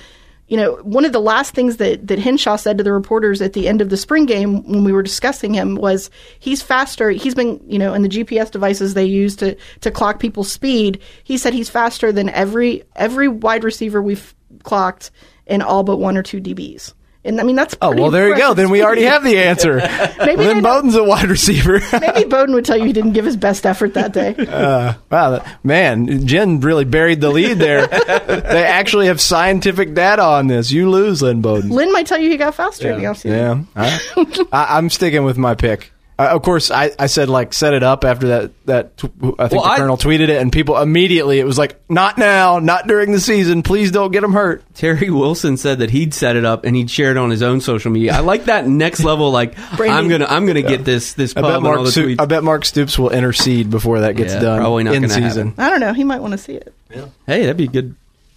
You 0.49 0.57
know, 0.57 0.77
one 0.83 1.05
of 1.05 1.13
the 1.13 1.21
last 1.21 1.55
things 1.55 1.79
that, 1.79 2.07
that 2.07 2.21
Hinshaw 2.21 2.55
said 2.55 2.79
to 2.79 2.85
the 2.85 2.93
reporters 2.93 3.43
at 3.43 3.53
the 3.53 3.67
end 3.67 3.81
of 3.81 3.89
the 3.89 3.97
spring 3.97 4.27
game 4.27 4.63
when 4.63 4.85
we 4.85 4.93
were 4.93 5.03
discussing 5.03 5.55
him 5.55 5.75
was 5.75 6.09
he's 6.39 6.63
faster. 6.63 7.11
He's 7.11 7.35
been, 7.35 7.61
you 7.67 7.81
know, 7.81 7.95
in 7.95 8.03
the 8.03 8.09
GPS 8.09 8.51
devices 8.53 8.95
they 8.95 9.05
use 9.05 9.35
to, 9.37 9.57
to 9.81 9.91
clock 9.91 10.21
people's 10.21 10.53
speed. 10.53 11.01
He 11.25 11.37
said 11.37 11.53
he's 11.53 11.69
faster 11.69 12.13
than 12.13 12.29
every 12.29 12.85
every 12.95 13.27
wide 13.27 13.65
receiver 13.65 14.01
we've 14.01 14.37
clocked 14.63 15.11
in 15.47 15.63
all 15.63 15.83
but 15.83 15.97
one 15.97 16.17
or 16.17 16.23
two 16.23 16.41
DBs. 16.41 16.95
And 17.27 17.41
I 17.41 17.45
mean, 17.45 17.57
that's 17.57 17.77
Oh 17.83 17.95
well, 17.95 18.11
there 18.11 18.29
you 18.29 18.37
go. 18.37 18.55
Then 18.55 18.71
we 18.71 18.83
already 18.83 19.03
have 19.03 19.25
the 19.25 19.39
answer. 19.39 19.77
Maybe 20.19 20.45
Lynn 20.45 20.63
Bowden's 20.63 20.95
a 20.95 21.05
wide 21.05 21.29
receiver. 21.29 21.81
Maybe 22.01 22.25
Bowden 22.25 22.55
would 22.55 22.65
tell 22.65 22.77
you 22.77 22.85
he 22.85 22.93
didn't 22.93 23.13
give 23.13 23.25
his 23.25 23.37
best 23.37 23.67
effort 23.67 23.95
that 23.95 24.13
day. 24.13 24.35
Uh, 24.57 24.95
wow, 25.11 25.45
man, 25.65 26.27
Jen 26.27 26.61
really 26.61 26.85
buried 26.85 27.21
the 27.21 27.29
lead 27.31 27.59
there. 27.59 27.87
they 27.87 28.65
actually 28.65 29.07
have 29.07 29.21
scientific 29.21 29.93
data 29.93 30.23
on 30.23 30.47
this. 30.47 30.71
You 30.71 30.89
lose, 30.89 31.21
Lynn 31.21 31.43
Bowden. 31.43 31.71
Lynn 31.71 31.93
might 31.93 32.07
tell 32.07 32.19
you 32.19 32.31
he 32.31 32.37
got 32.37 32.55
faster 32.55 32.93
in 32.93 33.01
the 33.01 33.05
offseason. 33.07 33.67
Yeah, 33.77 33.83
I, 34.17 34.47
I, 34.53 34.79
I'm 34.79 34.89
sticking 34.89 35.25
with 35.25 35.37
my 35.37 35.55
pick. 35.55 35.93
Uh, 36.19 36.29
of 36.33 36.41
course, 36.41 36.71
I, 36.71 36.93
I 36.99 37.09
said 37.09 37.29
like 37.29 37.53
set 37.53 37.75
it 37.75 37.83
up 37.83 38.03
after 38.03 38.29
that 38.29 38.51
that 38.65 38.97
tw- 38.97 39.05
I 39.05 39.49
think 39.49 39.61
Well, 39.61 39.63
the 39.65 39.69
I- 39.71 39.77
Kernel 39.77 39.99
tweeted 39.99 40.29
it, 40.31 40.41
and 40.41 40.51
people 40.51 40.79
immediately 40.79 41.39
it 41.41 41.45
was 41.45 41.59
like 41.59 41.79
not 41.91 42.17
now, 42.17 42.59
not 42.59 42.87
during 42.87 43.13
the 43.13 43.21
season. 43.21 43.63
Please 43.63 43.91
don't 43.91 44.11
get 44.13 44.25
him 44.25 44.33
hurt. 44.33 44.63
Terry 44.75 45.11
Wilson 45.11 45.59
said 45.59 45.81
that 45.81 45.91
he'd 45.91 46.15
set 46.15 46.35
it 46.37 46.45
up 46.47 46.65
and 46.65 46.75
he'd 46.75 46.91
share 46.91 47.11
it 47.11 47.19
on 47.19 47.29
his 47.29 47.43
own 47.43 47.61
social 47.61 47.91
media. 47.91 48.15
I 48.15 48.21
like 48.21 48.47
that 48.47 48.67
next 48.67 49.05
level. 49.05 49.31
Like 49.31 49.57
Branding. 49.77 49.97
I'm 49.99 50.09
gonna 50.09 50.25
I'm 50.27 50.47
gonna 50.47 50.63
get 50.63 50.87
this 50.87 51.13
this 51.13 51.37
I 51.37 51.43
pub 51.43 51.51
bet 51.51 51.55
and 51.57 51.65
Mark 51.65 51.79
all 51.79 51.85
the 51.85 51.93
Sto- 51.93 52.03
tweets. 52.07 52.21
I 52.21 52.25
bet 52.25 52.43
Mark 52.43 52.65
Stoops 52.65 52.99
will 52.99 53.11
intercede 53.11 53.69
before 53.71 54.01
that 54.01 54.17
gets 54.17 54.33
Yeah, 54.33 54.41
done 54.41 54.61
probably 54.61 54.85
not 54.85 54.95
in 54.95 55.09
season. 55.11 55.49
happen. 55.49 55.55
I 55.65 55.69
don't 55.69 55.81
know. 55.81 55.93
He 55.93 56.05
might 56.05 56.21
want 56.23 56.33
to 56.33 56.39
see 56.39 56.55
it. 56.55 56.73
Yeah. 56.95 57.09
Hey, 57.27 57.41
that'd 57.43 57.59
be 57.59 57.69
good. 57.69 57.95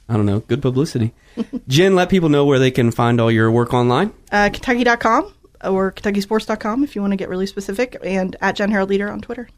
I 0.10 0.14
don't 0.16 0.26
know, 0.26 0.40
good 0.40 0.62
publicity. 0.62 1.14
Jen, 1.70 1.96
let 1.96 2.10
people 2.10 2.28
know 2.30 2.44
where 2.44 2.58
they 2.60 2.72
can 2.72 2.92
find 2.92 3.22
all 3.22 3.32
your 3.32 3.50
work 3.52 3.74
online. 3.74 4.12
Uh, 4.32 4.50
Kentucky.com 4.52 5.32
or 5.64 5.92
KentuckySports.com 5.92 6.84
if 6.84 6.96
you 6.96 7.02
want 7.02 7.12
to 7.12 7.18
get 7.18 7.30
really 7.30 7.46
specific, 7.46 7.98
and 8.04 8.36
at 8.42 8.56
Jen 8.56 8.72
Herald-Leader 8.72 9.10
on 9.10 9.22
Twitter. 9.22 9.50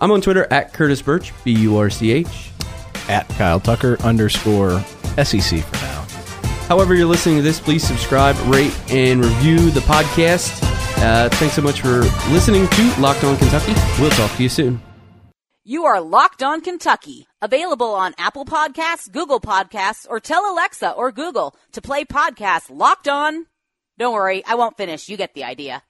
I'm 0.00 0.10
on 0.10 0.20
Twitter 0.20 0.46
at 0.50 0.72
Curtis 0.72 1.02
Burch, 1.02 1.32
B 1.44 1.52
U 1.52 1.76
R 1.76 1.90
C 1.90 2.10
H. 2.12 2.50
At 3.08 3.28
Kyle 3.30 3.60
Tucker 3.60 4.00
underscore 4.02 4.80
SEC 5.22 5.62
for 5.64 5.76
now. 5.76 6.06
However, 6.68 6.94
you're 6.94 7.06
listening 7.06 7.36
to 7.36 7.42
this, 7.42 7.58
please 7.58 7.82
subscribe, 7.82 8.36
rate, 8.46 8.72
and 8.90 9.24
review 9.24 9.70
the 9.70 9.80
podcast. 9.80 10.62
Uh, 11.02 11.28
thanks 11.30 11.56
so 11.56 11.62
much 11.62 11.80
for 11.80 12.02
listening 12.30 12.68
to 12.68 13.00
Locked 13.00 13.24
On 13.24 13.36
Kentucky. 13.36 13.74
We'll 14.00 14.10
talk 14.10 14.34
to 14.36 14.42
you 14.42 14.48
soon. 14.48 14.80
You 15.64 15.84
are 15.84 16.00
Locked 16.00 16.42
On 16.42 16.60
Kentucky, 16.60 17.26
available 17.42 17.92
on 17.94 18.14
Apple 18.16 18.44
Podcasts, 18.44 19.10
Google 19.10 19.40
Podcasts, 19.40 20.06
or 20.08 20.20
tell 20.20 20.50
Alexa 20.50 20.92
or 20.92 21.10
Google 21.12 21.54
to 21.72 21.82
play 21.82 22.04
podcast 22.04 22.70
Locked 22.70 23.08
On. 23.08 23.46
Don't 24.00 24.14
worry, 24.14 24.42
I 24.46 24.54
won't 24.54 24.78
finish. 24.78 25.10
You 25.10 25.18
get 25.18 25.34
the 25.34 25.44
idea. 25.44 25.82